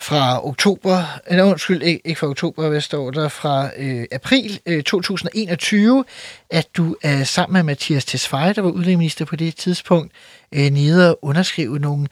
fra 0.00 0.46
oktober, 0.48 0.98
øh, 0.98 1.04
eller 1.26 1.44
undskyld, 1.44 1.82
ikke, 1.82 2.00
ikke 2.04 2.18
fra 2.20 2.26
oktober, 2.26 2.68
hvad 2.68 2.80
står 2.80 3.10
der, 3.10 3.28
fra 3.28 3.70
øh, 3.76 4.06
april 4.12 4.60
øh, 4.66 4.82
2021, 4.82 6.04
at 6.50 6.68
du 6.76 6.96
er 7.02 7.24
sammen 7.24 7.52
med 7.52 7.62
Mathias 7.62 8.04
Tesfaye, 8.04 8.52
der 8.52 8.62
var 8.62 8.70
udlændingeminister 8.70 9.24
på 9.24 9.36
det 9.36 9.56
tidspunkt, 9.56 10.12
øh, 10.52 10.70
nede 10.70 11.10
og 11.10 11.18
underskrive 11.22 11.78
nogle 11.78 12.08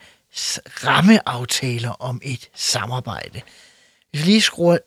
rammeaftaler 0.65 1.89
om 1.89 2.21
et 2.23 2.49
samarbejde. 2.55 3.41
Hvis 4.11 4.25
vi 4.25 4.31
lige 4.31 4.41
skruer 4.41 4.77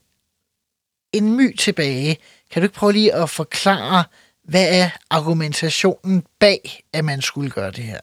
en 1.13 1.37
my 1.37 1.57
tilbage, 1.57 2.17
kan 2.51 2.63
du 2.63 2.65
ikke 2.65 2.75
prøve 2.75 2.93
lige 2.93 3.15
at 3.15 3.31
forklare, 3.31 4.05
hvad 4.45 4.79
er 4.81 4.91
argumentationen 5.11 6.25
bag, 6.39 6.83
at 6.93 7.05
man 7.05 7.23
skulle 7.23 7.51
gøre 7.51 7.71
det 7.71 7.85
her? 7.85 8.01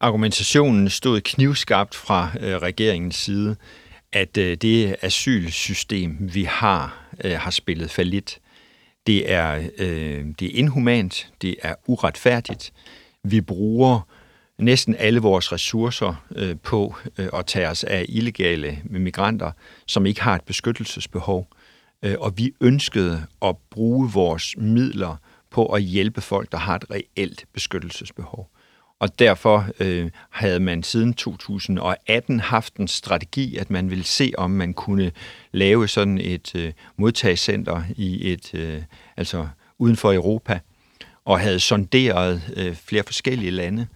Argumentationen 0.00 0.90
stod 0.90 1.20
knivskarpt 1.20 1.94
fra 1.94 2.30
øh, 2.40 2.56
regeringens 2.56 3.16
side, 3.16 3.56
at 4.12 4.36
øh, 4.36 4.56
det 4.56 4.96
asylsystem, 5.02 6.16
vi 6.34 6.44
har, 6.44 7.06
øh, 7.24 7.32
har 7.32 7.50
spillet 7.50 7.90
for 7.90 8.02
lidt. 8.02 8.38
Det 9.06 9.32
er, 9.32 9.68
øh, 9.78 10.24
det 10.40 10.42
er 10.42 10.58
inhumant, 10.58 11.28
det 11.42 11.56
er 11.62 11.74
uretfærdigt. 11.86 12.72
Vi 13.24 13.40
bruger 13.40 14.00
næsten 14.58 14.96
alle 14.98 15.20
vores 15.20 15.52
ressourcer 15.52 16.24
øh, 16.36 16.56
på 16.62 16.96
øh, 17.18 17.28
at 17.34 17.46
tage 17.46 17.68
os 17.68 17.84
af 17.84 18.04
illegale 18.08 18.78
migranter, 18.84 19.52
som 19.86 20.06
ikke 20.06 20.22
har 20.22 20.34
et 20.34 20.44
beskyttelsesbehov. 20.44 21.48
Øh, 21.50 21.61
Øh, 22.02 22.14
og 22.18 22.38
vi 22.38 22.52
ønskede 22.60 23.26
at 23.42 23.56
bruge 23.70 24.12
vores 24.12 24.54
midler 24.58 25.16
på 25.50 25.66
at 25.66 25.82
hjælpe 25.82 26.20
folk, 26.20 26.52
der 26.52 26.58
har 26.58 26.76
et 26.76 26.84
reelt 26.90 27.44
beskyttelsesbehov. 27.52 28.50
Og 29.02 29.18
derfor 29.18 29.66
øh, 29.80 30.10
havde 30.30 30.60
man 30.60 30.82
siden 30.82 31.14
2018 31.14 32.40
haft 32.40 32.76
en 32.76 32.88
strategi, 32.88 33.56
at 33.56 33.70
man 33.70 33.90
ville 33.90 34.04
se, 34.04 34.32
om 34.38 34.50
man 34.50 34.74
kunne 34.74 35.12
lave 35.52 35.88
sådan 35.88 36.18
et 36.18 36.54
øh, 36.54 36.72
modtagscenter 36.96 37.82
i 37.96 38.32
et, 38.32 38.54
øh, 38.54 38.82
altså 39.16 39.48
uden 39.78 39.96
for 39.96 40.12
Europa, 40.12 40.60
og 41.24 41.40
havde 41.40 41.60
sonderet 41.60 42.42
øh, 42.56 42.74
flere 42.74 43.02
forskellige 43.02 43.50
lande. 43.50 43.86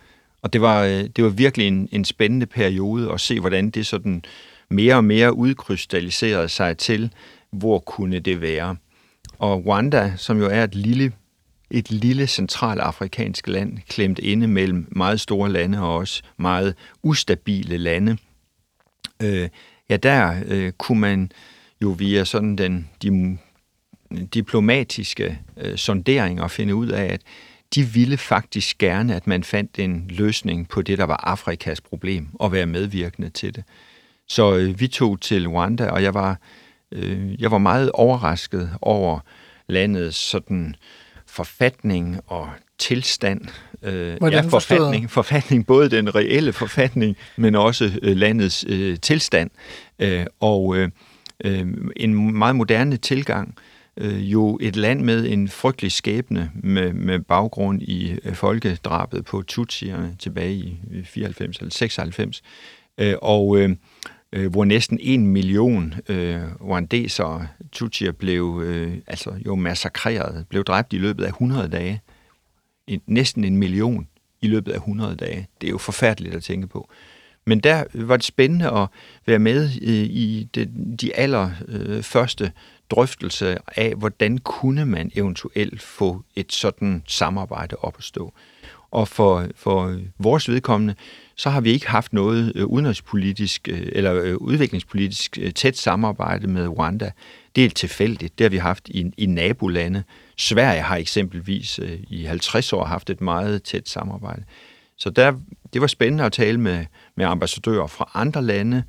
Og 0.42 0.52
det 0.52 0.60
var, 0.60 0.84
øh, 0.84 1.04
det 1.16 1.24
var 1.24 1.30
virkelig 1.30 1.68
en, 1.68 1.88
en 1.92 2.04
spændende 2.04 2.46
periode 2.46 3.12
at 3.12 3.20
se, 3.20 3.40
hvordan 3.40 3.70
det 3.70 3.86
sådan 3.86 4.24
mere 4.68 4.94
og 4.94 5.04
mere 5.04 5.34
udkrystalliserede 5.34 6.48
sig 6.48 6.78
til, 6.78 7.12
hvor 7.56 7.78
kunne 7.78 8.18
det 8.18 8.40
være. 8.40 8.76
Og 9.38 9.66
Rwanda, 9.66 10.12
som 10.16 10.38
jo 10.38 10.46
er 10.46 10.64
et 10.64 10.74
lille 10.74 11.12
et 11.70 11.90
lille 11.90 12.26
centralafrikansk 12.26 13.48
land, 13.48 13.78
klemt 13.88 14.18
inde 14.18 14.46
mellem 14.46 14.88
meget 14.90 15.20
store 15.20 15.52
lande 15.52 15.80
og 15.80 15.94
også 15.94 16.22
meget 16.36 16.74
ustabile 17.02 17.76
lande, 17.76 18.16
øh, 19.22 19.48
ja, 19.90 19.96
der 19.96 20.42
øh, 20.46 20.72
kunne 20.72 21.00
man 21.00 21.32
jo 21.82 21.88
via 21.88 22.24
sådan 22.24 22.56
den 22.56 22.88
de, 23.02 23.38
diplomatiske 24.34 25.38
øh, 25.56 25.76
sonderinger 25.76 26.48
finde 26.48 26.74
ud 26.74 26.88
af, 26.88 27.04
at 27.04 27.20
de 27.74 27.82
ville 27.82 28.16
faktisk 28.16 28.78
gerne, 28.78 29.14
at 29.14 29.26
man 29.26 29.44
fandt 29.44 29.78
en 29.78 30.06
løsning 30.08 30.68
på 30.68 30.82
det, 30.82 30.98
der 30.98 31.04
var 31.04 31.20
Afrikas 31.24 31.80
problem, 31.80 32.28
og 32.34 32.52
være 32.52 32.66
medvirkende 32.66 33.30
til 33.30 33.54
det. 33.54 33.64
Så 34.28 34.56
øh, 34.56 34.80
vi 34.80 34.88
tog 34.88 35.20
til 35.20 35.48
Rwanda, 35.48 35.86
og 35.86 36.02
jeg 36.02 36.14
var, 36.14 36.38
øh, 36.92 37.42
jeg 37.42 37.50
var 37.50 37.58
meget 37.58 37.90
overrasket 37.94 38.70
over 38.82 39.18
landets 39.68 40.16
sådan 40.16 40.76
forfatning 41.26 42.20
og 42.26 42.48
tilstand. 42.78 43.40
Øh, 43.82 44.16
Hvordan 44.18 44.44
ja, 44.44 44.50
forfatning, 44.50 45.10
forfatning, 45.10 45.66
både 45.66 45.90
den 45.90 46.14
reelle 46.14 46.52
forfatning, 46.52 47.16
men 47.36 47.54
også 47.54 47.98
øh, 48.02 48.16
landets 48.16 48.64
øh, 48.68 48.98
tilstand. 48.98 49.50
Øh, 49.98 50.26
og 50.40 50.76
øh, 50.76 50.88
øh, 51.44 51.66
en 51.96 52.38
meget 52.38 52.56
moderne 52.56 52.96
tilgang. 52.96 53.54
Øh, 54.00 54.32
jo 54.32 54.58
et 54.60 54.76
land 54.76 55.00
med 55.00 55.26
en 55.26 55.48
frygtelig 55.48 55.92
skæbne 55.92 56.50
med, 56.54 56.92
med 56.92 57.18
baggrund 57.18 57.82
i 57.82 58.18
øh, 58.24 58.34
folkedrabet 58.34 59.24
på 59.24 59.42
Tutsierne 59.42 60.16
tilbage 60.18 60.54
i 60.54 60.78
94 61.04 61.56
eller 61.56 61.70
96. 61.70 62.42
Øh, 62.98 63.14
og 63.22 63.58
øh, 63.58 63.76
øh, 64.36 64.50
hvor 64.50 64.64
næsten 64.64 64.98
en 65.02 65.26
million 65.26 65.94
øh, 66.08 66.40
rwandesere, 66.60 67.46
Tutsier, 67.72 68.12
blev 68.12 68.62
øh, 68.64 68.98
altså 69.06 69.34
jo 69.46 69.54
massakreret, 69.54 70.46
blev 70.48 70.64
dræbt 70.64 70.92
i 70.92 70.98
løbet 70.98 71.24
af 71.24 71.28
100 71.28 71.68
dage. 71.68 72.00
En, 72.86 73.00
næsten 73.06 73.44
en 73.44 73.56
million 73.56 74.08
i 74.40 74.48
løbet 74.48 74.72
af 74.72 74.76
100 74.76 75.16
dage. 75.16 75.48
Det 75.60 75.66
er 75.66 75.70
jo 75.70 75.78
forfærdeligt 75.78 76.34
at 76.34 76.42
tænke 76.42 76.66
på. 76.66 76.88
Men 77.46 77.60
der 77.60 77.84
var 77.94 78.16
det 78.16 78.24
spændende 78.24 78.70
at 78.70 78.88
være 79.26 79.38
med 79.38 79.64
øh, 79.64 79.88
i, 79.88 80.04
i 80.04 80.48
de, 80.54 80.70
de 81.00 81.16
aller 81.16 81.50
øh, 81.68 82.02
første 82.02 82.52
drøftelse 82.90 83.58
af, 83.76 83.94
hvordan 83.94 84.38
kunne 84.38 84.86
man 84.86 85.10
eventuelt 85.14 85.82
få 85.82 86.24
et 86.36 86.52
sådan 86.52 87.02
samarbejde 87.06 87.76
op 87.76 87.94
at 87.98 88.04
stå. 88.04 88.32
Og 88.90 89.08
for, 89.08 89.46
for 89.54 89.96
vores 90.18 90.48
vedkommende, 90.48 90.94
så 91.36 91.50
har 91.50 91.60
vi 91.60 91.70
ikke 91.70 91.88
haft 91.88 92.12
noget 92.12 92.52
øh, 92.54 92.66
udenrigspolitisk 92.66 93.68
øh, 93.68 93.88
eller 93.92 94.14
øh, 94.14 94.36
udviklingspolitisk 94.36 95.38
tæt 95.54 95.76
samarbejde 95.76 96.46
med 96.46 96.68
Rwanda. 96.68 97.10
Det 97.56 97.64
er 97.64 97.70
tilfældigt. 97.70 98.38
Det 98.38 98.44
har 98.44 98.50
vi 98.50 98.56
haft 98.56 98.88
i, 98.88 99.12
i 99.16 99.26
nabolande. 99.26 100.04
Sverige 100.36 100.82
har 100.82 100.96
eksempelvis 100.96 101.80
i 102.08 102.24
50 102.24 102.72
år 102.72 102.84
haft 102.84 103.10
et 103.10 103.20
meget 103.20 103.62
tæt 103.62 103.88
samarbejde. 103.88 104.44
Så 104.98 105.10
der, 105.10 105.32
det 105.72 105.80
var 105.80 105.86
spændende 105.86 106.24
at 106.24 106.32
tale 106.32 106.60
med, 106.60 106.84
med 107.16 107.26
ambassadører 107.26 107.86
fra 107.86 108.10
andre 108.14 108.42
lande, 108.42 108.82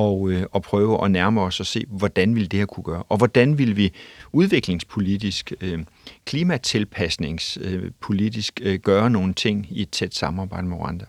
og, 0.00 0.30
øh, 0.30 0.46
og 0.52 0.62
prøve 0.62 1.04
at 1.04 1.10
nærme 1.10 1.40
os 1.40 1.60
og 1.60 1.66
se, 1.66 1.84
hvordan 1.88 2.34
vil 2.34 2.50
det 2.50 2.58
her 2.58 2.66
kunne 2.66 2.84
gøre, 2.84 3.02
og 3.02 3.16
hvordan 3.16 3.58
vil 3.58 3.76
vi 3.76 3.92
udviklingspolitisk, 4.32 5.52
øh, 5.60 5.78
klimatilpasningspolitisk 6.24 8.60
øh, 8.62 8.78
gøre 8.78 9.10
nogle 9.10 9.34
ting 9.34 9.66
i 9.70 9.82
et 9.82 9.90
tæt 9.90 10.14
samarbejde 10.14 10.66
med 10.66 10.76
Rwanda. 10.76 11.04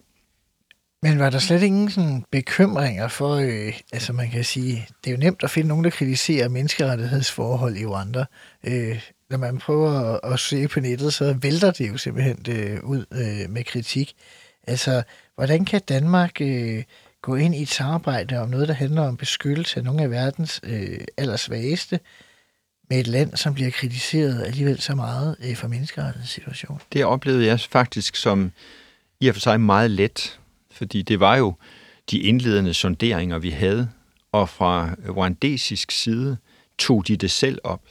Men 1.04 1.20
var 1.20 1.30
der 1.30 1.40
slet 1.40 1.64
ingen 1.64 1.90
sådan 1.90 2.24
bekymringer 2.32 3.08
for, 3.08 3.36
øh, 3.36 3.74
altså 3.92 4.14
man 4.14 4.30
kan 4.30 4.44
sige, 4.44 4.88
det 5.04 5.10
er 5.10 5.16
jo 5.16 5.20
nemt 5.20 5.44
at 5.44 5.50
finde 5.50 5.68
nogen, 5.68 5.84
der 5.84 5.90
kritiserer 5.90 6.50
menneskerettighedsforhold 6.50 7.78
i 7.78 7.86
Rwanda. 7.86 8.26
Øh, 8.64 9.02
når 9.30 9.38
man 9.38 9.58
prøver 9.58 9.92
at, 9.92 10.20
at 10.34 10.40
se 10.40 10.68
på 10.68 10.80
nettet, 10.80 11.14
så 11.14 11.38
vælter 11.42 11.72
det 11.72 11.90
jo 11.90 11.98
simpelthen 11.98 12.38
øh, 12.50 12.84
ud 12.84 13.06
øh, 13.12 13.50
med 13.50 13.64
kritik. 13.64 14.14
Altså, 14.68 15.04
hvordan 15.36 15.66
kan 15.66 15.82
Danmark 15.90 16.42
øh, 16.42 16.84
gå 17.22 17.36
ind 17.36 17.56
i 17.56 17.62
et 17.62 17.70
samarbejde 17.70 18.40
om 18.40 18.50
noget, 18.50 18.68
der 18.68 18.74
handler 18.74 19.02
om 19.02 19.18
beskyttelse 19.18 19.78
af 19.78 19.84
nogle 19.84 20.04
af 20.04 20.12
verdens 20.12 20.60
øh, 20.64 21.00
allersvageste, 21.18 22.00
med 22.90 23.00
et 23.00 23.08
land, 23.08 23.36
som 23.36 23.54
bliver 23.54 23.72
kritiseret 23.72 24.44
alligevel 24.44 24.82
så 24.82 24.96
meget 24.96 25.36
øh, 25.44 25.56
for 25.56 25.68
menneskerettighedssituationen? 25.68 26.82
Det 26.94 27.06
oplevede 27.06 27.46
jeg 27.46 27.60
faktisk 27.60 28.16
som 28.16 28.52
i 29.20 29.28
og 29.28 29.36
for 29.36 29.40
sig 29.40 29.62
meget 29.62 29.92
let, 29.92 30.40
fordi 30.72 31.02
det 31.02 31.20
var 31.20 31.36
jo 31.36 31.54
de 32.12 32.20
indledende 32.20 32.74
sonderinger, 32.74 33.40
vi 33.40 33.50
havde, 33.50 33.90
og 34.32 34.50
fra 34.50 34.96
rwandesisk 35.10 35.92
side 35.92 36.38
tog 36.78 37.08
de 37.08 37.18
det 37.18 37.32
selv 37.32 37.60
op, 37.64 37.82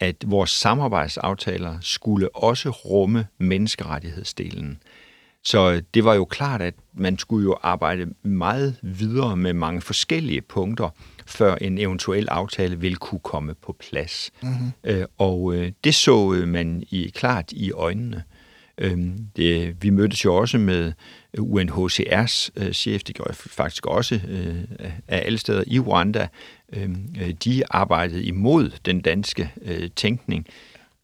at 0.00 0.16
vores 0.26 0.50
samarbejdsaftaler 0.50 1.78
skulle 1.80 2.36
også 2.36 2.70
rumme 2.70 3.26
menneskerettighedsdelen. 3.38 4.82
Så 5.44 5.82
det 5.94 6.04
var 6.04 6.14
jo 6.14 6.24
klart, 6.24 6.62
at 6.62 6.74
man 6.92 7.18
skulle 7.18 7.44
jo 7.44 7.56
arbejde 7.62 8.06
meget 8.22 8.76
videre 8.82 9.36
med 9.36 9.52
mange 9.52 9.80
forskellige 9.80 10.40
punkter, 10.40 10.88
før 11.26 11.54
en 11.54 11.78
eventuel 11.78 12.28
aftale 12.28 12.80
ville 12.80 12.96
kunne 12.96 13.20
komme 13.20 13.54
på 13.54 13.76
plads. 13.80 14.30
Mm-hmm. 14.42 14.72
Øh, 14.84 15.04
og 15.18 15.54
øh, 15.54 15.72
det 15.84 15.94
så 15.94 16.34
øh, 16.34 16.48
man 16.48 16.82
i 16.90 17.12
klart 17.14 17.52
i 17.52 17.72
øjnene. 17.72 18.22
Øh, 18.78 18.98
det, 19.36 19.82
vi 19.82 19.90
mødtes 19.90 20.24
jo 20.24 20.34
også 20.34 20.58
med 20.58 20.92
UNHCR's 21.38 22.48
øh, 22.56 22.72
chef, 22.72 23.02
det 23.02 23.14
gjorde 23.14 23.28
jeg 23.28 23.36
faktisk 23.36 23.86
også 23.86 24.20
øh, 24.28 24.64
af 25.08 25.22
alle 25.26 25.38
steder 25.38 25.64
i 25.66 25.78
Rwanda. 25.78 26.28
Øh, 26.72 26.90
de 27.44 27.62
arbejdede 27.70 28.24
imod 28.24 28.70
den 28.84 29.00
danske 29.00 29.52
øh, 29.62 29.88
tænkning, 29.96 30.46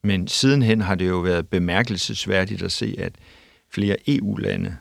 men 0.05 0.29
sidenhen 0.29 0.81
har 0.81 0.95
det 0.95 1.09
jo 1.09 1.19
været 1.19 1.49
bemærkelsesværdigt 1.49 2.63
at 2.63 2.73
se, 2.73 2.95
at 2.99 3.13
flere 3.71 3.97
EU-lande 4.09 4.77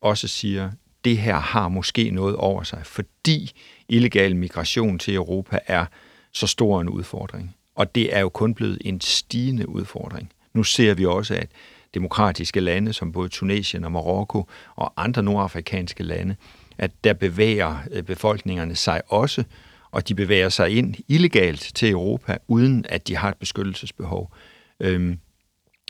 også 0.00 0.28
siger, 0.28 0.70
det 1.04 1.18
her 1.18 1.36
har 1.36 1.68
måske 1.68 2.10
noget 2.10 2.36
over 2.36 2.62
sig, 2.62 2.80
fordi 2.84 3.52
illegal 3.88 4.36
migration 4.36 4.98
til 4.98 5.14
Europa 5.14 5.58
er 5.66 5.86
så 6.32 6.46
stor 6.46 6.80
en 6.80 6.88
udfordring. 6.88 7.56
Og 7.74 7.94
det 7.94 8.16
er 8.16 8.20
jo 8.20 8.28
kun 8.28 8.54
blevet 8.54 8.78
en 8.84 9.00
stigende 9.00 9.68
udfordring. 9.68 10.32
Nu 10.54 10.62
ser 10.62 10.94
vi 10.94 11.06
også, 11.06 11.34
at 11.34 11.48
demokratiske 11.94 12.60
lande, 12.60 12.92
som 12.92 13.12
både 13.12 13.28
Tunesien 13.28 13.84
og 13.84 13.92
Marokko 13.92 14.48
og 14.76 14.92
andre 14.96 15.22
nordafrikanske 15.22 16.02
lande, 16.02 16.36
at 16.78 16.90
der 17.04 17.12
bevæger 17.12 17.76
øh, 17.90 18.02
befolkningerne 18.02 18.74
sig 18.74 19.02
også, 19.08 19.44
og 19.90 20.08
de 20.08 20.14
bevæger 20.14 20.48
sig 20.48 20.70
ind 20.70 20.94
illegalt 21.08 21.72
til 21.74 21.90
Europa, 21.90 22.38
uden 22.48 22.86
at 22.88 23.08
de 23.08 23.16
har 23.16 23.28
et 23.28 23.36
beskyttelsesbehov. 23.36 24.34
Øhm, 24.80 25.18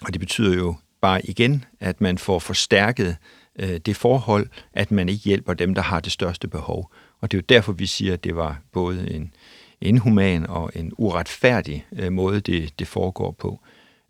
og 0.02 0.12
det 0.12 0.20
betyder 0.20 0.56
jo 0.56 0.74
bare 1.02 1.26
igen, 1.26 1.64
at 1.80 2.00
man 2.00 2.18
får 2.18 2.38
forstærket 2.38 3.16
øh, 3.58 3.76
det 3.86 3.96
forhold, 3.96 4.48
at 4.72 4.90
man 4.90 5.08
ikke 5.08 5.24
hjælper 5.24 5.54
dem, 5.54 5.74
der 5.74 5.82
har 5.82 6.00
det 6.00 6.12
største 6.12 6.48
behov. 6.48 6.92
Og 7.20 7.30
det 7.30 7.36
er 7.36 7.38
jo 7.38 7.44
derfor, 7.48 7.72
vi 7.72 7.86
siger, 7.86 8.12
at 8.12 8.24
det 8.24 8.36
var 8.36 8.60
både 8.72 9.10
en 9.10 9.34
inhuman 9.80 10.46
og 10.46 10.70
en 10.74 10.92
uretfærdig 10.98 11.86
øh, 11.92 12.12
måde, 12.12 12.40
det, 12.40 12.78
det 12.78 12.88
foregår 12.88 13.30
på. 13.30 13.60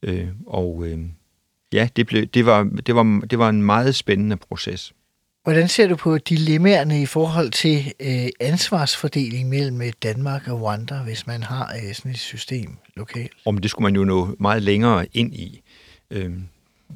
Øh, 0.02 0.28
og 0.46 0.84
øh, 0.86 0.98
ja, 1.72 1.88
det, 1.96 2.06
blev, 2.06 2.26
det, 2.26 2.46
var, 2.46 2.70
det, 2.86 2.94
var, 2.94 3.22
det 3.30 3.38
var 3.38 3.48
en 3.48 3.62
meget 3.62 3.94
spændende 3.94 4.36
proces. 4.36 4.92
Hvordan 5.42 5.68
ser 5.68 5.88
du 5.88 5.96
på 5.96 6.18
dilemmaerne 6.18 7.02
i 7.02 7.06
forhold 7.06 7.50
til 7.50 7.92
øh, 8.00 8.28
ansvarsfordeling 8.40 9.48
mellem 9.48 9.92
Danmark 10.02 10.48
og 10.48 10.62
Rwanda, 10.62 11.02
hvis 11.02 11.26
man 11.26 11.42
har 11.42 11.74
øh, 11.76 11.94
sådan 11.94 12.10
et 12.10 12.18
system 12.18 12.76
lokalt? 12.96 13.32
Om 13.44 13.58
det 13.58 13.70
skulle 13.70 13.82
man 13.82 13.94
jo 13.94 14.04
nå 14.04 14.36
meget 14.40 14.62
længere 14.62 15.06
ind 15.12 15.34
i. 15.34 15.62
Øh, 16.10 16.32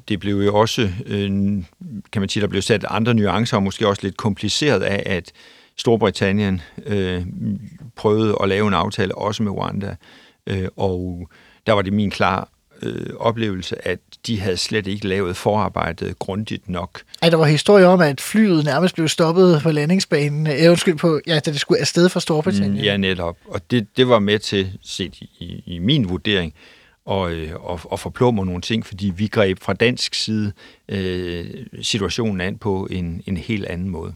det 0.09 0.19
blev 0.19 0.35
jo 0.35 0.55
også, 0.55 0.89
øh, 1.05 1.29
kan 2.11 2.21
man 2.21 2.29
sige, 2.29 2.41
der 2.41 2.47
blev 2.47 2.61
sat 2.61 2.85
andre 2.89 3.13
nuancer, 3.13 3.57
og 3.57 3.63
måske 3.63 3.87
også 3.87 4.01
lidt 4.03 4.17
kompliceret 4.17 4.83
af, 4.83 5.03
at 5.05 5.31
Storbritannien 5.75 6.61
øh, 6.85 7.25
prøvede 7.95 8.35
at 8.43 8.49
lave 8.49 8.67
en 8.67 8.73
aftale 8.73 9.15
også 9.15 9.43
med 9.43 9.51
Rwanda, 9.51 9.95
øh, 10.47 10.67
og 10.77 11.29
der 11.67 11.73
var 11.73 11.81
det 11.81 11.93
min 11.93 12.11
klar 12.11 12.49
øh, 12.81 13.09
oplevelse, 13.19 13.87
at 13.87 13.99
de 14.27 14.39
havde 14.39 14.57
slet 14.57 14.87
ikke 14.87 15.07
lavet 15.07 15.37
forarbejdet 15.37 16.19
grundigt 16.19 16.69
nok. 16.69 17.01
Ej, 17.21 17.29
der 17.29 17.37
var 17.37 17.45
historie 17.45 17.85
om, 17.85 18.01
at 18.01 18.21
flyet 18.21 18.65
nærmest 18.65 18.95
blev 18.95 19.07
stoppet 19.07 19.59
på 19.63 19.71
landingsbanen, 19.71 20.47
øh, 20.47 20.69
undskyld 20.69 20.95
på, 20.95 21.19
ja, 21.27 21.39
da 21.39 21.51
det 21.51 21.59
skulle 21.59 21.81
afsted 21.81 22.09
fra 22.09 22.19
Storbritannien. 22.19 22.73
Mm, 22.73 22.79
ja, 22.79 22.97
netop. 22.97 23.37
Og 23.45 23.71
det, 23.71 23.87
det 23.97 24.09
var 24.09 24.19
med 24.19 24.39
til, 24.39 24.71
set 24.83 25.15
i, 25.21 25.63
i, 25.65 25.79
min 25.79 26.09
vurdering, 26.09 26.53
øh, 26.55 26.76
og, 27.07 27.79
og 27.83 27.99
forplummer 27.99 28.45
nogle 28.45 28.61
ting, 28.61 28.85
fordi 28.85 29.13
vi 29.15 29.27
greb 29.27 29.59
fra 29.61 29.73
dansk 29.73 30.15
side 30.15 30.51
øh, 30.89 31.45
situationen 31.81 32.41
an 32.41 32.57
på 32.57 32.87
en, 32.91 33.21
en 33.25 33.37
helt 33.37 33.65
anden 33.65 33.89
måde. 33.89 34.13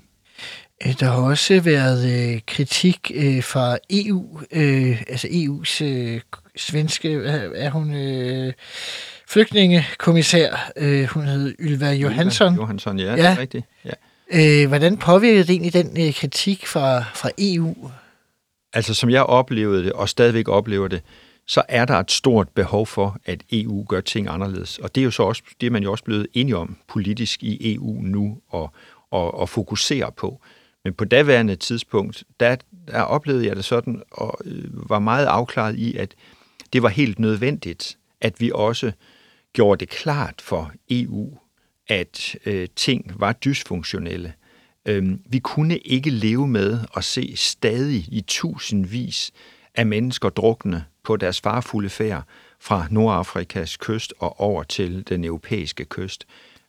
Øh, 0.85 0.93
der 0.99 1.05
har 1.05 1.21
også 1.21 1.59
været 1.59 2.33
øh, 2.33 2.41
kritik 2.47 3.11
øh, 3.15 3.43
fra 3.43 3.77
EU, 3.89 4.39
øh, 4.51 5.01
altså 5.07 5.27
EU's 5.27 5.83
øh, 5.83 6.21
svenske, 6.57 7.13
er 7.55 7.69
hun 7.69 7.93
øh, 7.93 8.53
flygtningekommissær, 9.29 10.71
øh, 10.77 11.03
hun 11.03 11.25
hed 11.25 11.55
Ylva 11.59 11.91
Johansson. 11.91 12.53
Ylva 12.53 12.61
Johansson, 12.61 12.99
ja, 12.99 13.05
ja. 13.05 13.15
det 13.15 13.25
er 13.25 13.37
rigtigt. 13.37 13.65
Ja. 13.85 13.91
Øh, 14.33 14.67
hvordan 14.67 14.97
påvirkede 14.97 15.43
det 15.43 15.49
egentlig 15.49 15.73
den 15.73 16.07
øh, 16.07 16.13
kritik 16.13 16.67
fra, 16.67 17.03
fra 17.15 17.29
EU? 17.37 17.75
Altså 18.73 18.93
som 18.93 19.09
jeg 19.09 19.23
oplevede 19.23 19.83
det, 19.83 19.93
og 19.93 20.09
stadigvæk 20.09 20.47
oplever 20.47 20.87
det, 20.87 21.01
så 21.47 21.63
er 21.69 21.85
der 21.85 21.95
et 21.95 22.11
stort 22.11 22.49
behov 22.49 22.87
for, 22.87 23.17
at 23.25 23.43
EU 23.51 23.85
gør 23.89 24.01
ting 24.01 24.27
anderledes. 24.27 24.77
Og 24.77 24.95
det 24.95 25.01
er 25.01 25.05
jo 25.05 25.11
så 25.11 25.23
også, 25.23 25.43
det 25.61 25.67
er 25.67 25.71
man 25.71 25.83
jo 25.83 25.91
også 25.91 26.03
blevet 26.03 26.27
enige 26.33 26.57
om 26.57 26.77
politisk 26.87 27.43
i 27.43 27.75
EU 27.75 28.01
nu 28.01 28.41
og, 28.49 28.73
og, 29.11 29.33
og 29.33 29.49
fokusere 29.49 30.11
på. 30.11 30.41
Men 30.83 30.93
på 30.93 31.05
daværende 31.05 31.55
tidspunkt, 31.55 32.23
der, 32.39 32.55
der 32.87 33.01
oplevede 33.01 33.47
jeg 33.47 33.55
det 33.55 33.65
sådan, 33.65 34.03
og 34.11 34.39
øh, 34.45 34.89
var 34.89 34.99
meget 34.99 35.25
afklaret 35.25 35.75
i, 35.75 35.97
at 35.97 36.15
det 36.73 36.83
var 36.83 36.89
helt 36.89 37.19
nødvendigt, 37.19 37.97
at 38.21 38.41
vi 38.41 38.51
også 38.53 38.91
gjorde 39.53 39.79
det 39.79 39.89
klart 39.89 40.41
for 40.41 40.71
EU, 40.89 41.37
at 41.87 42.35
øh, 42.45 42.67
ting 42.75 43.11
var 43.15 43.33
dysfunktionelle. 43.33 44.33
Øh, 44.85 45.09
vi 45.25 45.39
kunne 45.39 45.77
ikke 45.77 46.09
leve 46.09 46.47
med 46.47 46.79
at 46.97 47.03
se 47.03 47.33
stadig 47.35 48.05
i 48.11 48.23
tusindvis 48.27 49.31
af 49.75 49.85
mennesker 49.85 50.29
drukne 50.29 50.85
på 51.03 51.17
deres 51.17 51.41
farfulde 51.41 51.89
færd 51.89 52.23
fra 52.59 52.87
Nordafrikas 52.89 53.77
kyst 53.77 54.13
og 54.19 54.39
over 54.39 54.63
til 54.63 55.03
den 55.09 55.23
europæiske 55.23 55.85
kyst. 55.85 56.25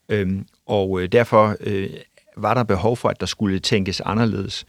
Øhm, 0.08 0.46
og 0.66 1.00
øh, 1.00 1.08
derfor 1.12 1.56
øh, 1.60 1.90
var 2.36 2.54
der 2.54 2.62
behov 2.62 2.96
for, 2.96 3.08
at 3.08 3.20
der 3.20 3.26
skulle 3.26 3.58
tænkes 3.58 4.00
anderledes. 4.00 4.66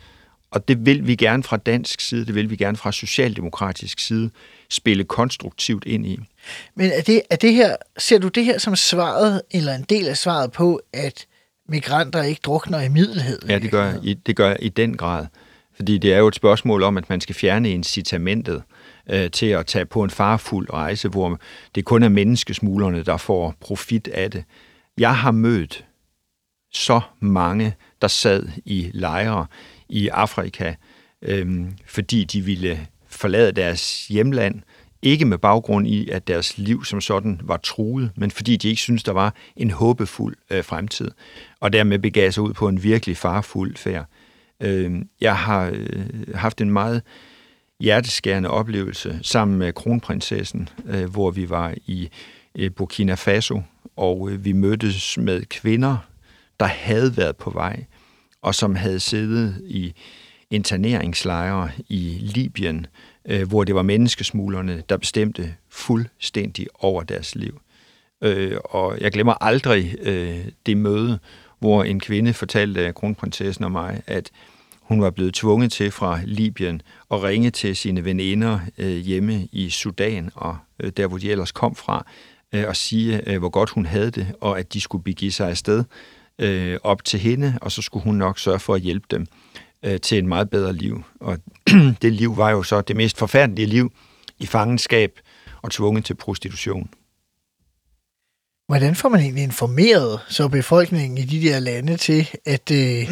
Og 0.51 0.67
det 0.67 0.85
vil 0.85 1.07
vi 1.07 1.15
gerne 1.15 1.43
fra 1.43 1.57
dansk 1.57 2.01
side, 2.01 2.25
det 2.25 2.35
vil 2.35 2.49
vi 2.49 2.55
gerne 2.55 2.77
fra 2.77 2.91
socialdemokratisk 2.91 3.99
side 3.99 4.29
spille 4.69 5.03
konstruktivt 5.03 5.85
ind 5.85 6.05
i. 6.05 6.19
Men 6.75 6.91
er 6.91 7.01
det, 7.01 7.21
er 7.29 7.35
det 7.35 7.53
her, 7.53 7.75
ser 7.97 8.19
du 8.19 8.27
det 8.27 8.45
her 8.45 8.57
som 8.57 8.75
svaret, 8.75 9.41
eller 9.51 9.75
en 9.75 9.85
del 9.89 10.07
af 10.07 10.17
svaret 10.17 10.51
på, 10.51 10.81
at 10.93 11.25
migranter 11.69 12.23
ikke 12.23 12.41
drukner 12.43 12.81
i 12.81 12.89
middelheden? 12.89 13.49
Ja, 13.49 13.59
det 13.59 13.71
gør, 13.71 13.93
i, 14.03 14.13
det 14.13 14.35
gør 14.35 14.55
i 14.59 14.69
den 14.69 14.97
grad. 14.97 15.25
Fordi 15.75 15.97
det 15.97 16.13
er 16.13 16.17
jo 16.17 16.27
et 16.27 16.35
spørgsmål 16.35 16.83
om, 16.83 16.97
at 16.97 17.09
man 17.09 17.21
skal 17.21 17.35
fjerne 17.35 17.69
incitamentet 17.69 18.55
øh, 18.55 18.61
Øh, 19.09 19.31
til 19.31 19.45
at 19.45 19.65
tage 19.65 19.85
på 19.85 20.03
en 20.03 20.09
farfuld 20.09 20.73
rejse, 20.73 21.09
hvor 21.09 21.39
det 21.75 21.85
kun 21.85 22.03
er 22.03 22.09
menneskesmuglerne, 22.09 23.03
der 23.03 23.17
får 23.17 23.55
profit 23.59 24.07
af 24.07 24.31
det. 24.31 24.43
Jeg 24.97 25.17
har 25.17 25.31
mødt 25.31 25.85
så 26.71 27.01
mange, 27.19 27.75
der 28.01 28.07
sad 28.07 28.49
i 28.65 28.89
lejre 28.93 29.45
i 29.89 30.07
Afrika, 30.07 30.73
øh, 31.21 31.65
fordi 31.85 32.23
de 32.23 32.41
ville 32.41 32.87
forlade 33.07 33.51
deres 33.51 34.07
hjemland, 34.07 34.61
ikke 35.01 35.25
med 35.25 35.37
baggrund 35.37 35.87
i, 35.87 36.09
at 36.09 36.27
deres 36.27 36.57
liv 36.57 36.85
som 36.85 37.01
sådan 37.01 37.41
var 37.43 37.57
truet, 37.57 38.11
men 38.15 38.31
fordi 38.31 38.57
de 38.57 38.69
ikke 38.69 38.81
syntes, 38.81 39.03
der 39.03 39.11
var 39.11 39.35
en 39.55 39.71
håbefuld 39.71 40.35
øh, 40.49 40.63
fremtid, 40.63 41.11
og 41.59 41.73
dermed 41.73 41.99
begav 41.99 42.31
sig 42.31 42.43
ud 42.43 42.53
på 42.53 42.67
en 42.67 42.83
virkelig 42.83 43.17
farfuld 43.17 43.77
færd. 43.77 44.05
Øh, 44.61 44.91
jeg 45.21 45.37
har 45.37 45.71
øh, 45.73 46.05
haft 46.35 46.61
en 46.61 46.71
meget 46.71 47.01
hjerteskærende 47.83 48.49
oplevelse 48.49 49.19
sammen 49.21 49.57
med 49.57 49.73
kronprinsessen, 49.73 50.69
øh, 50.85 51.09
hvor 51.09 51.31
vi 51.31 51.49
var 51.49 51.73
i 51.85 52.09
øh, 52.55 52.71
Burkina 52.71 53.13
Faso, 53.13 53.61
og 53.95 54.29
øh, 54.31 54.45
vi 54.45 54.51
mødtes 54.51 55.17
med 55.17 55.45
kvinder, 55.45 55.97
der 56.59 56.65
havde 56.65 57.17
været 57.17 57.35
på 57.35 57.49
vej, 57.49 57.85
og 58.41 58.55
som 58.55 58.75
havde 58.75 58.99
siddet 58.99 59.61
i 59.65 59.93
interneringslejre 60.49 61.69
i 61.89 62.17
Libyen, 62.21 62.87
øh, 63.25 63.47
hvor 63.49 63.63
det 63.63 63.75
var 63.75 63.81
menneskesmuglerne, 63.81 64.83
der 64.89 64.97
bestemte 64.97 65.55
fuldstændig 65.69 66.67
over 66.79 67.03
deres 67.03 67.35
liv. 67.35 67.61
Øh, 68.21 68.57
og 68.63 68.97
jeg 69.01 69.11
glemmer 69.11 69.43
aldrig 69.43 69.95
øh, 70.01 70.45
det 70.65 70.77
møde, 70.77 71.19
hvor 71.59 71.83
en 71.83 71.99
kvinde 71.99 72.33
fortalte 72.33 72.93
kronprinsessen 72.93 73.65
og 73.65 73.71
mig, 73.71 74.01
at 74.07 74.31
hun 74.93 75.01
var 75.01 75.09
blevet 75.09 75.33
tvunget 75.33 75.71
til 75.71 75.91
fra 75.91 76.19
Libyen 76.25 76.81
at 77.11 77.23
ringe 77.23 77.49
til 77.49 77.75
sine 77.75 78.05
veninder 78.05 78.59
øh, 78.77 78.97
hjemme 78.97 79.47
i 79.51 79.69
Sudan, 79.69 80.29
og 80.35 80.57
øh, 80.79 80.91
der 80.97 81.07
hvor 81.07 81.17
de 81.17 81.31
ellers 81.31 81.51
kom 81.51 81.75
fra, 81.75 82.05
øh, 82.53 82.67
og 82.67 82.75
sige, 82.75 83.29
øh, 83.29 83.39
hvor 83.39 83.49
godt 83.49 83.69
hun 83.69 83.85
havde 83.85 84.11
det, 84.11 84.35
og 84.41 84.59
at 84.59 84.73
de 84.73 84.81
skulle 84.81 85.03
begive 85.03 85.31
sig 85.31 85.49
afsted 85.49 85.83
øh, 86.39 86.77
op 86.83 87.05
til 87.05 87.19
hende, 87.19 87.57
og 87.61 87.71
så 87.71 87.81
skulle 87.81 88.03
hun 88.03 88.15
nok 88.15 88.39
sørge 88.39 88.59
for 88.59 88.75
at 88.75 88.81
hjælpe 88.81 89.05
dem 89.11 89.27
øh, 89.85 89.99
til 89.99 90.17
et 90.17 90.25
meget 90.25 90.49
bedre 90.49 90.73
liv. 90.73 91.03
Og 91.19 91.37
det 92.01 92.13
liv 92.13 92.37
var 92.37 92.49
jo 92.49 92.63
så 92.63 92.81
det 92.81 92.95
mest 92.95 93.17
forfærdelige 93.17 93.65
liv 93.65 93.91
i 94.39 94.45
fangenskab 94.45 95.19
og 95.61 95.71
tvunget 95.71 96.05
til 96.05 96.13
prostitution. 96.13 96.89
Hvordan 98.67 98.95
får 98.95 99.09
man 99.09 99.19
egentlig 99.19 99.43
informeret 99.43 100.19
så 100.29 100.47
befolkningen 100.47 101.17
i 101.17 101.25
de 101.25 101.41
der 101.41 101.59
lande 101.59 101.97
til, 101.97 102.29
at 102.45 102.71
øh, 102.71 103.09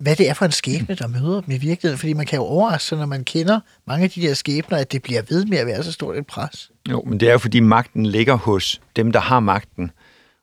hvad 0.00 0.16
det 0.16 0.28
er 0.28 0.34
for 0.34 0.44
en 0.44 0.52
skæbne, 0.52 0.94
der 0.94 1.06
møder 1.06 1.40
dem 1.40 1.54
i 1.54 1.58
virkeligheden? 1.58 1.98
Fordi 1.98 2.12
man 2.12 2.26
kan 2.26 2.36
jo 2.36 2.42
overraske 2.42 2.88
sig, 2.88 2.98
når 2.98 3.06
man 3.06 3.24
kender 3.24 3.60
mange 3.86 4.04
af 4.04 4.10
de 4.10 4.22
der 4.22 4.34
skæbner, 4.34 4.78
at 4.78 4.92
det 4.92 5.02
bliver 5.02 5.22
ved 5.28 5.44
med 5.44 5.58
at 5.58 5.66
være 5.66 5.82
så 5.82 5.92
stort 5.92 6.16
et 6.16 6.26
pres. 6.26 6.70
Jo, 6.90 7.02
men 7.06 7.20
det 7.20 7.28
er 7.28 7.32
jo 7.32 7.38
fordi 7.38 7.60
magten 7.60 8.06
ligger 8.06 8.34
hos 8.34 8.80
dem, 8.96 9.12
der 9.12 9.20
har 9.20 9.40
magten. 9.40 9.90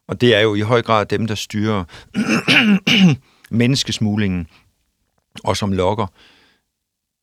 Og 0.08 0.22
det 0.22 0.36
er 0.36 0.40
jo 0.40 0.56
i 0.56 0.62
høj 0.62 0.82
grad 0.82 1.06
dem, 1.06 1.28
der 1.28 1.36
styrer 1.36 1.84
menneskesmuglingen 3.50 4.48
og 5.44 5.58
som 5.58 5.72
lokker. 5.72 6.08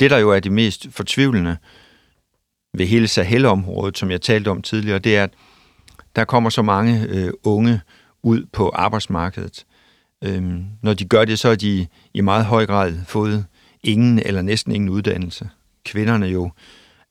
Det, 0.00 0.10
der 0.10 0.18
jo 0.18 0.30
er 0.30 0.40
det 0.40 0.52
mest 0.52 0.86
fortvivlende 0.90 1.56
ved 2.74 2.86
hele 2.86 3.08
Sahel-området, 3.08 3.98
som 3.98 4.10
jeg 4.10 4.20
talte 4.20 4.48
om 4.48 4.62
tidligere, 4.62 4.98
det 4.98 5.16
er, 5.16 5.24
at 5.24 5.30
der 6.16 6.24
kommer 6.24 6.50
så 6.50 6.62
mange 6.62 7.06
øh, 7.08 7.32
unge 7.44 7.80
ud 8.22 8.46
på 8.52 8.68
arbejdsmarkedet. 8.68 9.64
Øhm, 10.22 10.64
når 10.82 10.94
de 10.94 11.04
gør 11.04 11.24
det, 11.24 11.38
så 11.38 11.48
er 11.48 11.54
de 11.54 11.86
i 12.14 12.20
meget 12.20 12.44
høj 12.44 12.66
grad 12.66 12.94
fået 13.06 13.44
ingen 13.82 14.18
eller 14.18 14.42
næsten 14.42 14.74
ingen 14.74 14.88
uddannelse. 14.88 15.48
Kvinderne 15.84 16.26
jo 16.26 16.50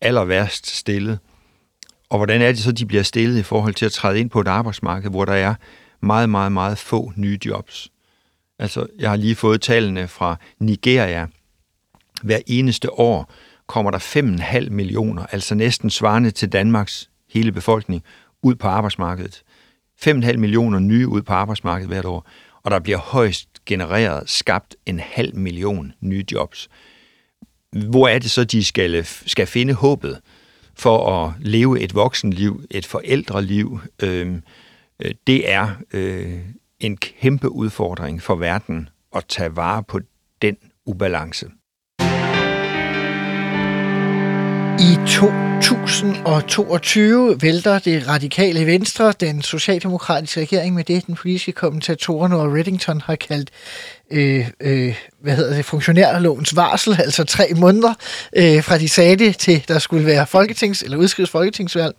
aller 0.02 0.24
værst 0.24 0.68
stillet. 0.68 1.20
Og 2.10 2.18
hvordan 2.18 2.42
er 2.42 2.48
det 2.48 2.60
så, 2.60 2.72
de 2.72 2.86
bliver 2.86 3.04
stillet 3.04 3.40
i 3.40 3.44
forhold 3.44 3.74
til 3.74 3.86
at 3.86 3.92
træde 3.92 4.20
ind 4.20 4.30
på 4.30 4.42
et 4.42 4.48
arbejdsmarked, 4.48 5.10
hvor 5.10 5.26
der 5.26 5.34
er 5.34 5.56
meget, 6.02 6.30
meget, 6.30 6.52
meget 6.52 6.78
få 6.78 7.12
nye 7.16 7.40
jobs? 7.46 7.92
Altså, 8.60 8.86
jeg 9.00 9.10
har 9.10 9.18
lige 9.18 9.36
fået 9.36 9.62
tallene 9.62 10.08
fra 10.08 10.36
Nigeria. 10.60 11.28
Hver 12.24 12.40
eneste 12.48 13.00
år 13.00 13.34
kommer 13.68 13.92
der 13.92 14.00
5,5 14.00 14.70
millioner, 14.70 15.26
altså 15.26 15.56
næsten 15.56 15.90
svarende 15.90 16.32
til 16.32 16.50
Danmarks 16.50 17.10
hele 17.30 17.52
befolkning, 17.52 18.04
ud 18.42 18.56
på 18.56 18.68
arbejdsmarkedet. 18.68 19.44
5,5 20.06 20.38
millioner 20.38 20.80
nye 20.80 21.08
ud 21.08 21.22
på 21.22 21.34
arbejdsmarkedet 21.34 21.88
hvert 21.88 22.06
år, 22.06 22.28
og 22.64 22.72
der 22.72 22.80
bliver 22.80 22.98
højst 22.98 23.48
genereret, 23.66 24.30
skabt 24.30 24.76
en 24.86 25.00
halv 25.00 25.36
million 25.36 25.94
nye 26.02 26.26
jobs. 26.32 26.70
Hvor 27.90 28.08
er 28.08 28.20
det 28.20 28.32
så, 28.32 28.44
de 28.44 28.64
skal, 28.64 29.06
skal 29.06 29.48
finde 29.48 29.74
håbet 29.74 30.20
for 30.76 31.24
at 31.24 31.34
leve 31.40 31.80
et 31.80 31.96
voksenliv, 31.96 32.64
et 32.72 32.86
forældreliv? 32.86 33.80
Øhm, 34.04 34.44
øh, 35.00 35.12
det 35.28 35.52
er 35.52 35.70
øh, 35.94 36.40
en 36.80 36.98
kæmpe 36.98 37.50
udfordring 37.50 38.22
for 38.22 38.36
verden 38.36 38.90
at 39.16 39.26
tage 39.28 39.56
vare 39.56 39.84
på 39.84 40.00
den 40.42 40.58
ubalance. 40.86 41.46
I 44.80 44.98
2022 45.62 47.42
vælter 47.42 47.80
det 47.80 48.08
radikale 48.08 48.66
venstre 48.66 49.14
den 49.20 49.42
socialdemokratiske 49.42 50.42
regering 50.42 50.76
med 50.76 50.84
det, 50.84 51.08
den 51.08 51.16
politiske 51.16 51.52
kommentator 51.52 52.28
Noah 52.28 52.54
Reddington 52.54 53.02
har 53.02 53.16
kaldt 53.16 53.50
øh, 54.12 54.50
øh, 54.60 54.96
hvad 55.22 55.36
hedder 55.36 55.56
det, 55.56 55.66
funktionærlovens 55.66 56.56
varsel, 56.56 57.02
altså 57.02 57.24
tre 57.24 57.48
måneder 57.56 57.94
øh, 58.36 58.64
fra 58.64 58.78
de 58.78 58.90
sagde 58.90 59.16
det 59.16 59.38
til, 59.38 59.64
der 59.68 59.80
skulle 59.80 60.06
være 60.06 60.26
folketings- 60.36 60.84
eller 60.84 60.98
udskrives 60.98 61.30
folketingsvalg. 61.30 61.96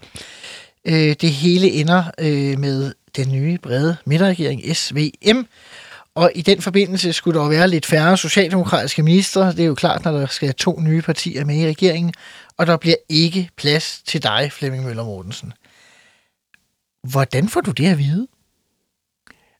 Øh, 0.84 1.16
det 1.20 1.30
hele 1.30 1.70
ender 1.70 2.04
øh, 2.20 2.58
med 2.58 2.92
den 3.16 3.32
nye 3.32 3.58
brede 3.62 3.96
midterregering 4.04 4.76
SVM, 4.76 5.46
og 6.14 6.32
i 6.34 6.42
den 6.42 6.62
forbindelse 6.62 7.12
skulle 7.12 7.40
der 7.40 7.48
være 7.48 7.68
lidt 7.68 7.86
færre 7.86 8.16
socialdemokratiske 8.16 9.02
ministre. 9.02 9.52
Det 9.52 9.60
er 9.60 9.66
jo 9.66 9.74
klart, 9.74 10.04
når 10.04 10.12
der 10.12 10.26
skal 10.26 10.54
to 10.54 10.80
nye 10.80 11.02
partier 11.02 11.44
med 11.44 11.56
i 11.56 11.66
regeringen. 11.66 12.12
Og 12.56 12.66
der 12.66 12.76
bliver 12.76 12.96
ikke 13.08 13.50
plads 13.56 14.02
til 14.06 14.22
dig, 14.22 14.52
Flemming 14.52 14.84
Møller 14.84 15.04
Mortensen. 15.04 15.52
Hvordan 17.10 17.48
får 17.48 17.60
du 17.60 17.70
det 17.70 17.86
at 17.86 17.98
vide? 17.98 18.26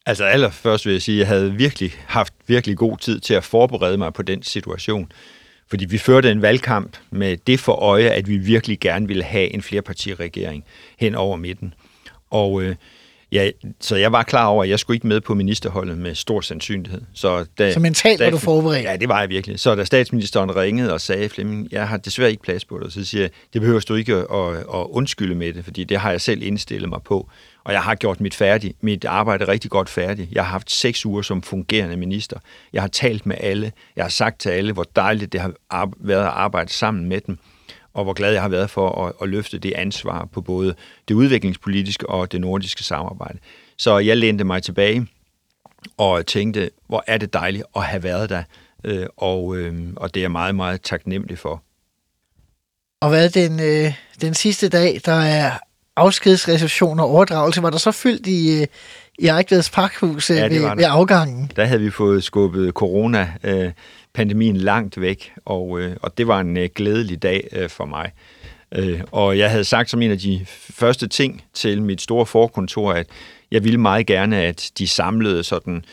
Altså 0.06 0.24
allerførst 0.24 0.86
vil 0.86 0.92
jeg 0.92 1.02
sige, 1.02 1.16
at 1.16 1.18
jeg 1.18 1.28
havde 1.28 1.52
virkelig 1.52 1.92
haft 2.06 2.34
virkelig 2.46 2.76
god 2.76 2.98
tid 2.98 3.20
til 3.20 3.34
at 3.34 3.44
forberede 3.44 3.98
mig 3.98 4.12
på 4.12 4.22
den 4.22 4.42
situation. 4.42 5.12
Fordi 5.68 5.84
vi 5.84 5.98
førte 5.98 6.30
en 6.30 6.42
valgkamp 6.42 6.96
med 7.10 7.36
det 7.36 7.60
for 7.60 7.72
øje, 7.72 8.08
at 8.08 8.28
vi 8.28 8.36
virkelig 8.36 8.80
gerne 8.80 9.08
ville 9.08 9.24
have 9.24 9.54
en 9.54 9.62
flerpartiregering 9.62 10.64
hen 10.98 11.14
over 11.14 11.36
midten. 11.36 11.74
Og 12.30 12.62
øh, 12.62 12.76
Ja, 13.32 13.50
så 13.80 13.96
jeg 13.96 14.12
var 14.12 14.22
klar 14.22 14.46
over, 14.46 14.64
at 14.64 14.70
jeg 14.70 14.78
skulle 14.78 14.96
ikke 14.96 15.06
med 15.06 15.20
på 15.20 15.34
ministerholdet 15.34 15.98
med 15.98 16.14
stor 16.14 16.40
sandsynlighed. 16.40 17.00
Så, 17.14 17.46
da, 17.58 17.72
så 17.72 17.80
mentalt 17.80 18.20
var 18.20 18.30
du 18.30 18.38
forberedt? 18.38 18.84
Ja, 18.84 18.96
det 18.96 19.08
var 19.08 19.20
jeg 19.20 19.28
virkelig. 19.28 19.60
Så 19.60 19.74
da 19.74 19.84
statsministeren 19.84 20.56
ringede 20.56 20.92
og 20.92 21.00
sagde, 21.00 21.28
Flemming, 21.28 21.68
jeg 21.70 21.88
har 21.88 21.96
desværre 21.96 22.30
ikke 22.30 22.42
plads 22.42 22.64
på 22.64 22.80
dig, 22.82 22.92
så 22.92 23.04
siger 23.04 23.22
jeg, 23.22 23.30
det 23.52 23.60
behøver 23.60 23.80
du 23.80 23.94
ikke 23.94 24.14
at, 24.14 24.56
at, 24.56 24.86
undskylde 24.90 25.34
med 25.34 25.52
det, 25.52 25.64
fordi 25.64 25.84
det 25.84 25.98
har 25.98 26.10
jeg 26.10 26.20
selv 26.20 26.42
indstillet 26.42 26.88
mig 26.88 27.02
på. 27.04 27.30
Og 27.64 27.72
jeg 27.72 27.82
har 27.82 27.94
gjort 27.94 28.20
mit, 28.20 28.34
færdig, 28.34 28.74
mit 28.80 29.04
arbejde 29.04 29.48
rigtig 29.48 29.70
godt 29.70 29.88
færdigt. 29.88 30.32
Jeg 30.32 30.44
har 30.44 30.50
haft 30.50 30.70
seks 30.70 31.06
uger 31.06 31.22
som 31.22 31.42
fungerende 31.42 31.96
minister. 31.96 32.38
Jeg 32.72 32.82
har 32.82 32.88
talt 32.88 33.26
med 33.26 33.36
alle. 33.40 33.72
Jeg 33.96 34.04
har 34.04 34.10
sagt 34.10 34.40
til 34.40 34.48
alle, 34.48 34.72
hvor 34.72 34.86
dejligt 34.96 35.32
det 35.32 35.40
har 35.40 35.52
været 36.00 36.22
at 36.22 36.32
arbejde 36.32 36.72
sammen 36.72 37.08
med 37.08 37.20
dem 37.20 37.38
og 37.94 38.04
hvor 38.04 38.12
glad 38.12 38.32
jeg 38.32 38.42
har 38.42 38.48
været 38.48 38.70
for 38.70 39.06
at, 39.06 39.12
at 39.22 39.28
løfte 39.28 39.58
det 39.58 39.72
ansvar 39.72 40.28
på 40.32 40.40
både 40.40 40.74
det 41.08 41.14
udviklingspolitiske 41.14 42.08
og 42.08 42.32
det 42.32 42.40
nordiske 42.40 42.84
samarbejde. 42.84 43.38
Så 43.78 43.98
jeg 43.98 44.16
lænte 44.16 44.44
mig 44.44 44.62
tilbage 44.62 45.06
og 45.96 46.26
tænkte, 46.26 46.70
hvor 46.86 47.04
er 47.06 47.18
det 47.18 47.32
dejligt 47.32 47.64
at 47.76 47.84
have 47.84 48.02
været 48.02 48.30
der 48.30 48.42
øh, 48.84 49.06
og, 49.16 49.56
øh, 49.56 49.74
og 49.96 50.14
det 50.14 50.20
er 50.20 50.24
jeg 50.24 50.30
meget, 50.30 50.54
meget 50.54 50.82
taknemmelig 50.82 51.38
for. 51.38 51.62
Og 53.00 53.08
hvad 53.08 53.30
den, 53.30 53.60
øh, 53.60 53.94
den 54.20 54.34
sidste 54.34 54.68
dag, 54.68 55.00
der 55.04 55.12
er 55.12 55.50
afskedsreception 55.96 57.00
og 57.00 57.06
overdragelse, 57.06 57.62
var 57.62 57.70
der 57.70 57.78
så 57.78 57.92
fyldt 57.92 58.26
i, 58.26 58.60
øh, 58.60 58.66
i 59.18 59.26
Ejkveds 59.26 59.70
Parkhus 59.70 60.30
øh, 60.30 60.36
Ja, 60.36 60.48
det 60.48 60.62
ved, 60.62 60.76
ved 60.76 60.84
afgangen? 60.88 61.50
Der 61.56 61.64
havde 61.64 61.80
vi 61.80 61.90
fået 61.90 62.24
skubbet 62.24 62.74
pandemien 64.14 64.56
langt 64.56 65.00
væk, 65.00 65.32
og, 65.44 65.80
øh, 65.80 65.96
og 66.02 66.18
det 66.18 66.26
var 66.26 66.40
en 66.40 66.56
øh, 66.56 66.68
glædelig 66.74 67.22
dag 67.22 67.48
øh, 67.52 67.68
for 67.68 67.84
mig. 67.84 68.12
Øh, 68.74 69.00
og 69.12 69.38
jeg 69.38 69.50
havde 69.50 69.64
sagt 69.64 69.90
som 69.90 70.02
en 70.02 70.10
af 70.10 70.18
de 70.18 70.46
første 70.70 71.08
ting 71.08 71.42
til 71.54 71.82
mit 71.82 72.00
store 72.00 72.26
forkontor, 72.26 72.92
at 72.92 73.06
jeg 73.50 73.64
ville 73.64 73.80
meget 73.80 74.06
gerne, 74.06 74.36
at 74.36 74.70
de 74.78 74.88
samlede 74.88 75.44
sådan 75.44 75.84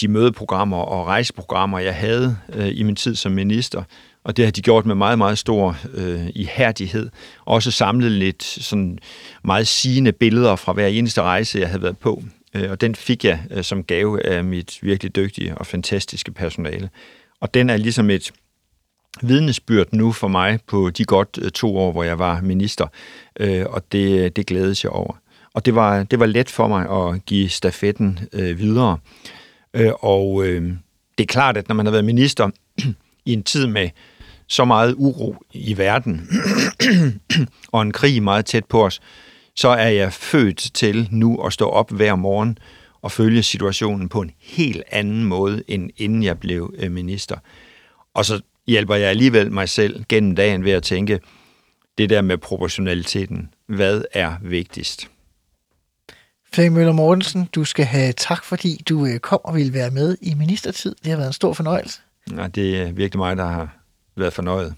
de 0.00 0.08
mødeprogrammer 0.08 0.76
og 0.76 1.06
rejseprogrammer, 1.06 1.78
jeg 1.78 1.94
havde 1.94 2.36
øh, 2.52 2.68
i 2.72 2.82
min 2.82 2.96
tid 2.96 3.14
som 3.14 3.32
minister, 3.32 3.82
og 4.24 4.36
det 4.36 4.44
har 4.44 4.52
de 4.52 4.62
gjort 4.62 4.86
med 4.86 4.94
meget, 4.94 5.18
meget 5.18 5.38
stor 5.38 5.76
øh, 5.94 6.26
ihærdighed. 6.34 7.10
Også 7.44 7.70
samlet 7.70 8.12
lidt 8.12 8.42
sådan 8.42 8.98
meget 9.44 9.68
sigende 9.68 10.12
billeder 10.12 10.56
fra 10.56 10.72
hver 10.72 10.86
eneste 10.86 11.22
rejse, 11.22 11.58
jeg 11.58 11.68
havde 11.68 11.82
været 11.82 11.98
på. 11.98 12.22
Øh, 12.54 12.70
og 12.70 12.80
den 12.80 12.94
fik 12.94 13.24
jeg 13.24 13.40
øh, 13.50 13.64
som 13.64 13.84
gave 13.84 14.26
af 14.26 14.44
mit 14.44 14.78
virkelig 14.82 15.16
dygtige 15.16 15.58
og 15.58 15.66
fantastiske 15.66 16.32
personale. 16.32 16.90
Og 17.42 17.54
den 17.54 17.70
er 17.70 17.76
ligesom 17.76 18.10
et 18.10 18.32
vidnesbyrd 19.22 19.86
nu 19.92 20.12
for 20.12 20.28
mig 20.28 20.58
på 20.66 20.90
de 20.90 21.04
godt 21.04 21.38
øh, 21.42 21.50
to 21.50 21.76
år, 21.76 21.92
hvor 21.92 22.02
jeg 22.02 22.18
var 22.18 22.40
minister, 22.40 22.86
øh, 23.40 23.66
og 23.68 23.92
det, 23.92 24.36
det 24.36 24.46
glædes 24.46 24.84
jeg 24.84 24.92
over. 24.92 25.14
Og 25.54 25.66
det 25.66 25.74
var, 25.74 26.02
det 26.02 26.20
var 26.20 26.26
let 26.26 26.50
for 26.50 26.68
mig 26.68 26.90
at 26.90 27.26
give 27.26 27.48
stafetten 27.48 28.18
øh, 28.32 28.58
videre. 28.58 28.98
Øh, 29.74 29.92
og 30.00 30.44
øh, 30.44 30.62
det 31.18 31.24
er 31.24 31.32
klart, 31.32 31.56
at 31.56 31.68
når 31.68 31.74
man 31.74 31.86
har 31.86 31.90
været 31.90 32.04
minister 32.04 32.50
i 33.26 33.32
en 33.32 33.42
tid 33.42 33.66
med 33.66 33.90
så 34.46 34.64
meget 34.64 34.94
uro 34.98 35.36
i 35.52 35.78
verden, 35.78 36.28
og 37.72 37.82
en 37.82 37.92
krig 37.92 38.22
meget 38.22 38.46
tæt 38.46 38.64
på 38.64 38.84
os, 38.84 39.00
så 39.56 39.68
er 39.68 39.88
jeg 39.88 40.12
født 40.12 40.70
til 40.74 41.08
nu 41.10 41.36
at 41.36 41.52
stå 41.52 41.68
op 41.68 41.90
hver 41.90 42.14
morgen 42.14 42.58
og 43.02 43.12
følge 43.12 43.42
situationen 43.42 44.08
på 44.08 44.20
en 44.20 44.30
helt 44.38 44.82
anden 44.90 45.24
måde, 45.24 45.62
end 45.68 45.90
inden 45.96 46.22
jeg 46.22 46.38
blev 46.38 46.74
øh, 46.78 46.90
minister. 46.90 47.36
Og 48.14 48.24
så 48.24 48.40
hjælper 48.66 48.94
jeg 48.94 49.10
alligevel 49.10 49.52
mig 49.52 49.68
selv 49.68 50.04
gennem 50.08 50.34
dagen 50.34 50.64
ved 50.64 50.72
at 50.72 50.82
tænke, 50.82 51.20
det 51.98 52.10
der 52.10 52.22
med 52.22 52.38
proportionaliteten, 52.38 53.54
hvad 53.66 54.02
er 54.12 54.34
vigtigst? 54.42 55.10
Flemming 56.52 56.74
Møller 56.74 56.92
Mortensen, 56.92 57.48
du 57.54 57.64
skal 57.64 57.84
have 57.84 58.12
tak, 58.12 58.44
fordi 58.44 58.82
du 58.88 59.06
øh, 59.06 59.18
kom 59.18 59.40
og 59.44 59.54
ville 59.54 59.72
være 59.72 59.90
med 59.90 60.16
i 60.20 60.34
ministertid. 60.34 60.94
Det 61.04 61.10
har 61.10 61.16
været 61.16 61.26
en 61.26 61.32
stor 61.32 61.52
fornøjelse. 61.52 62.00
Ja, 62.36 62.46
det 62.46 62.80
er 62.80 62.92
virkelig 62.92 63.18
mig, 63.18 63.36
der 63.36 63.44
har 63.44 63.76
været 64.16 64.32
fornøjet. 64.32 64.74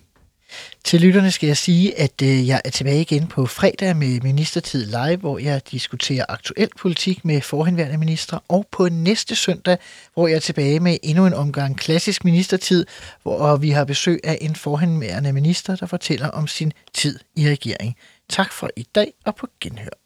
Til 0.85 1.01
lytterne 1.01 1.31
skal 1.31 1.47
jeg 1.47 1.57
sige, 1.57 1.99
at 1.99 2.23
øh, 2.23 2.49
jeg 2.49 2.61
er 2.65 2.71
tilbage 2.71 3.01
igen 3.01 3.27
på 3.27 3.47
fredag 3.47 3.97
med 3.97 4.21
Ministertid 4.21 4.87
Live, 4.87 5.17
hvor 5.17 5.39
jeg 5.39 5.61
diskuterer 5.71 6.25
aktuel 6.29 6.69
politik 6.79 7.25
med 7.25 7.41
forhenværende 7.41 7.99
ministre, 7.99 8.41
og 8.49 8.67
på 8.73 8.89
næste 8.89 9.37
søndag, 9.37 9.79
hvor 10.15 10.29
jeg 10.29 10.37
er 10.37 10.41
tilbage 10.41 10.81
med 10.81 10.99
endnu 11.03 11.27
en 11.27 11.35
omgang 11.35 11.79
klassisk 11.79 12.25
ministertid, 12.25 12.87
hvor 13.23 13.57
vi 13.57 13.71
har 13.71 13.85
besøg 13.85 14.21
af 14.25 14.39
en 14.41 14.57
forhenværende 14.57 15.33
minister, 15.33 15.77
der 15.77 15.87
fortæller 15.87 16.29
om 16.29 16.47
sin 16.47 16.73
tid 16.95 17.19
i 17.37 17.49
regering. 17.49 17.97
Tak 18.29 18.53
for 18.53 18.71
i 18.77 18.87
dag 18.95 19.13
og 19.25 19.37
på 19.37 19.47
genhør. 19.61 20.04